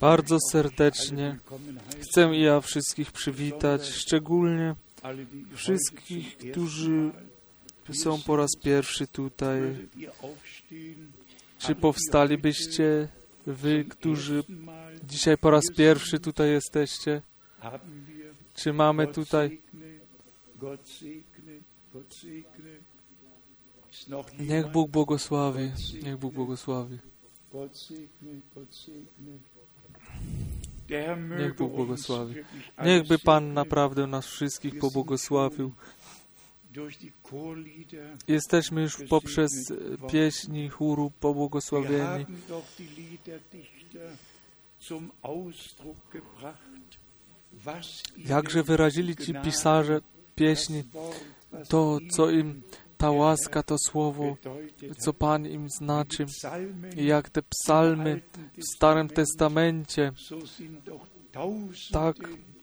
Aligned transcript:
Bardzo 0.00 0.38
serdecznie 0.52 1.38
chcę 2.00 2.20
ja 2.20 2.60
wszystkich 2.60 3.12
przywitać, 3.12 3.86
szczególnie 3.86 4.74
wszystkich, 5.54 6.36
którzy 6.36 7.10
są 7.92 8.22
po 8.22 8.36
raz 8.36 8.50
pierwszy 8.62 9.06
tutaj. 9.06 9.88
Czy 11.58 11.74
powstalibyście 11.74 13.08
wy, 13.46 13.84
którzy 13.84 14.44
dzisiaj 15.04 15.38
po 15.38 15.50
raz 15.50 15.64
pierwszy 15.76 16.18
tutaj 16.18 16.50
jesteście? 16.50 17.22
Czy 18.54 18.72
mamy 18.72 19.06
tutaj 19.06 19.60
Niech 24.38 24.72
Bóg 24.72 24.90
błogosławi, 24.90 25.70
niech 26.02 26.16
Bóg 26.16 26.34
błogosławi. 26.34 26.98
Niech 31.38 31.56
Bóg 31.56 31.72
błogosławi. 31.72 32.34
Niechby 32.84 33.18
Pan 33.18 33.52
naprawdę 33.54 34.06
nas 34.06 34.26
wszystkich 34.26 34.78
pobłogosławił. 34.78 35.72
Jesteśmy 38.28 38.82
już 38.82 38.96
poprzez 39.08 39.72
pieśni 40.12 40.68
chóru 40.68 41.12
pobłogosławieni. 41.20 42.26
Jakże 48.16 48.62
wyrazili 48.62 49.16
ci 49.16 49.34
pisarze 49.44 50.00
pieśni 50.34 50.84
to, 51.68 51.98
co 52.10 52.30
im 52.30 52.62
ta 53.00 53.10
łaska, 53.10 53.62
to 53.62 53.76
słowo, 53.78 54.36
co 54.98 55.12
Pan 55.12 55.46
im 55.46 55.68
znaczy, 55.70 56.26
jak 56.96 57.30
te 57.30 57.42
psalmy 57.42 58.22
w 58.58 58.76
Starym 58.76 59.08
Testamencie, 59.08 60.12
tak 61.92 62.16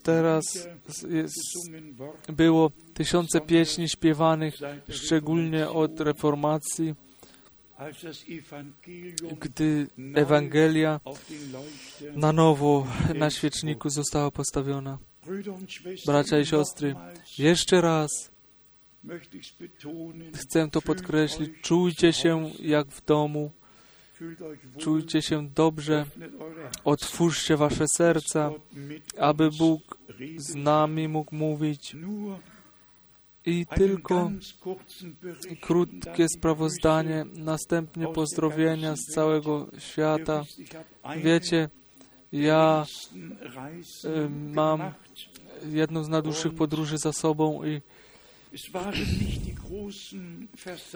teraz 0.04 0.68
jest, 1.10 1.36
było 2.30 2.72
tysiące 2.94 3.42
pieśni 3.42 3.90
śpiewanych, 3.90 4.56
szczególnie 4.90 5.70
od 5.70 6.00
reformacji, 6.00 6.96
gdy 9.40 9.88
Ewangelia 10.16 11.00
na 12.16 12.32
nowo 12.34 12.88
na 13.16 13.30
świeczniku 13.30 13.90
została 13.90 14.32
postawiona. 14.32 14.98
Bracia 16.06 16.40
i 16.40 16.46
siostry, 16.46 16.96
jeszcze 17.38 17.82
raz 17.82 18.37
chcę 20.36 20.70
to 20.72 20.82
podkreślić. 20.82 21.52
Czujcie 21.62 22.14
się 22.14 22.52
jak 22.60 22.88
w 22.88 23.06
domu. 23.06 23.52
Czujcie 24.78 25.22
się 25.22 25.50
dobrze. 25.50 26.06
Otwórzcie 26.84 27.58
wasze 27.58 27.86
serca, 27.88 28.52
aby 29.20 29.50
Bóg 29.52 29.98
z 30.38 30.56
nami 30.56 31.08
mógł 31.08 31.36
mówić. 31.36 31.96
I 33.46 33.66
tylko 33.66 34.32
krótkie 35.62 36.30
sprawozdanie, 36.30 37.26
następnie 37.34 38.08
pozdrowienia 38.08 38.96
z 38.96 39.14
całego 39.14 39.68
świata. 39.78 40.44
Wiecie, 41.24 41.70
ja 42.32 42.86
y, 44.06 44.30
mam 44.30 44.82
jedną 45.66 46.04
z 46.04 46.10
najdłuższych 46.10 46.54
podróży 46.54 46.98
za 46.98 47.14
sobą 47.14 47.64
i 47.64 47.82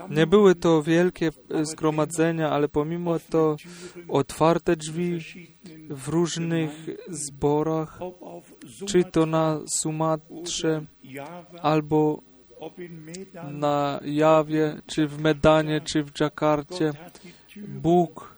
nie 0.10 0.28
były 0.28 0.56
to 0.56 0.84
wielkie 0.84 1.30
zgromadzenia, 1.62 2.50
ale 2.50 2.70
pomimo 2.70 3.20
to 3.20 3.56
otwarte 4.08 4.76
drzwi 4.76 5.20
w 5.90 6.08
różnych 6.08 6.88
zborach, 7.10 8.00
czy 8.88 9.04
to 9.04 9.26
na 9.26 9.60
Sumatrze, 9.82 10.86
albo 11.62 12.22
na 13.52 14.00
Jawie, 14.06 14.82
czy 14.88 15.08
w 15.08 15.20
Medanie, 15.20 15.82
czy 15.82 16.04
w 16.04 16.12
Dżakarcie. 16.12 16.94
Bóg 17.68 18.36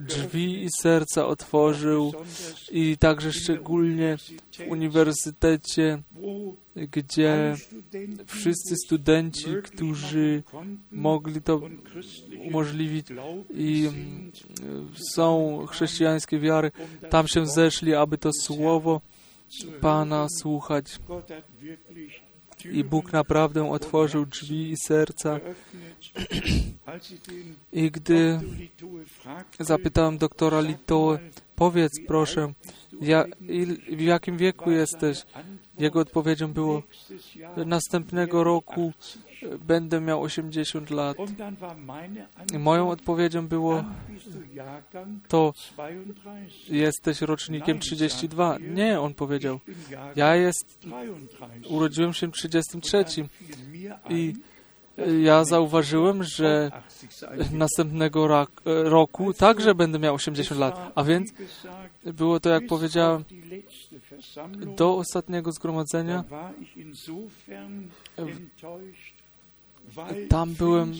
drzwi 0.00 0.68
serca 0.80 1.26
otworzył 1.26 2.12
i 2.70 2.96
także 2.98 3.32
szczególnie 3.32 4.16
w 4.18 4.60
uniwersytecie, 4.70 6.02
gdzie 6.76 7.56
wszyscy 8.26 8.76
studenci, 8.86 9.46
którzy 9.64 10.42
mogli 10.92 11.42
to 11.42 11.60
umożliwić 12.46 13.06
i 13.50 13.90
są 15.14 15.58
chrześcijańskie 15.70 16.38
wiary, 16.38 16.70
tam 17.10 17.28
się 17.28 17.46
zeszli, 17.46 17.94
aby 17.94 18.18
to 18.18 18.30
słowo 18.32 19.00
Pana 19.80 20.26
słuchać. 20.28 20.98
I 22.64 22.84
Bóg 22.84 23.12
naprawdę 23.12 23.70
otworzył 23.70 24.26
drzwi 24.26 24.70
i 24.70 24.76
serca. 24.76 25.40
I 27.72 27.90
gdy 27.90 28.40
zapytałem 29.60 30.18
doktora 30.18 30.60
Litoe, 30.60 31.18
powiedz 31.60 31.92
proszę, 32.06 32.52
ja, 33.00 33.24
w 33.92 34.00
jakim 34.00 34.36
wieku 34.36 34.70
jesteś? 34.70 35.26
Jego 35.78 36.00
odpowiedzią 36.00 36.52
było, 36.52 36.82
następnego 37.66 38.44
roku 38.44 38.92
będę 39.66 40.00
miał 40.00 40.22
80 40.22 40.90
lat. 40.90 41.16
I 42.54 42.58
moją 42.58 42.90
odpowiedzią 42.90 43.48
było, 43.48 43.84
to 45.28 45.52
jesteś 46.68 47.20
rocznikiem 47.20 47.78
32. 47.78 48.58
Nie, 48.58 49.00
on 49.00 49.14
powiedział, 49.14 49.60
ja 50.16 50.36
jest, 50.36 50.78
urodziłem 51.68 52.12
się 52.12 52.28
w 52.28 52.32
33 52.32 53.04
i 54.10 54.34
ja 55.22 55.44
zauważyłem, 55.44 56.24
że 56.24 56.70
następnego 57.52 58.46
roku 58.64 59.34
także 59.34 59.74
będę 59.74 59.98
miał 59.98 60.14
80 60.14 60.60
lat. 60.60 60.92
A 60.94 61.04
więc 61.04 61.32
było 62.04 62.40
to, 62.40 62.48
jak 62.48 62.66
powiedziałem, 62.66 63.24
do 64.76 64.96
ostatniego 64.96 65.52
zgromadzenia. 65.52 66.24
Tam 70.28 70.54
byłem 70.54 70.92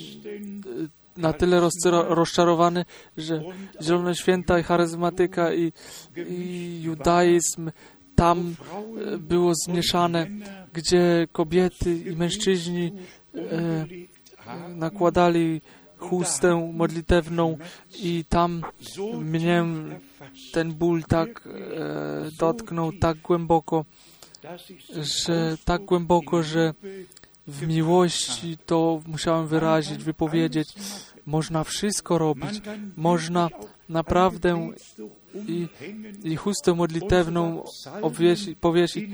na 1.17 1.33
tyle 1.33 1.61
rozczarowany, 2.09 2.85
że 3.17 3.43
Zielone 3.83 4.15
Święta 4.15 4.59
i 4.59 4.63
charyzmatyka 4.63 5.55
i, 5.55 5.73
i 6.17 6.81
judaizm 6.83 7.71
tam 8.21 8.55
było 9.19 9.53
zmieszane, 9.67 10.27
gdzie 10.73 11.29
kobiety 11.33 11.97
i 11.97 12.17
mężczyźni 12.17 12.87
e, 12.87 12.93
nakładali 14.69 15.61
chustę 15.99 16.71
modlitewną 16.75 17.59
i 18.03 18.25
tam 18.29 18.63
mnie 19.21 19.65
ten 20.53 20.73
ból 20.73 21.05
tak 21.05 21.49
e, 21.49 22.31
dotknął 22.39 22.93
tak 22.93 23.19
głęboko, 23.19 23.85
że 25.27 25.57
tak 25.65 25.85
głęboko, 25.85 26.43
że 26.43 26.75
w 27.47 27.67
miłości 27.67 28.59
to 28.67 29.01
musiałem 29.07 29.47
wyrazić, 29.47 30.05
wypowiedzieć. 30.05 30.69
Można 31.27 31.65
wszystko 31.65 32.19
robić. 32.19 32.61
Można 32.97 33.49
naprawdę 33.89 34.71
i, 35.35 35.67
i 36.25 36.37
chustę 36.37 36.75
modlitewną 36.75 37.65
obwiesi, 38.03 38.57
powiesić, 38.57 39.11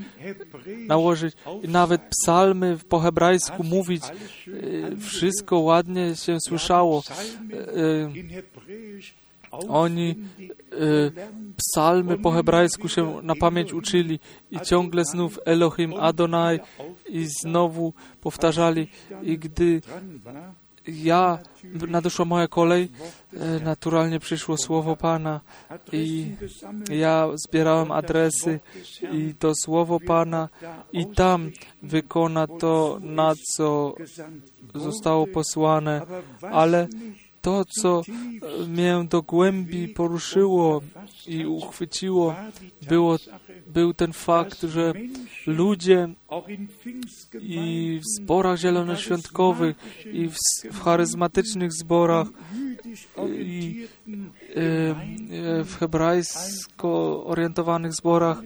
nałożyć 0.87 1.35
i 1.63 1.67
nawet 1.67 2.01
psalmy 2.01 2.77
po 2.89 2.99
hebrajsku 2.99 3.63
mówić. 3.63 4.03
Wszystko 4.99 5.59
ładnie 5.59 6.15
się 6.15 6.37
słyszało. 6.39 7.03
Oni 9.69 10.15
psalmy 11.57 12.17
po 12.17 12.31
hebrajsku 12.31 12.89
się 12.89 13.19
na 13.23 13.35
pamięć 13.35 13.73
uczyli 13.73 14.19
i 14.51 14.59
ciągle 14.59 15.05
znów 15.05 15.39
Elohim 15.45 15.93
Adonai 15.93 16.59
i 17.09 17.27
znowu 17.41 17.93
powtarzali 18.21 18.87
i 19.23 19.37
gdy 19.37 19.81
ja, 20.87 21.39
nadeszła 21.87 22.25
moja 22.25 22.47
kolej, 22.47 22.89
naturalnie 23.63 24.19
przyszło 24.19 24.57
słowo 24.57 24.95
Pana 24.95 25.41
i 25.91 26.31
ja 26.89 27.29
zbierałem 27.47 27.91
adresy 27.91 28.59
i 29.11 29.33
to 29.39 29.53
słowo 29.55 29.99
Pana 29.99 30.49
i 30.93 31.05
tam 31.05 31.51
wykona 31.83 32.47
to, 32.47 32.99
na 33.01 33.33
co 33.55 33.95
zostało 34.75 35.27
posłane, 35.27 36.01
ale 36.51 36.87
To, 37.47 37.65
co 37.65 38.01
e, 38.61 38.67
mnie 38.67 39.05
do 39.09 39.21
głębi 39.21 39.87
poruszyło 39.87 40.81
i 41.27 41.45
uchwyciło, 41.45 42.35
było, 42.89 43.17
był 43.67 43.93
ten 43.93 44.13
fakt, 44.13 44.61
że 44.61 44.93
ludzie 45.45 46.09
i 47.41 47.99
w 48.03 48.21
zborach 48.21 48.59
zielonoświątkowych, 48.59 49.75
i 50.13 50.29
w, 50.29 50.35
w 50.71 50.79
charyzmatycznych 50.81 51.73
zborach, 51.73 52.27
i 53.29 53.87
e, 54.07 55.63
w 55.63 55.75
hebrajsko 55.79 57.23
orientowanych 57.25 57.93
zborach 57.93 58.37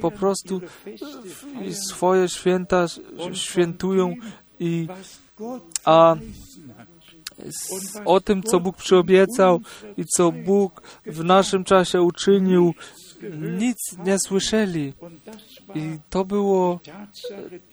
po 0.00 0.10
prostu 0.10 0.60
swoje 1.70 2.28
święta 2.28 2.86
świętują 3.32 4.14
i 4.60 4.86
a 5.84 6.16
o 8.04 8.20
tym, 8.20 8.42
co 8.42 8.60
Bóg 8.60 8.76
przyobiecał 8.76 9.60
i 9.96 10.04
co 10.04 10.32
Bóg 10.32 10.82
w 11.06 11.24
naszym 11.24 11.64
czasie 11.64 12.02
uczynił, 12.02 12.74
nic 13.58 13.76
nie 14.06 14.18
słyszeli. 14.18 14.92
I 15.74 15.98
to 16.10 16.24
było, 16.24 16.80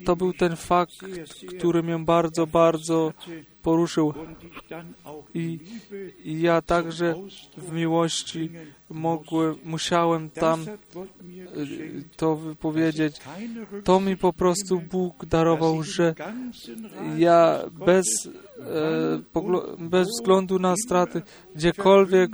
to 0.05 0.15
był 0.15 0.33
ten 0.33 0.55
fakt, 0.55 0.93
który 1.57 1.83
mnie 1.83 1.99
bardzo, 1.99 2.47
bardzo 2.47 3.13
poruszył. 3.67 4.13
I, 5.33 5.59
ja 6.25 6.61
także 6.61 7.15
w 7.57 7.71
miłości 7.71 8.49
mogłem, 8.89 9.55
musiałem 9.63 10.29
tam 10.29 10.65
to 12.15 12.35
wypowiedzieć. 12.35 13.21
To 13.83 13.99
mi 13.99 14.17
po 14.17 14.33
prostu 14.33 14.81
Bóg 14.91 15.25
darował, 15.25 15.83
że 15.83 16.15
ja 17.17 17.59
bez, 17.85 18.05
bez 19.79 20.07
względu 20.07 20.59
na 20.59 20.75
straty, 20.85 21.21
gdziekolwiek 21.55 22.31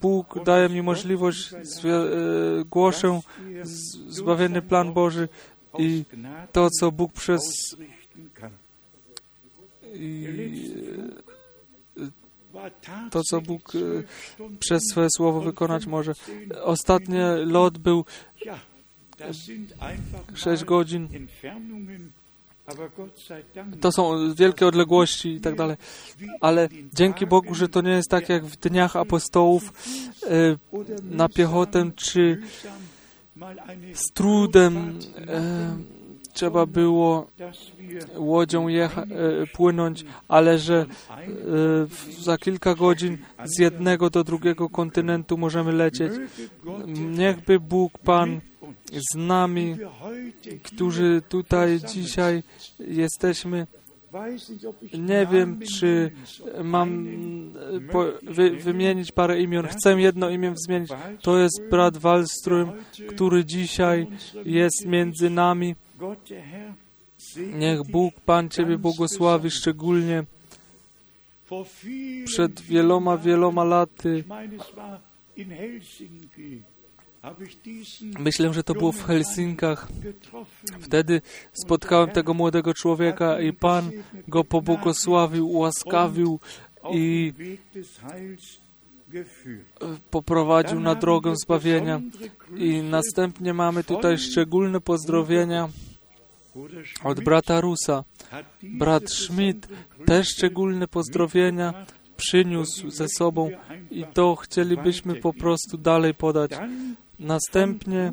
Bóg 0.00 0.44
daje 0.44 0.68
mi 0.68 0.82
możliwość, 0.82 1.50
głoszę 2.66 3.20
zbawienny 4.08 4.62
plan 4.62 4.92
Boży 4.92 5.28
i 5.78 6.04
to, 6.52 6.70
co 6.70 6.92
Bóg 6.92 7.12
przez 7.12 7.40
i 9.94 10.26
to, 13.10 13.22
co 13.22 13.40
Bóg 13.40 13.72
przez 14.58 14.82
swoje 14.90 15.08
słowo 15.16 15.40
wykonać 15.40 15.86
może. 15.86 16.12
Ostatni 16.62 17.18
lot 17.44 17.78
był 17.78 18.04
6 20.34 20.64
godzin. 20.64 21.08
To 23.80 23.92
są 23.92 24.34
wielkie 24.34 24.66
odległości 24.66 25.28
i 25.28 25.40
tak 25.40 25.56
dalej. 25.56 25.76
Ale 26.40 26.68
dzięki 26.94 27.26
Bogu, 27.26 27.54
że 27.54 27.68
to 27.68 27.80
nie 27.80 27.90
jest 27.90 28.10
tak 28.10 28.28
jak 28.28 28.46
w 28.46 28.56
dniach 28.56 28.96
apostołów 28.96 29.72
na 31.02 31.28
piechotę, 31.28 31.90
czy 31.96 32.42
z 33.94 34.12
trudem 34.14 34.98
trzeba 36.32 36.66
było 36.66 37.26
łodzią 38.16 38.68
jecha, 38.68 39.02
e, 39.02 39.06
płynąć, 39.46 40.04
ale 40.28 40.58
że 40.58 40.86
e, 41.18 42.16
za 42.22 42.38
kilka 42.38 42.74
godzin 42.74 43.18
z 43.44 43.58
jednego 43.58 44.10
do 44.10 44.24
drugiego 44.24 44.68
kontynentu 44.68 45.38
możemy 45.38 45.72
lecieć. 45.72 46.12
Niechby 46.86 47.60
Bóg 47.60 47.98
Pan 47.98 48.40
z 49.12 49.16
nami, 49.16 49.76
którzy 50.62 51.22
tutaj 51.28 51.80
dzisiaj 51.88 52.42
jesteśmy. 52.78 53.66
Nie 54.98 55.26
wiem, 55.32 55.60
czy 55.78 56.10
mam 56.64 57.06
po, 57.92 58.04
wy, 58.22 58.50
wymienić 58.50 59.12
parę 59.12 59.40
imion. 59.40 59.66
Chcę 59.66 60.00
jedno 60.00 60.30
imię 60.30 60.54
zmienić. 60.66 60.90
To 61.22 61.38
jest 61.38 61.62
brat 61.70 61.98
Wallström, 61.98 62.72
który 63.08 63.44
dzisiaj 63.44 64.06
jest 64.44 64.86
między 64.86 65.30
nami. 65.30 65.74
Niech 67.54 67.82
Bóg, 67.82 68.20
Pan 68.20 68.48
Ciebie 68.48 68.78
błogosławi 68.78 69.50
szczególnie 69.50 70.24
przed 72.24 72.60
wieloma, 72.60 73.18
wieloma 73.18 73.64
laty. 73.64 74.24
Myślę, 78.18 78.54
że 78.54 78.62
to 78.62 78.74
było 78.74 78.92
w 78.92 79.04
Helsinkach. 79.04 79.88
Wtedy 80.80 81.22
spotkałem 81.52 82.10
tego 82.10 82.34
młodego 82.34 82.74
człowieka 82.74 83.40
i 83.40 83.52
Pan 83.52 83.90
go 84.28 84.44
pobłogosławił, 84.44 85.50
ułaskawił 85.50 86.40
i 86.92 87.32
poprowadził 90.10 90.80
na 90.80 90.94
drogę 90.94 91.36
zbawienia. 91.36 92.00
I 92.56 92.82
następnie 92.82 93.54
mamy 93.54 93.84
tutaj 93.84 94.18
szczególne 94.18 94.80
pozdrowienia 94.80 95.68
od 97.04 97.20
brata 97.20 97.60
Rusa. 97.60 98.04
Brat 98.62 99.10
Schmidt 99.10 99.68
też 100.06 100.28
szczególne 100.28 100.88
pozdrowienia 100.88 101.86
przyniósł 102.16 102.90
ze 102.90 103.08
sobą 103.08 103.50
i 103.90 104.04
to 104.14 104.36
chcielibyśmy 104.36 105.14
po 105.14 105.32
prostu 105.32 105.78
dalej 105.78 106.14
podać. 106.14 106.50
Następnie 107.18 108.12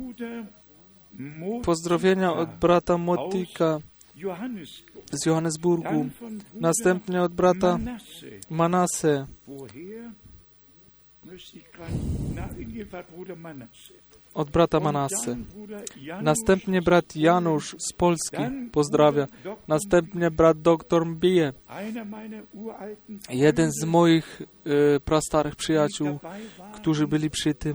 pozdrowienia 1.62 2.32
od 2.32 2.50
brata 2.50 2.98
Motika 2.98 3.80
z 5.12 5.26
Johannesburgu. 5.26 6.08
Następnie 6.54 7.22
od 7.22 7.32
brata 7.32 7.78
Manasse. 8.50 9.26
Od 14.38 14.50
brata 14.50 14.80
Manasse. 14.80 15.36
Następnie 16.22 16.82
brat 16.82 17.16
Janusz 17.16 17.76
z 17.78 17.92
Polski 17.92 18.42
pozdrawia. 18.72 19.26
Następnie 19.68 20.30
brat 20.30 20.60
doktor 20.60 21.06
Mbije. 21.06 21.52
Jeden 23.30 23.70
z 23.72 23.84
moich 23.84 24.42
e, 24.42 25.00
prastarych 25.00 25.56
przyjaciół, 25.56 26.18
którzy 26.74 27.06
byli 27.06 27.30
przy 27.30 27.54
tym, 27.54 27.74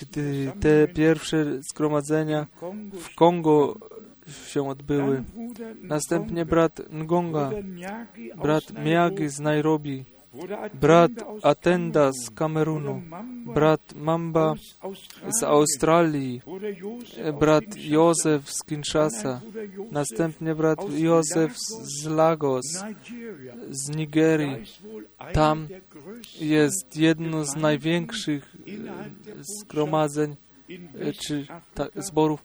gdy 0.00 0.52
te 0.60 0.88
pierwsze 0.88 1.60
zgromadzenia 1.70 2.46
w 2.92 3.14
Kongo 3.14 3.76
się 4.46 4.68
odbyły. 4.68 5.24
Następnie 5.82 6.44
brat 6.44 6.80
Ngonga, 6.92 7.50
brat 8.42 8.84
Miyagi 8.84 9.28
z 9.28 9.40
Nairobi, 9.40 10.04
brat 10.74 11.10
Atenda 11.42 12.12
z 12.12 12.30
Kamerunu, 12.30 13.02
brat 13.54 13.94
Mamba 13.96 14.54
z 15.40 15.42
Australii, 15.42 16.42
brat 17.40 17.64
Józef 17.76 18.50
z 18.50 18.64
Kinshasa, 18.64 19.40
następnie 19.90 20.54
brat 20.54 20.78
Józef 20.90 21.52
z 21.58 22.06
Lagos, 22.06 22.66
z 23.70 23.96
Nigerii. 23.96 24.56
Tam 25.32 25.68
jest 26.40 26.96
jedno 26.96 27.44
z 27.44 27.56
największych 27.56 28.56
zgromadzeń 29.40 30.36
czy 31.26 31.46
ta, 31.74 31.86
zborów 31.96 32.42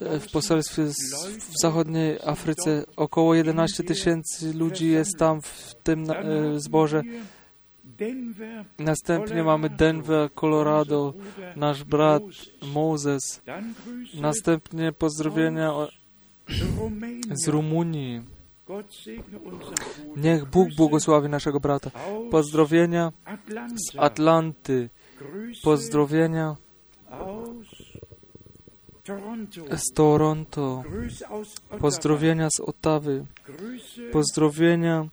w 0.00 0.32
poselstwie 0.32 0.84
w 1.38 1.62
zachodniej 1.62 2.18
Afryce. 2.24 2.84
Około 2.96 3.34
11 3.34 3.84
tysięcy 3.84 4.52
ludzi 4.52 4.88
jest 4.88 5.18
tam 5.18 5.42
w 5.42 5.74
tym 5.82 6.10
e, 6.10 6.60
zborze. 6.60 7.02
Następnie 8.78 9.44
mamy 9.44 9.70
Denver, 9.70 10.34
Colorado, 10.34 11.14
nasz 11.56 11.84
brat 11.84 12.22
Moses. 12.74 13.42
Następnie 14.14 14.92
pozdrowienia 14.92 15.72
z 17.32 17.48
Rumunii. 17.48 18.22
Niech 20.16 20.44
Bóg 20.44 20.68
błogosławi 20.76 21.28
naszego 21.28 21.60
brata. 21.60 21.90
Pozdrowienia 22.30 23.12
z 23.90 23.96
Atlanty. 23.98 24.90
Pozdrowienia 25.62 26.56
z 29.76 29.92
Toronto, 29.94 30.82
pozdrowienia 31.80 32.48
z 32.50 32.60
Ottawy, 32.60 33.24
pozdrowienia. 34.12 35.08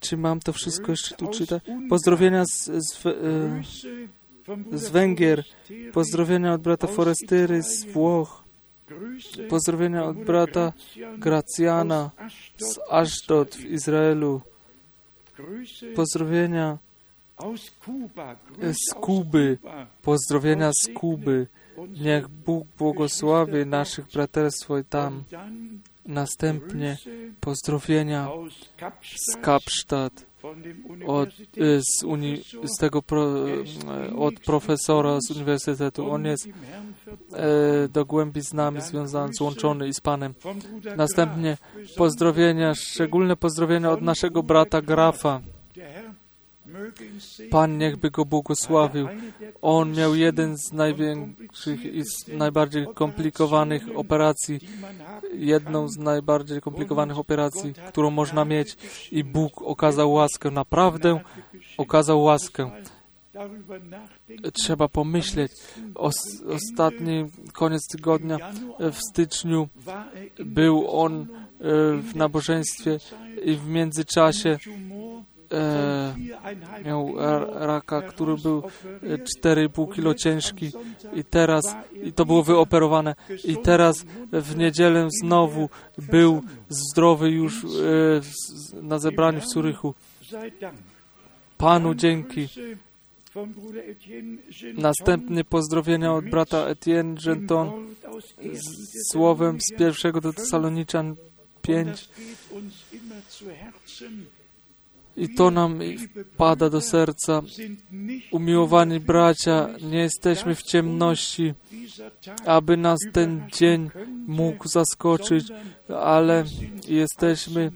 Czy 0.00 0.16
mam 0.16 0.40
to 0.40 0.52
wszystko 0.52 0.90
jeszcze 0.92 1.16
tu 1.16 1.28
czytać? 1.28 1.62
Pozdrowienia 1.88 2.44
z, 2.44 2.64
z, 2.64 3.06
e, 3.06 3.62
z 4.72 4.88
Węgier, 4.88 5.44
pozdrowienia 5.92 6.52
od 6.52 6.62
brata 6.62 6.86
Forestyry 6.86 7.62
z 7.62 7.84
Włoch, 7.84 8.44
pozdrowienia 9.48 10.04
od 10.04 10.16
brata 10.16 10.72
Gracjana 11.18 12.10
z 12.58 12.78
Ashdod 12.90 13.54
w 13.54 13.64
Izraelu, 13.64 14.40
pozdrowienia 15.96 16.78
z 18.72 18.94
Kuby, 18.94 19.58
pozdrowienia 20.02 20.70
z 20.72 20.88
Kuby. 20.94 21.46
Niech 22.00 22.28
Bóg 22.28 22.66
błogosławi 22.78 23.66
naszych 23.66 24.06
braterstwo 24.06 24.78
i 24.78 24.84
tam. 24.84 25.24
Następnie 26.06 26.96
pozdrowienia 27.40 28.28
z 29.14 29.36
dem 29.36 30.28
od, 31.06 31.28
y, 31.58 31.80
z, 31.82 32.02
uni, 32.04 32.42
z 32.64 32.78
tego 32.80 33.02
pro, 33.02 33.48
y, 33.48 33.64
od 34.18 34.40
profesora 34.40 35.18
z 35.20 35.30
uniwersytetu. 35.30 36.10
On 36.10 36.24
jest 36.24 36.48
e, 37.32 37.88
do 37.88 38.04
głębi 38.04 38.40
z 38.42 38.52
nami 38.52 38.80
związany, 38.80 39.32
złączony 39.32 39.88
i 39.88 39.94
z 39.94 40.00
Panem. 40.00 40.34
Następnie 40.96 41.56
pozdrowienia, 41.96 42.74
szczególne 42.74 43.36
pozdrowienia 43.36 43.90
od 43.90 44.02
naszego 44.02 44.42
brata 44.42 44.82
Grafa. 44.82 45.40
Pan 47.50 47.78
niechby 47.78 48.10
go 48.10 48.24
błogosławił. 48.24 49.08
On 49.62 49.92
miał 49.92 50.14
jeden 50.14 50.56
z 50.58 50.72
największych 50.72 51.84
i 51.84 52.04
z 52.04 52.28
najbardziej 52.28 52.86
komplikowanych 52.94 53.82
operacji, 53.94 54.60
jedną 55.32 55.88
z 55.88 55.96
najbardziej 55.96 56.60
komplikowanych 56.60 57.18
operacji, 57.18 57.74
którą 57.88 58.10
można 58.10 58.44
mieć 58.44 58.76
i 59.12 59.24
Bóg 59.24 59.62
okazał 59.62 60.12
łaskę, 60.12 60.50
naprawdę 60.50 61.20
okazał 61.78 62.22
łaskę. 62.22 62.70
Trzeba 64.52 64.88
pomyśleć. 64.88 65.52
Os, 65.94 66.14
ostatni 66.48 67.24
koniec 67.52 67.88
tygodnia 67.88 68.38
w 68.78 68.96
styczniu 69.10 69.68
był 70.38 71.00
on 71.00 71.20
e, 71.20 71.26
w 71.96 72.16
nabożeństwie 72.16 72.98
i 73.44 73.56
w 73.56 73.68
międzyczasie 73.68 74.50
e, 74.50 74.58
miał 76.84 77.14
raka, 77.54 78.02
który 78.02 78.36
był 78.36 78.58
e, 78.58 78.60
herausoperiert 78.60 79.28
4,5 79.44 79.94
kilo 79.94 80.14
ciężki 80.14 80.70
i 81.14 81.24
teraz 81.24 81.76
i 82.02 82.12
to 82.12 82.24
było 82.24 82.42
wyoperowane 82.42 83.14
i 83.44 83.56
teraz 83.56 84.04
w 84.32 84.56
niedzielę 84.56 85.08
znowu 85.22 85.68
był 85.98 86.42
zdrowy 86.68 87.30
już 87.30 87.66
z- 88.20 88.72
na 88.82 88.98
zebraniu 88.98 89.40
w 89.40 89.48
Zurychu. 89.48 89.94
Panu 91.58 91.94
dzięki. 91.94 92.48
Następnie 94.74 95.44
pozdrowienia 95.44 96.14
od 96.14 96.24
brata 96.24 96.58
Etienne 96.66 97.14
Genton 97.24 97.68
Wort 97.70 98.04
aus 98.04 98.24
1. 98.42 98.54
z 98.62 99.12
słowem 99.12 99.58
z 99.60 99.78
pierwszego 99.78 100.20
do 100.20 100.32
Tesaloniczan 100.32 101.08
Und 101.08 101.18
5 101.62 102.08
i 105.18 105.28
to 105.28 105.50
nam 105.50 105.80
pada 106.36 106.70
do 106.70 106.80
serca. 106.80 107.42
Umiłowani 108.30 109.00
bracia, 109.00 109.68
nie 109.82 109.98
jesteśmy 109.98 110.54
w 110.54 110.62
ciemności, 110.62 111.54
aby 112.46 112.76
nas 112.76 112.98
ten 113.12 113.48
dzień 113.52 113.90
mógł 114.26 114.68
zaskoczyć, 114.68 115.44
ale 116.00 116.44
jesteśmy 116.88 117.72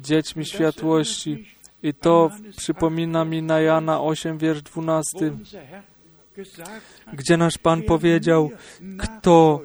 dziećmi 0.00 0.44
światłości. 0.44 1.46
I 1.82 1.94
to 1.94 2.30
przypomina 2.56 3.24
mi 3.24 3.42
na 3.42 3.60
Jana 3.60 4.00
8, 4.00 4.38
wiersz 4.38 4.62
12, 4.62 5.26
Unser 5.32 5.66
Herr 5.66 5.82
gesagt 6.36 6.68
hat, 7.04 7.14
gdzie 7.14 7.36
nasz 7.36 7.58
Pan 7.58 7.82
powiedział, 7.82 8.50
kto, 8.98 9.60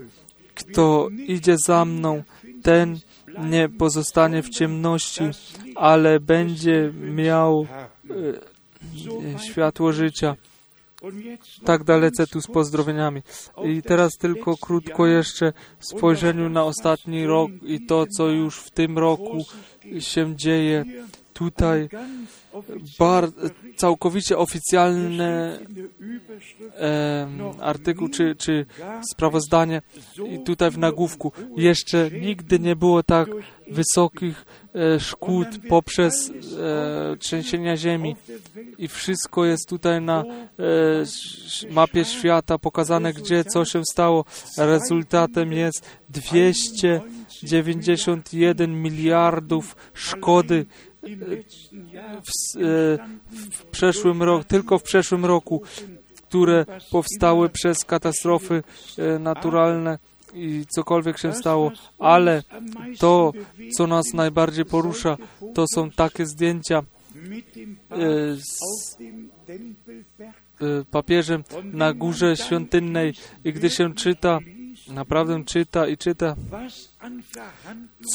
kto 0.56 1.10
idzie 1.28 1.56
za 1.66 1.86
mną, 1.86 2.24
ten 2.64 3.00
nie 3.40 3.70
pozostanie 3.70 4.44
w 4.44 4.50
ciemności, 4.50 5.24
ale 5.76 6.20
będzie 6.20 6.94
miał 6.94 7.68
e, 9.36 9.40
światło 9.40 9.94
życia. 9.94 10.36
Tak 11.66 11.84
dalece 11.84 12.28
tu 12.28 12.42
z 12.42 12.48
pozdrowieniami. 12.48 13.22
I 13.64 13.82
teraz 13.82 14.12
tylko 14.18 14.58
krótko 14.58 15.08
jeszcze 15.08 15.54
spojrzeniu 15.80 16.50
na 16.50 16.64
ostatni 16.64 17.26
rok 17.26 17.52
i 17.64 17.86
to, 17.86 18.06
co 18.18 18.28
już 18.28 18.60
w 18.60 18.72
tym 18.72 18.98
roku 18.98 19.46
się 20.00 20.36
dzieje. 20.36 20.86
Tutaj 21.42 21.90
bar, 23.00 23.28
całkowicie 23.76 24.38
oficjalny 24.38 25.60
e, 26.80 27.28
artykuł 27.60 28.10
czy, 28.10 28.36
czy 28.36 28.66
sprawozdanie 29.14 29.82
i 30.30 30.40
tutaj 30.40 30.72
w 30.72 30.78
nagłówku. 30.78 31.32
Jeszcze 31.58 32.12
nigdy 32.12 32.60
nie 32.60 32.76
było 32.76 33.04
tak 33.04 33.30
wysokich 33.72 34.46
e, 34.76 35.00
szkód 35.00 35.48
poprzez 35.70 36.30
e, 36.30 36.32
trzęsienia 37.18 37.78
ziemi 37.78 38.16
i 38.78 38.88
wszystko 38.88 39.46
jest 39.46 39.70
tutaj 39.70 40.02
na 40.02 40.24
e, 40.24 40.26
mapie 41.70 42.06
świata 42.06 42.58
pokazane, 42.58 43.14
gdzie 43.14 43.44
co 43.44 43.66
się 43.66 43.82
stało. 43.92 44.26
Rezultatem 44.58 45.54
jest 45.54 45.90
291 46.10 48.82
miliardów 48.82 49.76
szkody 49.94 50.66
w, 51.04 52.58
e, 52.58 52.98
w 53.52 53.66
przeszłym 53.72 54.24
roku, 54.24 54.44
tylko 54.44 54.80
w 54.80 54.84
przeszłym 54.84 55.26
roku, 55.26 55.62
które 56.16 56.66
powstały 56.92 57.50
przez 57.50 57.86
katastrofy 57.86 58.64
e, 58.98 59.20
naturalne 59.20 60.00
i 60.34 60.66
cokolwiek 60.76 61.18
się 61.18 61.34
stało, 61.34 61.72
ale 62.00 62.44
to, 63.00 63.34
co 63.78 63.88
nas 63.88 64.14
najbardziej 64.14 64.66
porusza, 64.66 65.18
to 65.54 65.66
są 65.74 65.92
takie 65.92 66.26
zdjęcia 66.26 66.80
e, 66.80 66.84
z 68.36 68.98
papieżem 70.92 71.44
na 71.64 71.94
górze 71.94 72.38
świątynnej. 72.38 73.14
I 73.46 73.54
gdy 73.54 73.70
się 73.70 73.94
czyta, 73.94 74.40
naprawdę 74.88 75.44
czyta 75.44 75.88
i 75.88 75.98
czyta, 75.98 76.36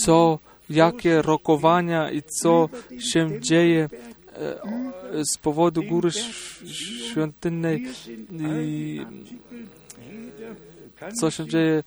co, 0.02 0.38
jakie 0.70 1.22
rokowania 1.22 2.10
i 2.10 2.22
co 2.22 2.68
się 2.98 3.40
dzieje 3.40 3.88
e, 4.32 5.24
z 5.34 5.38
powodu 5.38 5.82
góry 5.82 6.10
świątynnej 7.10 7.86
i 8.40 9.00
co 11.20 11.30
się 11.30 11.46
dzieje 11.46 11.82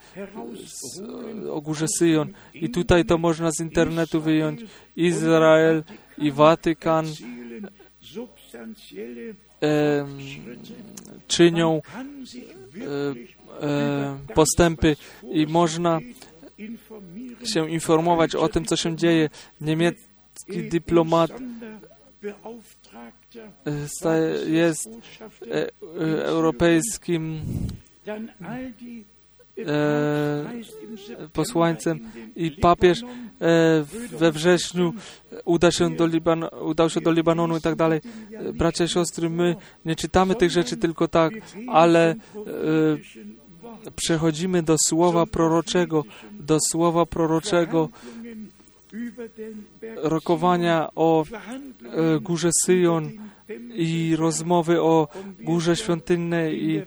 z, 0.66 1.02
o 1.50 1.62
górze 1.62 1.86
Syjon. 1.98 2.34
I 2.54 2.70
tutaj 2.70 3.06
to 3.06 3.18
można 3.18 3.52
z 3.52 3.60
internetu 3.60 4.22
wyjąć. 4.22 4.62
Izrael 4.96 5.84
i 6.18 6.32
Watykan 6.32 7.06
em, 9.62 10.18
czynią 11.28 11.82
e, 13.62 13.66
e, 13.66 14.18
postępy 14.36 14.96
i 15.32 15.48
można 15.48 16.00
się 17.44 17.70
informować 17.70 18.36
o 18.36 18.50
tym, 18.50 18.66
co 18.66 18.76
się 18.76 18.96
dzieje. 18.96 19.30
Niemiecki 19.62 20.70
dyplomat 20.70 21.32
e, 24.06 24.50
jest 24.50 24.90
e, 25.52 25.56
e, 25.56 25.70
europejskim 26.26 27.42
posłańcem 31.34 32.00
i 32.36 32.52
papież 32.52 33.02
we 34.12 34.32
wrześniu 34.32 34.94
uda 35.46 35.72
się 35.72 35.96
do 35.96 36.08
Liban 36.08 36.46
udał 36.62 36.90
się 36.90 37.02
do 37.02 37.12
Libanonu 37.12 37.58
i 37.58 37.62
tak 37.62 37.76
dalej. 37.76 38.02
Bracia 38.54 38.84
i 38.84 38.88
siostry, 38.88 39.30
my 39.30 39.56
nie 39.86 39.96
czytamy 39.96 40.36
tych 40.36 40.52
rzeczy 40.52 40.78
tylko 40.78 41.08
tak, 41.08 41.34
ale 41.68 42.16
przechodzimy 43.96 44.64
do 44.64 44.76
słowa 44.78 45.26
proroczego, 45.26 46.04
do 46.32 46.58
słowa 46.72 47.06
proroczego 47.06 47.90
rokowania 49.96 50.90
o 50.96 51.26
e, 51.26 52.20
górze 52.20 52.50
Syjon 52.66 53.12
i 53.74 54.16
rozmowy 54.16 54.82
o 54.82 55.08
górze 55.40 55.76
świątynnej. 55.76 56.64
I 56.64 56.82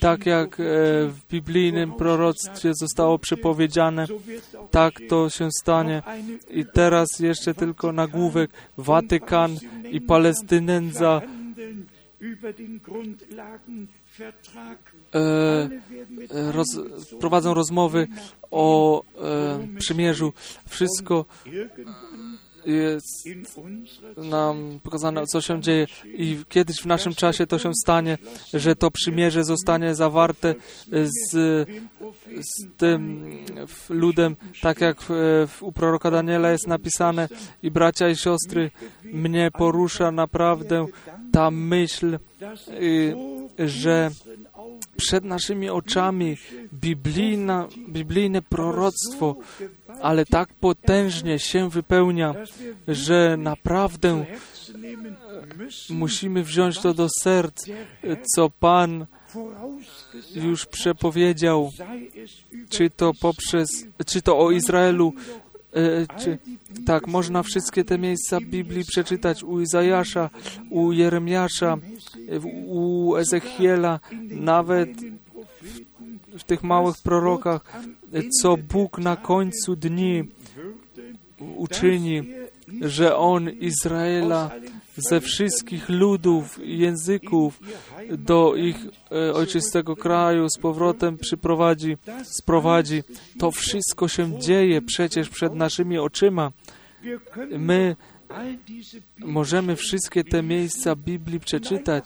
tak 0.00 0.26
jak 0.26 0.60
e, 0.60 0.64
w 1.08 1.18
biblijnym 1.30 1.92
proroctwie 1.92 2.74
zostało 2.74 3.18
przepowiedziane, 3.18 4.06
tak 4.70 4.94
to 5.08 5.30
się 5.30 5.48
stanie. 5.62 6.02
I 6.50 6.64
teraz 6.74 7.18
jeszcze 7.18 7.54
tylko 7.54 7.92
nagłówek. 7.92 8.50
Watykan 8.78 9.56
i 9.90 10.00
Palestynenza 10.00 11.20
roz, 16.52 16.66
prowadzą 17.20 17.54
rozmowy 17.54 18.08
o 18.50 19.02
e, 19.02 19.78
przymierzu. 19.78 20.32
Wszystko 20.68 21.24
jest 22.66 23.28
nam 24.16 24.80
pokazane, 24.82 25.26
co 25.26 25.40
się 25.40 25.60
dzieje. 25.60 25.86
I 26.04 26.38
kiedyś 26.48 26.76
w 26.76 26.86
naszym 26.86 27.14
czasie 27.14 27.46
to 27.46 27.58
się 27.58 27.70
stanie, 27.82 28.18
że 28.54 28.76
to 28.76 28.90
przymierze 28.90 29.44
zostanie 29.44 29.94
zawarte 29.94 30.54
z, 30.90 31.30
z 32.40 32.76
tym 32.76 33.32
ludem, 33.88 34.36
tak 34.60 34.80
jak 34.80 34.96
w, 35.02 35.58
u 35.60 35.72
proroka 35.72 36.10
Daniela 36.10 36.50
jest 36.50 36.66
napisane 36.66 37.28
i 37.62 37.70
bracia 37.70 38.08
i 38.08 38.16
siostry, 38.16 38.70
mnie 39.04 39.50
porusza 39.50 40.10
naprawdę 40.10 40.86
ta 41.32 41.50
myśl, 41.50 42.18
y, 42.80 43.14
że 43.58 44.10
przed 44.96 45.24
naszymi 45.24 45.70
oczami 45.70 46.36
biblijna, 46.74 47.68
biblijne 47.88 48.42
proroctwo, 48.42 49.36
ale 50.00 50.26
tak 50.26 50.48
potężnie 50.54 51.38
się 51.38 51.70
wypełnia, 51.70 52.34
że 52.88 53.36
naprawdę 53.38 54.24
musimy 55.90 56.42
wziąć 56.42 56.78
to 56.78 56.94
do 56.94 57.08
serc, 57.20 57.66
co 58.34 58.50
Pan 58.50 59.06
już 60.34 60.66
przepowiedział, 60.66 61.70
czy 62.68 62.90
to 62.90 63.12
poprzez, 63.20 63.68
czy 64.06 64.22
to 64.22 64.38
o 64.38 64.50
Izraelu, 64.50 65.12
e, 65.72 66.06
czy, 66.20 66.38
tak, 66.86 67.06
można 67.06 67.42
wszystkie 67.42 67.84
te 67.84 67.98
miejsca 67.98 68.38
Biblii 68.40 68.84
przeczytać 68.84 69.44
u 69.44 69.60
Izajasza, 69.60 70.30
u 70.70 70.92
Jeremiasza, 70.92 71.78
u 72.66 73.16
Ezechiela, 73.16 74.00
nawet 74.30 74.90
w 76.38 76.44
tych 76.44 76.62
małych 76.62 76.96
prorokach, 77.02 77.82
co 78.42 78.56
Bóg 78.56 78.98
na 78.98 79.16
końcu 79.16 79.76
dni 79.76 80.24
uczyni, 81.56 82.22
że 82.80 83.16
On 83.16 83.50
Izraela 83.50 84.50
ze 84.96 85.20
wszystkich 85.20 85.88
ludów 85.88 86.58
i 86.64 86.78
języków 86.78 87.60
do 88.18 88.56
ich 88.56 88.76
e, 89.12 89.32
ojczystego 89.34 89.96
kraju 89.96 90.48
z 90.48 90.58
powrotem 90.58 91.18
przyprowadzi, 91.18 91.96
sprowadzi. 92.24 93.02
To 93.38 93.50
wszystko 93.50 94.08
się 94.08 94.38
dzieje 94.38 94.82
przecież 94.82 95.28
przed 95.28 95.54
naszymi 95.54 95.98
oczyma. 95.98 96.52
My 97.58 97.96
możemy 99.18 99.76
wszystkie 99.76 100.24
te 100.24 100.42
miejsca 100.42 100.96
Biblii 100.96 101.40
przeczytać 101.40 102.04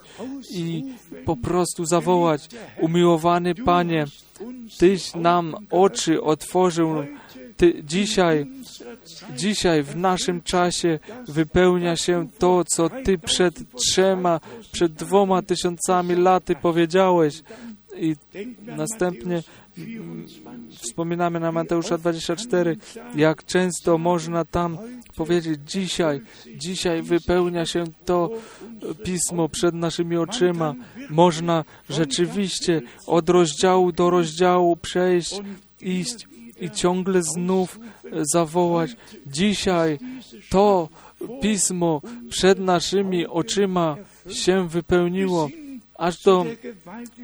i 0.50 0.84
po 1.24 1.36
prostu 1.36 1.84
zawołać: 1.84 2.48
Umiłowany 2.80 3.54
Panie, 3.54 4.06
Tyś 4.78 5.14
nam 5.14 5.54
oczy 5.70 6.22
otworzył. 6.22 6.94
Ty, 7.56 7.84
dzisiaj, 7.84 8.46
dzisiaj 9.36 9.82
w 9.82 9.96
naszym 9.96 10.42
czasie 10.42 10.98
wypełnia 11.28 11.96
się 11.96 12.28
to, 12.38 12.64
co 12.64 12.88
Ty 12.88 13.18
przed 13.18 13.54
trzema, 13.74 14.40
przed 14.72 14.92
dwoma 14.92 15.42
tysiącami 15.42 16.14
laty 16.14 16.54
powiedziałeś. 16.54 17.42
I 17.96 18.16
następnie 18.66 19.42
wspominamy 20.70 21.40
na 21.40 21.52
Mateusza 21.52 21.98
24, 21.98 22.76
jak 23.14 23.44
często 23.44 23.98
można 23.98 24.44
tam 24.44 24.78
powiedzieć 25.16 25.60
dzisiaj, 25.66 26.20
dzisiaj 26.56 27.02
wypełnia 27.02 27.66
się 27.66 27.84
to 28.04 28.30
pismo 29.04 29.48
przed 29.48 29.74
naszymi 29.74 30.16
oczyma. 30.16 30.74
Można 31.10 31.64
rzeczywiście 31.90 32.82
od 33.06 33.28
rozdziału 33.28 33.92
do 33.92 34.10
rozdziału 34.10 34.76
przejść, 34.76 35.40
iść 35.80 36.28
i 36.60 36.70
ciągle 36.70 37.22
znów 37.22 37.80
zawołać. 38.32 38.96
Dzisiaj 39.26 39.98
to 40.50 40.88
pismo 41.42 42.00
przed 42.30 42.58
naszymi 42.58 43.26
oczyma 43.26 43.96
się 44.30 44.68
wypełniło 44.68 45.48
aż 45.98 46.22
do 46.22 46.46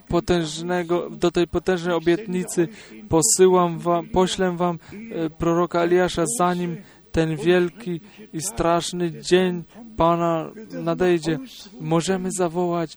potężnego, 0.09 1.11
do 1.11 1.31
tej 1.31 1.49
potężnej 1.49 1.95
obietnicy 1.95 2.69
posyłam 3.09 3.79
wam, 3.79 4.07
poślę 4.07 4.57
wam 4.57 4.79
e, 5.13 5.31
proroka 5.31 5.81
Eliasza, 5.81 6.25
zanim 6.39 6.77
ten 7.13 7.37
wielki 7.37 8.01
i 8.33 8.41
straszny 8.41 9.21
dzień 9.21 9.65
Pana 9.97 10.51
nadejdzie. 10.71 11.39
Możemy 11.81 12.29
zawołać 12.33 12.97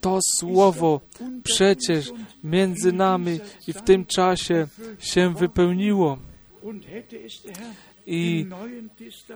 to 0.00 0.18
słowo 0.38 1.00
przecież 1.42 2.12
między 2.44 2.92
nami 2.92 3.40
i 3.68 3.72
w 3.72 3.82
tym 3.82 4.06
czasie 4.06 4.66
się 4.98 5.34
wypełniło. 5.34 6.18
I 8.06 8.46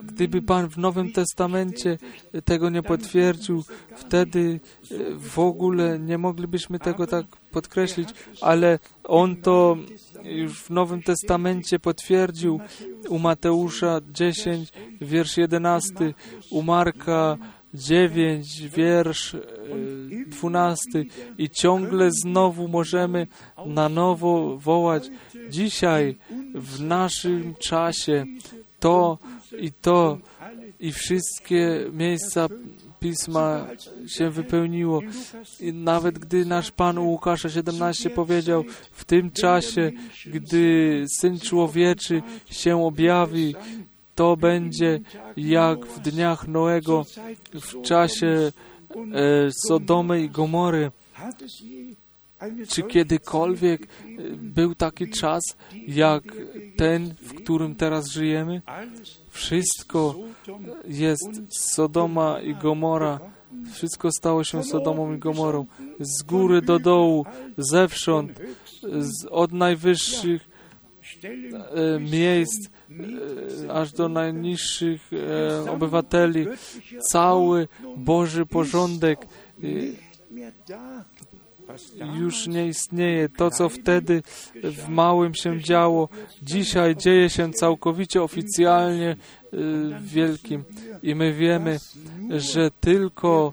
gdyby 0.02 0.42
Pan 0.42 0.68
w 0.68 0.78
Nowym 0.78 1.12
Testamencie 1.12 1.98
tego 2.44 2.70
nie 2.70 2.82
potwierdził, 2.82 3.62
wtedy 3.96 4.60
e, 4.90 4.94
w 5.18 5.38
ogóle 5.38 5.98
nie 5.98 6.18
moglibyśmy 6.18 6.78
tego 6.78 7.06
tak 7.06 7.26
podkreślić, 7.50 8.08
ale 8.40 8.78
On 9.04 9.36
to 9.36 9.76
już 10.24 10.62
w 10.62 10.70
Nowym 10.70 11.02
Testamencie 11.02 11.78
potwierdził. 11.78 12.60
U 13.08 13.18
Mateusza 13.18 14.00
10, 14.12 14.72
wiersz 15.00 15.36
11, 15.36 16.14
u 16.50 16.62
Marka 16.62 17.38
9, 17.74 18.60
wiersz 18.60 19.34
e, 19.34 19.40
12 20.26 21.04
i 21.38 21.50
ciągle 21.50 22.10
znowu 22.10 22.68
możemy 22.68 23.26
na 23.66 23.88
nowo 23.88 24.58
wołać 24.58 25.10
dzisiaj 25.50 26.16
w 26.54 26.80
naszym 26.80 27.54
czasie 27.54 28.26
to 28.80 29.18
i 29.58 29.72
to 29.72 30.18
i 30.80 30.92
wszystkie 30.92 31.86
miejsca 31.92 32.48
Pisma 33.00 33.66
się 34.06 34.30
wypełniło. 34.30 35.00
I 35.60 35.72
nawet 35.72 36.18
gdy 36.18 36.44
nasz 36.44 36.70
Pan 36.70 36.98
Łukasza 36.98 37.50
17 37.50 38.10
powiedział, 38.10 38.64
w 38.92 39.04
tym 39.04 39.30
czasie, 39.30 39.92
gdy 40.26 41.04
Syn 41.20 41.40
Człowieczy 41.40 42.22
się 42.50 42.84
objawi, 42.84 43.54
to 44.14 44.36
będzie 44.36 45.00
jak 45.36 45.86
w 45.86 46.00
dniach 46.00 46.48
Noego, 46.48 47.04
w 47.54 47.82
czasie 47.82 48.26
e, 48.26 48.52
Sodomy 49.68 50.22
i 50.22 50.30
Gomory. 50.30 50.90
Czy 52.68 52.82
kiedykolwiek 52.82 53.82
e, 53.82 53.86
był 54.36 54.74
taki 54.74 55.10
czas, 55.10 55.42
jak 55.86 56.22
ten, 56.76 57.14
w 57.22 57.34
którym 57.34 57.74
teraz 57.74 58.10
żyjemy? 58.10 58.62
Wszystko 59.30 60.14
jest 60.88 61.40
Sodoma 61.48 62.40
i 62.40 62.54
Gomora. 62.54 63.20
Wszystko 63.72 64.12
stało 64.12 64.44
się 64.44 64.64
Sodomą 64.64 65.14
i 65.14 65.18
Gomorą. 65.18 65.66
Z 66.00 66.22
góry 66.22 66.62
do 66.62 66.78
dołu, 66.78 67.26
zewsząd, 67.58 68.40
z, 68.98 69.26
od 69.30 69.52
najwyższych 69.52 70.48
e, 71.24 72.00
miejsc 72.00 72.68
e, 73.66 73.72
aż 73.72 73.92
do 73.92 74.08
najniższych 74.08 75.10
e, 75.12 75.70
obywateli. 75.70 76.46
Cały 77.10 77.68
Boży 77.96 78.46
porządek 78.46 79.26
e, 79.62 79.66
już 82.18 82.46
nie 82.46 82.66
istnieje. 82.66 83.28
To, 83.28 83.50
co 83.50 83.68
wtedy 83.68 84.22
w 84.54 84.88
małym 84.88 85.34
się 85.34 85.60
działo, 85.60 86.08
dzisiaj 86.42 86.96
dzieje 86.96 87.30
się 87.30 87.52
całkowicie 87.52 88.22
oficjalnie 88.22 89.10
y, 89.10 89.16
w 90.00 90.08
wielkim. 90.08 90.64
I 91.02 91.14
my 91.14 91.32
wiemy, 91.32 91.78
że 92.30 92.70
tylko 92.80 93.52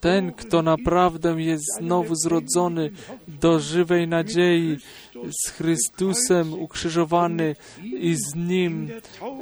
ten, 0.00 0.32
kto 0.32 0.62
naprawdę 0.62 1.42
jest 1.42 1.64
znowu 1.78 2.14
zrodzony 2.14 2.90
do 3.28 3.60
żywej 3.60 4.08
nadziei, 4.08 4.76
z 5.44 5.50
Chrystusem 5.50 6.52
ukrzyżowany 6.52 7.56
i 7.82 8.14
z 8.14 8.34
Nim 8.34 8.90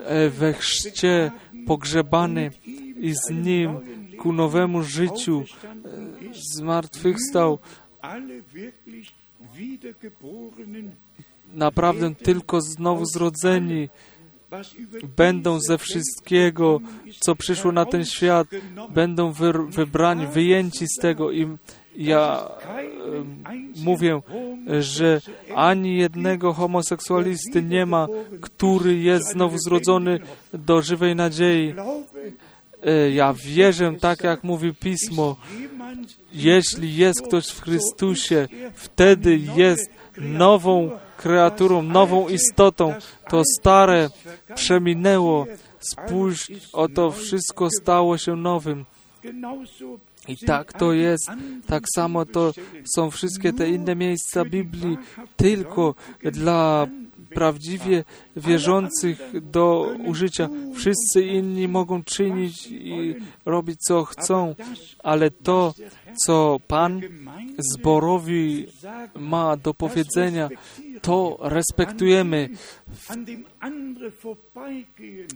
e, 0.05 0.29
we 0.29 0.53
chrzcie 0.53 1.31
pogrzebany 1.67 2.51
i 2.97 3.15
z 3.15 3.31
Nim 3.31 3.81
ku 4.19 4.33
nowemu 4.33 4.83
życiu 4.83 5.45
e, 5.65 6.12
zmartwychwstał. 6.35 7.59
Naprawdę 11.55 12.15
tylko 12.15 12.61
znowu 12.61 13.07
zrodzeni 13.07 13.89
będą 15.17 15.61
ze 15.61 15.79
wszystkiego, 15.79 16.81
co 17.21 17.37
przyszło 17.37 17.73
na 17.73 17.85
ten 17.85 18.05
świat, 18.05 18.49
będą 18.91 19.33
wy, 19.33 19.53
wybrani, 19.53 20.27
wyjęci 20.27 20.87
z 20.87 21.01
tego 21.01 21.33
i 21.33 21.57
ja 21.97 22.49
e, 22.69 22.85
mówię, 23.85 24.21
że 24.81 25.21
ani 25.55 25.97
jednego 25.97 26.53
homoseksualisty 26.53 27.63
nie 27.63 27.87
ma, 27.87 28.07
który 28.41 28.97
jest 28.97 29.33
znowu 29.33 29.59
zrodzony 29.59 30.19
do 30.53 30.83
żywej 30.83 31.17
nadziei. 31.17 31.75
E, 32.87 33.11
ja 33.11 33.35
wierzę, 33.35 33.93
tak 34.01 34.25
jak 34.25 34.45
mówi 34.45 34.75
Pismo, 34.75 35.37
jeśli 36.33 36.97
jest 36.97 37.23
ktoś 37.23 37.47
w 37.47 37.61
Chrystusie, 37.61 38.49
wtedy 38.75 39.41
jest 39.57 39.91
nową 40.19 40.91
kreaturą, 41.17 41.83
nową 41.83 42.29
istotą. 42.29 42.95
To 43.31 43.43
stare 43.59 44.11
przeminęło. 44.55 45.47
Spójrz, 45.81 46.53
oto 46.73 47.11
wszystko 47.11 47.69
stało 47.81 48.19
się 48.19 48.37
nowym. 48.37 48.85
I 50.29 50.37
tak 50.47 50.73
to 50.73 50.93
jest. 50.93 51.31
Tak 51.67 51.85
samo 51.97 52.27
to 52.27 52.53
są 52.97 53.11
wszystkie 53.11 53.53
te 53.53 53.69
inne 53.69 53.97
miejsca 53.97 54.45
Biblii 54.45 54.99
tylko 55.37 55.95
dla 56.33 56.87
prawdziwie 57.35 58.05
wierzących 58.37 59.51
do 59.51 59.89
użycia. 60.07 60.49
Wszyscy 60.75 61.23
inni 61.23 61.69
mogą 61.69 62.03
czynić 62.03 62.67
i 62.71 63.15
robić 63.45 63.81
co 63.81 64.05
chcą, 64.05 64.55
ale 64.99 65.31
to, 65.31 65.75
co 66.27 66.61
Pan 66.67 67.01
zborowi 67.59 68.67
ma 69.17 69.57
do 69.57 69.75
powiedzenia, 69.75 70.49
to 71.03 71.39
respektujemy. 71.41 72.49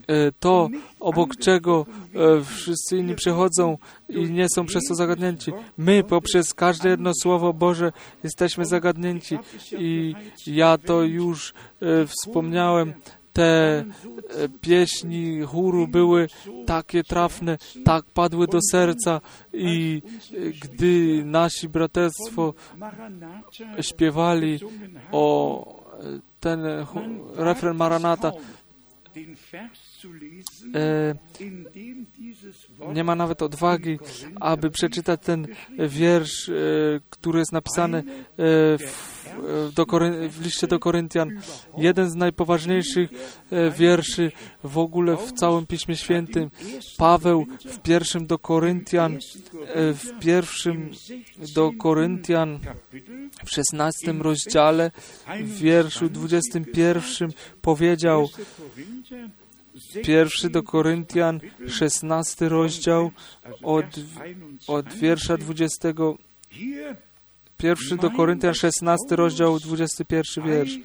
E, 0.08 0.32
to, 0.40 0.68
obok 1.00 1.36
czego 1.36 1.86
e, 2.14 2.44
wszyscy 2.44 2.96
inni 2.96 3.14
przechodzą 3.14 3.78
i 4.08 4.30
nie 4.30 4.46
są 4.54 4.66
przez 4.66 4.84
to 4.88 4.94
zagadnięci. 4.94 5.52
My 5.78 6.04
poprzez 6.04 6.54
każde 6.54 6.88
jedno 6.88 7.12
Słowo 7.22 7.52
Boże 7.52 7.92
jesteśmy 8.24 8.64
zagadnięci 8.64 9.38
i 9.78 10.14
ja 10.46 10.78
to 10.78 11.02
już 11.02 11.54
e, 11.82 12.06
wspomniałem. 12.06 12.94
Te 13.36 13.84
pieśni 14.60 15.40
chóru 15.42 15.88
były 15.88 16.28
takie 16.66 17.04
trafne, 17.04 17.58
tak 17.84 18.04
padły 18.04 18.46
do 18.46 18.58
serca 18.70 19.20
i 19.52 20.02
gdy 20.60 21.22
nasi 21.24 21.68
braterstwo 21.68 22.54
śpiewali 23.80 24.60
o 25.12 25.64
ten 26.40 26.60
refren 27.36 27.76
Maranata, 27.76 28.28
e, 28.28 28.32
nie 32.94 33.04
ma 33.04 33.14
nawet 33.14 33.42
odwagi, 33.42 33.98
aby 34.40 34.70
przeczytać 34.70 35.20
ten 35.22 35.46
wiersz, 35.78 36.48
e, 36.48 36.52
który 37.10 37.38
jest 37.38 37.52
napisany 37.52 37.98
e, 37.98 38.02
w, 38.78 39.26
do 39.74 39.86
w 40.28 40.44
liście 40.44 40.66
do 40.66 40.78
Koryntian. 40.78 41.30
Jeden 41.78 42.10
z 42.10 42.14
najpoważniejszych 42.14 43.10
wierszy 43.78 44.32
w 44.64 44.78
ogóle 44.78 45.16
w 45.16 45.32
całym 45.32 45.66
Piśmie 45.66 45.96
Świętym. 45.96 46.50
Paweł 46.96 47.46
w 47.64 47.78
pierwszym 47.78 48.26
do 48.26 48.38
Koryntian, 48.38 49.18
w 49.74 50.18
pierwszym 50.20 50.90
do 51.54 51.72
Koryntian 51.78 52.58
w 53.44 53.50
szesnastym 53.50 54.22
rozdziale, 54.22 54.90
w 55.40 55.58
wierszu 55.58 56.08
dwudziestym 56.08 56.64
pierwszym 56.64 57.30
powiedział, 57.62 58.28
Pierwszy 60.04 60.50
do 60.50 60.62
Koryntian, 60.62 61.40
szesnasty 61.68 62.48
rozdział, 62.48 63.10
od, 63.62 63.84
od 64.66 64.94
wiersza 64.94 65.36
dwudziestego. 65.36 66.18
Pierwszy 67.56 67.96
do 67.96 68.10
Koryntian, 68.10 68.54
szesnasty 68.54 69.16
rozdział, 69.16 69.60
dwudziesty 69.60 70.04
pierwszy 70.04 70.42
wiersz. 70.42 70.78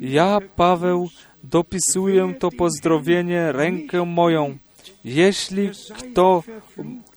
Ja, 0.00 0.38
Paweł, 0.56 1.10
dopisuję 1.44 2.34
to 2.38 2.50
pozdrowienie 2.50 3.52
rękę 3.52 4.04
moją. 4.04 4.58
Jeśli 5.04 5.70
kto 5.98 6.42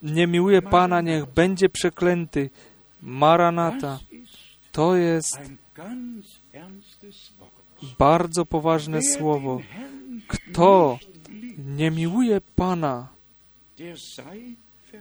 nie 0.01 0.27
miłuje 0.27 0.61
Pana, 0.61 1.01
niech 1.01 1.25
będzie 1.25 1.69
przeklęty. 1.69 2.49
Maranata. 3.01 3.99
To 4.71 4.95
jest 4.95 5.39
bardzo 7.99 8.45
poważne 8.45 9.01
słowo. 9.01 9.61
Kto 10.27 10.99
nie 11.57 11.91
miłuje 11.91 12.41
Pana, 12.55 13.07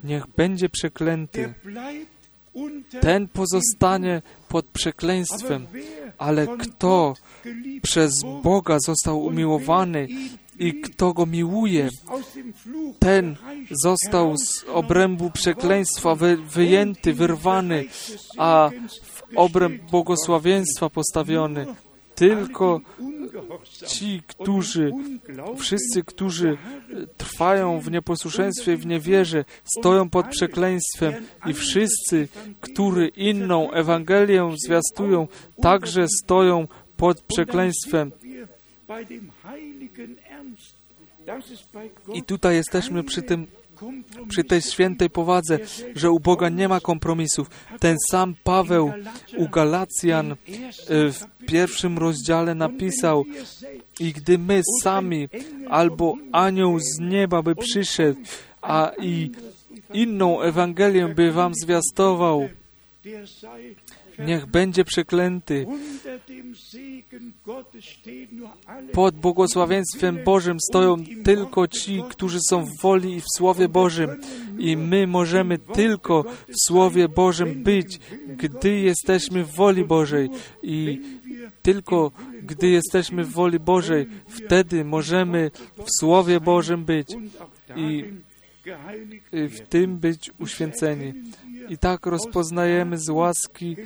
niech 0.05 0.27
będzie 0.27 0.69
przeklęty. 0.69 1.55
Ten 3.01 3.29
pozostanie 3.29 4.23
pod 4.49 4.67
przekleństwem, 4.67 5.67
ale 6.19 6.47
kto 6.47 7.15
przez 7.83 8.13
Boga 8.43 8.79
został 8.87 9.25
umiłowany 9.25 10.09
i 10.59 10.75
kto 10.75 11.13
go 11.13 11.27
miłuje, 11.27 11.89
ten 12.99 13.37
został 13.71 14.37
z 14.37 14.65
obrębu 14.65 15.31
przekleństwa 15.31 16.15
wy, 16.15 16.37
wyjęty, 16.37 17.15
wyrwany, 17.15 17.85
a 18.39 18.71
w 19.03 19.23
obręb 19.37 19.83
błogosławieństwa 19.91 20.91
postawiony. 20.91 21.67
Tylko 22.15 22.81
ci, 23.87 24.23
którzy, 24.27 24.93
wszyscy, 25.59 26.05
którzy 26.05 26.57
trwają 27.17 27.81
w 27.81 27.91
nieposłuszeństwie, 27.91 28.77
w 28.77 28.87
niewierze, 28.87 29.45
stoją 29.79 30.11
pod 30.11 30.27
przekleństwem 30.29 31.15
i 31.47 31.53
wszyscy, 31.53 32.29
którzy 32.61 33.09
inną 33.09 33.71
Ewangelię 33.71 34.51
zwiastują, 34.67 35.29
także 35.63 36.07
stoją 36.25 36.69
pod 36.97 37.21
przekleństwem. 37.21 38.13
I 42.15 42.23
tutaj 42.23 42.55
jesteśmy 42.55 43.05
przy 43.05 43.23
tym 43.23 43.47
przy 44.29 44.45
tej 44.45 44.63
świętej 44.63 45.11
powadze, 45.11 45.59
że 45.95 46.11
u 46.11 46.21
Boga 46.21 46.49
nie 46.49 46.69
ma 46.69 46.81
kompromisów. 46.81 47.51
Ten 47.81 47.97
sam 48.11 48.35
Paweł 48.45 48.93
u 49.37 49.49
Galacjan 49.49 50.33
e, 50.33 50.37
w 50.89 51.25
pierwszym 51.47 51.99
rozdziale 51.99 52.55
napisał 52.55 53.25
i 54.01 54.13
gdy 54.13 54.39
my 54.39 54.63
sami 54.83 55.29
albo 55.69 56.15
anioł 56.33 56.79
z 56.79 56.99
nieba 57.01 57.43
by 57.43 57.57
przyszedł, 57.57 58.21
a 58.63 58.93
i 59.03 59.31
inną 59.93 60.41
Ewangelię 60.41 61.09
by 61.09 61.33
wam 61.33 61.53
zwiastował, 61.55 62.49
niech 64.19 64.47
będzie 64.47 64.85
przeklęty. 64.85 65.67
Pod 68.93 69.15
błogosławieństwem 69.15 70.19
Bożym 70.25 70.59
stoją 70.61 70.97
tylko 71.25 71.69
ci, 71.69 72.03
którzy 72.11 72.39
są 72.49 72.65
w 72.65 72.83
woli 72.83 73.15
i 73.15 73.21
w 73.21 73.25
Słowie 73.37 73.69
Bożym. 73.69 74.11
I 74.59 74.77
my 74.77 75.07
możemy 75.07 75.59
tylko 75.59 76.23
w 76.49 76.67
Słowie 76.67 77.09
Bożym 77.09 77.63
być, 77.63 78.01
gdy 78.27 78.79
jesteśmy 78.79 79.45
w 79.45 79.55
woli 79.55 79.85
Bożej. 79.85 80.31
I 80.63 81.01
tylko 81.63 82.13
gdy 82.43 82.69
jesteśmy 82.69 83.25
w 83.25 83.31
woli 83.33 83.61
Bożej, 83.61 84.07
wtedy 84.29 84.85
możemy 84.85 85.51
w 85.85 85.91
Słowie 86.01 86.41
Bożym 86.41 86.85
być 86.85 87.09
i 87.77 88.05
w 89.33 89.61
tym 89.69 89.99
być 89.99 90.31
uświęceni. 90.39 91.13
I 91.69 91.79
tak 91.79 92.07
rozpoznajemy 92.07 92.99
z 92.99 93.09
łaski, 93.09 93.77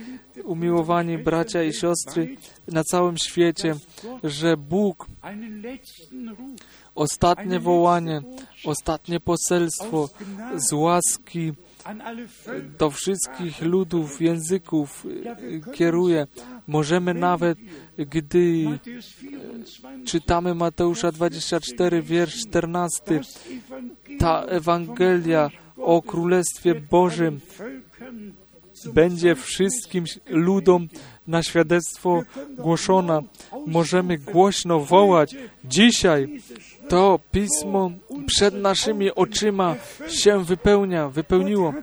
umiłowani 0.44 1.18
bracia 1.18 1.62
i 1.62 1.72
siostry 1.72 2.36
na 2.68 2.84
całym 2.84 3.16
świecie, 3.18 3.74
że 4.24 4.56
Bóg 4.56 5.06
ostatnie 6.94 7.60
wołanie, 7.60 8.20
ostatnie 8.64 9.20
poselstwo 9.20 10.08
z 10.56 10.72
łaski 10.72 11.52
do 12.78 12.90
wszystkich 12.90 13.62
ludów, 13.62 14.20
języków 14.20 15.06
kieruje. 15.74 16.26
Możemy 16.66 17.14
nawet, 17.14 17.58
gdy 17.98 18.64
czytamy 20.04 20.54
Mateusza 20.54 21.12
24, 21.12 22.02
wiersz 22.02 22.40
14, 22.48 23.20
ta 24.18 24.42
Ewangelia 24.42 25.50
o 25.80 26.02
Królestwie 26.02 26.74
Bożym 26.74 27.40
będzie 28.94 29.34
wszystkim 29.34 30.04
ludom 30.28 30.88
na 31.26 31.42
świadectwo 31.42 32.22
głoszona. 32.56 33.22
Możemy 33.66 34.18
głośno 34.18 34.80
wołać. 34.80 35.36
Dzisiaj 35.64 36.40
to 36.88 37.20
pismo 37.32 37.90
przed 38.26 38.54
naszymi 38.54 39.14
oczyma 39.14 39.76
się 40.08 40.44
wypełnia, 40.44 41.08
wypełniło. 41.08 41.74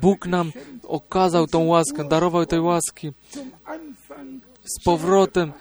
Bóg 0.00 0.26
nam 0.26 0.52
okazał 0.82 1.46
tą 1.46 1.66
łaskę, 1.66 2.08
darował 2.08 2.46
tej 2.46 2.60
łaski 2.60 3.12
z 4.64 4.84
powrotem 4.84 5.52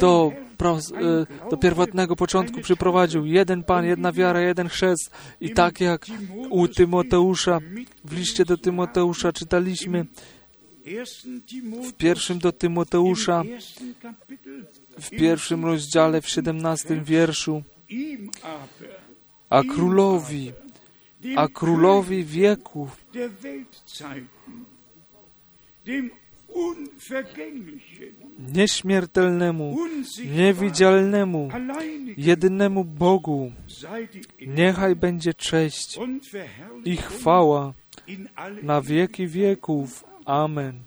do, 0.00 0.32
do 1.50 1.56
pierwotnego 1.56 2.16
początku 2.16 2.60
przyprowadził 2.60 3.26
jeden 3.26 3.62
Pan, 3.62 3.84
jedna 3.84 4.12
wiara, 4.12 4.40
jeden 4.40 4.68
chrzest. 4.68 5.10
I 5.40 5.50
tak 5.50 5.80
jak 5.80 6.06
u 6.50 6.68
Tymoteusza, 6.68 7.60
w 8.04 8.16
liście 8.16 8.44
do 8.44 8.56
Tymoteusza 8.56 9.32
czytaliśmy, 9.32 10.06
w 11.88 11.92
pierwszym 11.92 12.38
do 12.38 12.52
Tymoteusza, 12.52 13.42
w 15.00 15.10
pierwszym 15.10 15.64
rozdziale, 15.64 16.20
w 16.20 16.28
siedemnastym 16.28 17.04
wierszu, 17.04 17.62
a 19.50 19.62
królowi, 19.62 20.52
a 21.36 21.48
królowi 21.48 22.24
wieków, 22.24 22.96
nieśmiertelnemu, 28.38 29.76
niewidzialnemu, 30.24 31.48
jedynemu 32.16 32.84
Bogu, 32.84 33.52
niechaj 34.46 34.96
będzie 34.96 35.34
cześć 35.34 35.98
i 36.84 36.96
chwała 36.96 37.72
na 38.62 38.80
wieki 38.80 39.26
wieków. 39.26 40.04
Amen. 40.24 40.80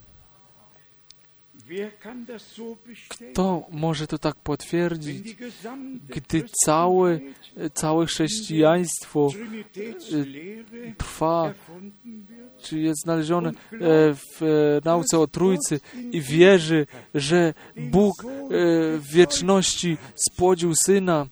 Kto 3.10 3.68
może 3.72 4.08
to 4.08 4.18
tak 4.18 4.36
potwierdzić, 4.36 5.36
gdy 6.08 6.44
całe, 6.66 7.20
całe 7.74 8.06
chrześcijaństwo 8.06 9.30
Trinitätslehre 9.34 10.94
trwa? 10.98 11.54
Czy 12.62 12.80
jest 12.80 13.02
znalezione 13.04 13.50
e, 13.50 13.54
w 14.14 14.42
e, 14.42 14.46
nauce 14.86 15.20
o 15.20 15.28
Trójcy 15.28 15.80
i 16.12 16.22
wierzy, 16.22 16.86
że 17.16 17.54
Bóg 17.78 18.24
e, 18.24 18.28
w 18.98 19.08
wieczności 19.14 19.98
spłodził 20.16 20.74
Syna, 20.76 21.28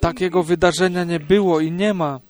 takiego 0.00 0.42
wydarzenia 0.42 1.04
nie 1.04 1.20
było 1.20 1.60
i 1.60 1.72
nie 1.72 1.94
ma. 1.94 2.20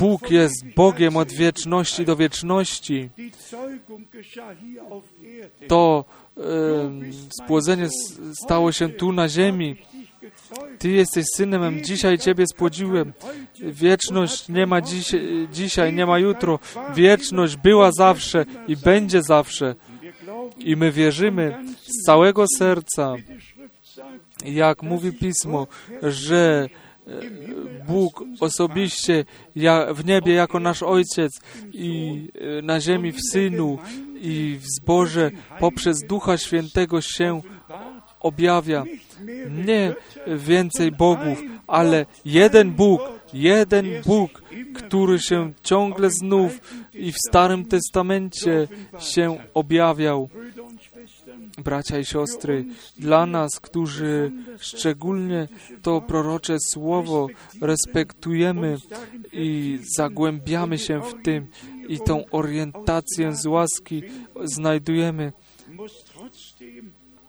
Bóg 0.00 0.30
jest 0.30 0.66
Bogiem 0.76 1.16
od 1.16 1.32
wieczności 1.32 2.04
do 2.04 2.16
wieczności. 2.16 3.10
To 5.68 6.04
em, 6.36 7.12
spłodzenie 7.42 7.88
stało 8.44 8.72
się 8.72 8.88
tu 8.88 9.12
na 9.12 9.28
ziemi. 9.28 9.76
Ty 10.78 10.90
jesteś 10.90 11.24
synem, 11.36 11.84
dzisiaj 11.84 12.18
Ciebie 12.18 12.46
spłodziłem. 12.46 13.12
Wieczność 13.60 14.48
nie 14.48 14.66
ma 14.66 14.80
dziś, 14.80 15.10
dzisiaj, 15.52 15.92
nie 15.92 16.06
ma 16.06 16.18
jutro. 16.18 16.58
Wieczność 16.94 17.56
była 17.56 17.92
zawsze 17.92 18.44
i 18.68 18.76
będzie 18.76 19.22
zawsze. 19.22 19.74
I 20.58 20.76
my 20.76 20.92
wierzymy 20.92 21.64
z 21.76 22.06
całego 22.06 22.44
serca, 22.58 23.14
jak 24.44 24.82
mówi 24.82 25.12
Pismo, 25.12 25.66
że 26.02 26.68
e, 27.06 27.10
Bóg 27.86 28.24
osobiście 28.40 29.24
w 29.94 30.04
niebie 30.04 30.34
jako 30.34 30.60
nasz 30.60 30.82
Ojciec 30.82 31.40
i 31.72 32.28
e, 32.58 32.62
na 32.62 32.80
ziemi 32.80 33.12
w 33.12 33.20
Synu 33.32 33.78
i 34.20 34.58
w 34.60 34.64
zborze 34.80 35.30
poprzez 35.60 35.98
Ducha 36.08 36.38
Świętego 36.38 37.00
się 37.00 37.40
objawia. 38.20 38.84
Nie 39.50 39.94
więcej 40.26 40.92
bogów, 40.92 41.42
ale 41.66 42.06
jeden 42.24 42.70
Bóg, 42.70 43.00
jeden 43.32 43.86
Bóg, 44.06 44.42
który 44.74 45.18
się 45.18 45.52
ciągle 45.62 46.10
znów 46.10 46.60
i 46.94 47.12
w 47.12 47.16
Starym 47.28 47.64
Testamencie 47.64 48.68
się 48.98 49.36
objawiał. 49.54 50.28
Bracia 51.64 51.98
i 51.98 52.04
siostry, 52.04 52.64
dla 52.98 53.26
nas, 53.26 53.60
którzy 53.60 54.32
szczególnie 54.58 55.48
to 55.82 56.00
prorocze 56.00 56.56
słowo 56.60 57.26
respektujemy 57.60 58.76
i 59.32 59.78
zagłębiamy 59.96 60.78
się 60.78 61.00
w 61.00 61.22
tym 61.22 61.46
i 61.88 62.00
tą 62.00 62.24
orientację 62.30 63.32
z 63.36 63.46
łaski 63.46 64.02
znajdujemy, 64.44 65.32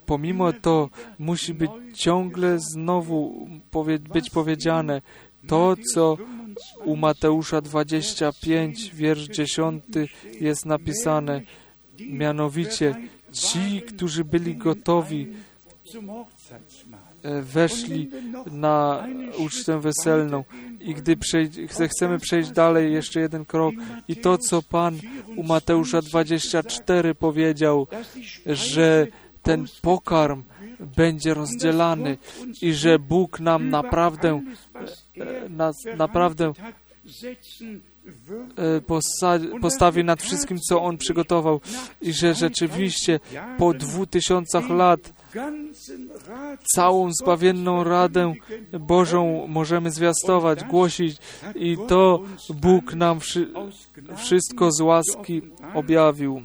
pomimo 0.10 0.54
to 0.54 0.90
musi 1.20 1.54
być 1.54 1.72
ciągle 1.94 2.60
znowu 2.60 3.48
powie, 3.72 4.00
być 4.00 4.30
powiedziane 4.30 5.02
to, 5.48 5.76
co 5.94 6.18
u 6.86 6.96
Mateusza 6.96 7.62
25, 7.62 8.92
wiersz 8.94 9.28
10 9.28 9.84
jest 10.42 10.66
napisane, 10.66 11.42
mianowicie 12.00 12.96
ci, 13.32 13.82
którzy 13.82 14.26
byli 14.26 14.56
gotowi, 14.56 15.28
e, 17.24 17.42
weszli 17.42 18.10
na 18.52 19.08
ucztę 19.38 19.80
weselną. 19.80 20.44
I 20.80 20.96
gdy 20.96 21.18
chcemy 21.88 22.20
przejść 22.20 22.52
dalej, 22.52 22.94
jeszcze 22.94 23.20
jeden 23.20 23.46
krok, 23.46 23.76
i 24.08 24.16
to, 24.16 24.38
co 24.38 24.62
Pan 24.62 25.00
u 25.36 25.44
Mateusza 25.44 26.02
24 26.02 27.16
powiedział, 27.16 27.88
że 28.46 29.08
ten 29.50 29.66
pokarm 29.82 30.44
będzie 30.98 31.34
rozdzielany 31.34 32.18
i 32.62 32.74
że 32.74 33.00
Bóg 33.00 33.40
nam 33.40 33.70
naprawdę, 33.70 34.42
e, 35.88 35.96
naprawdę 35.98 36.54
e, 38.58 38.82
postawi 39.62 40.04
nad 40.04 40.22
wszystkim, 40.22 40.58
co 40.70 40.82
On 40.82 40.98
przygotował 40.98 41.62
i 42.02 42.14
że 42.14 42.34
rzeczywiście 42.34 43.20
po 43.58 43.74
dwóch 43.74 44.08
tysiącach 44.10 44.70
lat 44.70 45.14
całą 46.76 47.12
zbawienną 47.12 47.84
radę 47.84 48.34
Bożą 48.80 49.48
możemy 49.48 49.92
zwiastować, 49.92 50.64
głosić 50.64 51.18
i 51.56 51.78
to 51.88 52.24
Bóg 52.50 52.94
nam 52.94 53.20
wszy- 53.20 53.52
wszystko 54.18 54.72
z 54.72 54.82
łaski 54.82 55.42
objawił. 55.74 56.42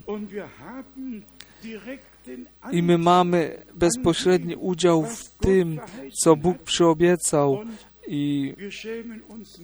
I 2.73 2.83
my 2.83 2.99
mamy 2.99 3.67
bezpośredni 3.75 4.57
udział 4.57 5.03
w 5.03 5.25
tym, 5.31 5.81
co 6.25 6.37
Bóg 6.37 6.59
przyobiecał 6.63 7.59
i 8.09 8.55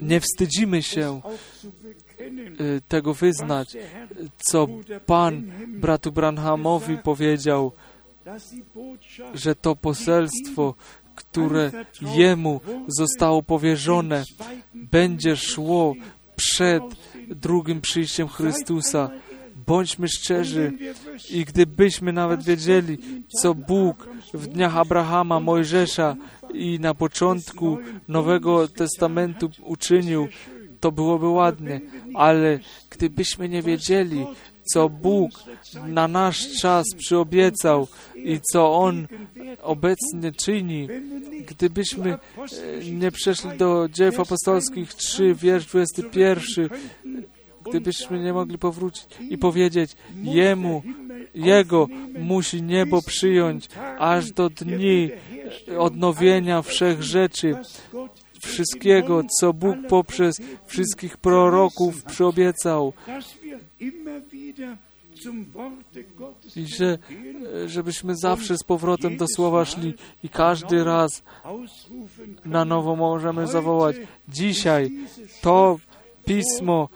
nie 0.03 0.21
wstydzimy 0.21 0.83
się 0.83 1.21
y, 2.61 2.81
tego 2.89 3.15
wyznać, 3.15 3.77
co 4.37 4.67
Pan 5.07 5.53
bratu 5.69 6.13
Branhamowi 6.13 6.99
powiedział, 6.99 7.73
że 9.35 9.55
to 9.55 9.77
poselstwo, 9.77 10.75
które 11.15 11.71
jemu 12.17 12.61
zostało 12.89 13.43
powierzone, 13.43 14.25
będzie 14.75 15.37
szło 15.37 15.95
przed 16.37 16.83
drugim 17.29 17.81
przyjściem 17.81 18.29
Chrystusa. 18.29 19.11
Bądźmy 19.67 20.09
szczerzy. 20.09 20.73
I 21.31 21.45
gdybyśmy 21.45 22.13
nawet 22.13 22.43
wiedzieli, 22.43 22.99
co 23.41 23.55
Bóg 23.55 24.09
w 24.35 24.47
dniach 24.47 24.77
Abrahama, 24.77 25.41
Mojżesza 25.41 26.17
i 26.55 26.81
na 26.81 26.95
początku 26.95 27.79
Nowego 28.09 28.69
Testamentu 28.69 29.51
uczynił, 29.63 30.29
to 30.81 30.93
byłoby 30.93 31.29
ładnie, 31.29 31.81
ale 32.15 32.59
gdybyśmy 32.91 33.49
nie 33.49 33.63
wiedzieli, 33.63 34.27
co 34.73 34.89
Bóg 34.89 35.31
na 35.87 36.09
nasz 36.09 36.61
czas 36.61 36.87
przyobiecał 36.97 37.89
i 38.17 38.41
co 38.53 38.75
On 38.75 39.07
obecnie 39.63 40.33
czyni, 40.37 40.89
gdybyśmy 41.47 42.13
e, 42.13 42.19
nie 42.91 43.11
przeszli 43.11 43.51
do 43.59 43.89
dzieł 43.89 44.13
apostolskich 44.19 44.95
3, 44.95 45.35
wiersz 45.35 45.67
21, 45.67 46.69
gdybyśmy 47.69 48.19
nie 48.19 48.33
mogli 48.33 48.59
powrócić 48.59 49.07
i 49.31 49.39
powiedzieć 49.39 49.91
Jemu, 50.23 50.83
Jego 51.35 51.87
musi 52.19 52.63
niebo 52.63 53.03
przyjąć 53.03 53.69
aż 53.99 54.33
do 54.33 54.51
dni 54.51 55.11
odnowienia 55.79 56.63
wszech 56.63 57.03
rzeczy, 57.03 57.55
wszystkiego, 58.43 59.23
co 59.41 59.53
Bóg 59.53 59.77
poprzez 59.89 60.37
wszystkich 60.67 61.17
proroków 61.17 62.05
przyobiecał. 62.05 62.93
I 66.57 66.67
że, 66.67 66.99
żebyśmy 67.67 68.17
zawsze 68.17 68.59
z 68.59 68.65
powrotem 68.65 69.17
do 69.17 69.27
Słowa 69.37 69.65
szli 69.65 69.95
i 70.25 70.29
każdy 70.29 70.85
raz 70.85 71.23
na 72.45 72.65
nowo 72.65 72.97
możemy 72.97 73.47
zawołać. 73.47 73.97
Dzisiaj 74.29 74.91
to 75.41 75.79
Pismo 76.25 76.89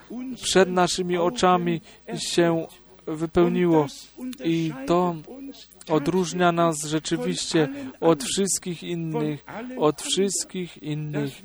przed 0.43 0.69
naszymi 0.69 1.17
oczami 1.17 1.81
się 2.19 2.67
wypełniło 3.07 3.87
i 4.45 4.73
to 4.87 5.15
odróżnia 5.89 6.53
nas 6.53 6.85
rzeczywiście 6.85 7.69
od 8.01 8.25
wszystkich 8.25 8.83
innych, 8.83 9.45
od 9.79 10.03
wszystkich 10.03 10.83
innych. 10.83 11.43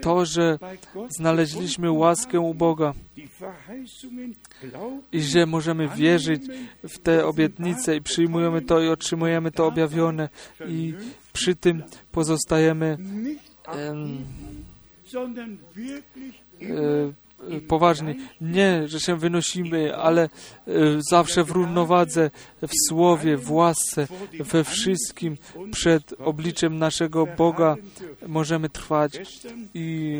To, 0.00 0.24
że 0.24 0.58
znaleźliśmy 1.08 1.92
łaskę 1.92 2.40
u 2.40 2.54
Boga 2.54 2.94
i 5.12 5.20
że 5.20 5.46
możemy 5.46 5.88
wierzyć 5.88 6.42
w 6.88 6.98
te 6.98 7.26
obietnice 7.26 7.96
i 7.96 8.02
przyjmujemy 8.02 8.62
to 8.62 8.80
i 8.80 8.88
otrzymujemy 8.88 9.50
to 9.50 9.66
objawione 9.66 10.28
i 10.68 10.94
przy 11.32 11.56
tym 11.56 11.82
pozostajemy 12.12 12.98
em, 13.66 14.24
poważni. 17.68 18.14
Nie, 18.40 18.88
że 18.88 19.00
się 19.00 19.16
wynosimy, 19.16 19.96
ale 19.96 20.22
e, 20.22 20.28
zawsze 21.10 21.44
w 21.44 21.50
równowadze, 21.50 22.30
w 22.62 22.88
słowie, 22.88 23.36
w 23.36 23.52
łasce, 23.52 24.08
we 24.40 24.64
wszystkim 24.64 25.36
przed 25.70 26.14
obliczem 26.18 26.78
naszego 26.78 27.26
Boga 27.26 27.76
możemy 28.26 28.68
trwać. 28.68 29.12
I 29.74 30.18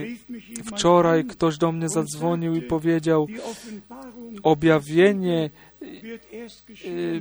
wczoraj 0.64 1.24
ktoś 1.24 1.58
do 1.58 1.72
mnie 1.72 1.88
zadzwonił 1.88 2.54
i 2.54 2.62
powiedział, 2.62 3.26
objawienie 4.42 5.50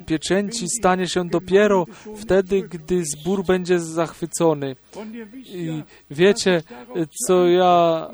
pieczęci 0.05 0.65
stanie 0.79 1.07
się 1.07 1.29
dopiero 1.29 1.85
wtedy, 2.15 2.61
gdy 2.61 3.03
zbór 3.05 3.45
będzie 3.45 3.79
zachwycony. 3.79 4.75
I 5.45 5.83
wiecie, 6.11 6.63
y, 6.95 7.07
co 7.27 7.47
ja 7.47 8.07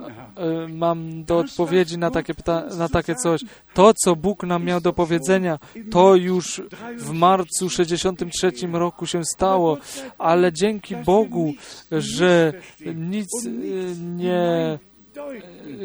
y, 0.65 0.73
mam 0.73 1.23
do 1.23 1.37
odpowiedzi 1.37 1.97
na 1.97 2.11
takie, 2.11 2.33
na 2.77 2.89
takie 2.89 3.15
coś? 3.15 3.41
To, 3.73 3.93
co 3.93 4.15
Bóg 4.15 4.43
nam 4.43 4.63
miał 4.65 4.81
do 4.81 4.93
powiedzenia, 4.93 5.59
to 5.91 6.15
już 6.15 6.61
w 6.97 7.11
marcu 7.11 7.69
63 7.69 8.51
roku 8.71 9.05
się 9.05 9.21
stało, 9.25 9.77
ale 10.17 10.53
dzięki 10.53 10.95
Bogu, 10.95 11.53
że 11.91 12.53
nic 12.95 13.45
y, 13.45 13.95
nie 13.99 14.79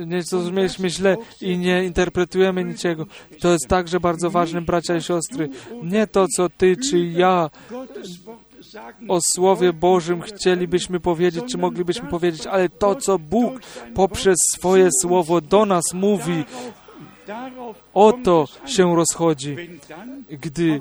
nie 0.06 0.22
zrozumieliśmy 0.22 0.90
źle 0.90 1.16
i 1.40 1.58
nie 1.58 1.84
interpretujemy 1.84 2.64
niczego. 2.64 3.06
To 3.40 3.52
jest 3.52 3.68
także 3.68 4.00
bardzo 4.00 4.30
ważne, 4.30 4.60
bracia 4.60 4.96
i 4.96 5.02
siostry. 5.02 5.48
Nie 5.82 6.06
to, 6.06 6.26
co 6.36 6.48
ty 6.48 6.76
czy 6.76 6.98
ja 6.98 7.50
o 9.08 9.18
Słowie 9.34 9.72
Bożym 9.72 10.22
chcielibyśmy 10.22 11.00
powiedzieć, 11.00 11.44
czy 11.50 11.58
moglibyśmy 11.58 12.08
powiedzieć, 12.08 12.46
ale 12.46 12.68
to, 12.68 12.94
co 12.94 13.18
Bóg 13.18 13.60
poprzez 13.94 14.36
swoje 14.56 14.88
Słowo 15.02 15.40
do 15.40 15.66
nas 15.66 15.84
mówi, 15.94 16.44
o 17.94 18.12
to 18.12 18.48
się 18.66 18.96
rozchodzi. 18.96 19.56
Gdy, 20.30 20.80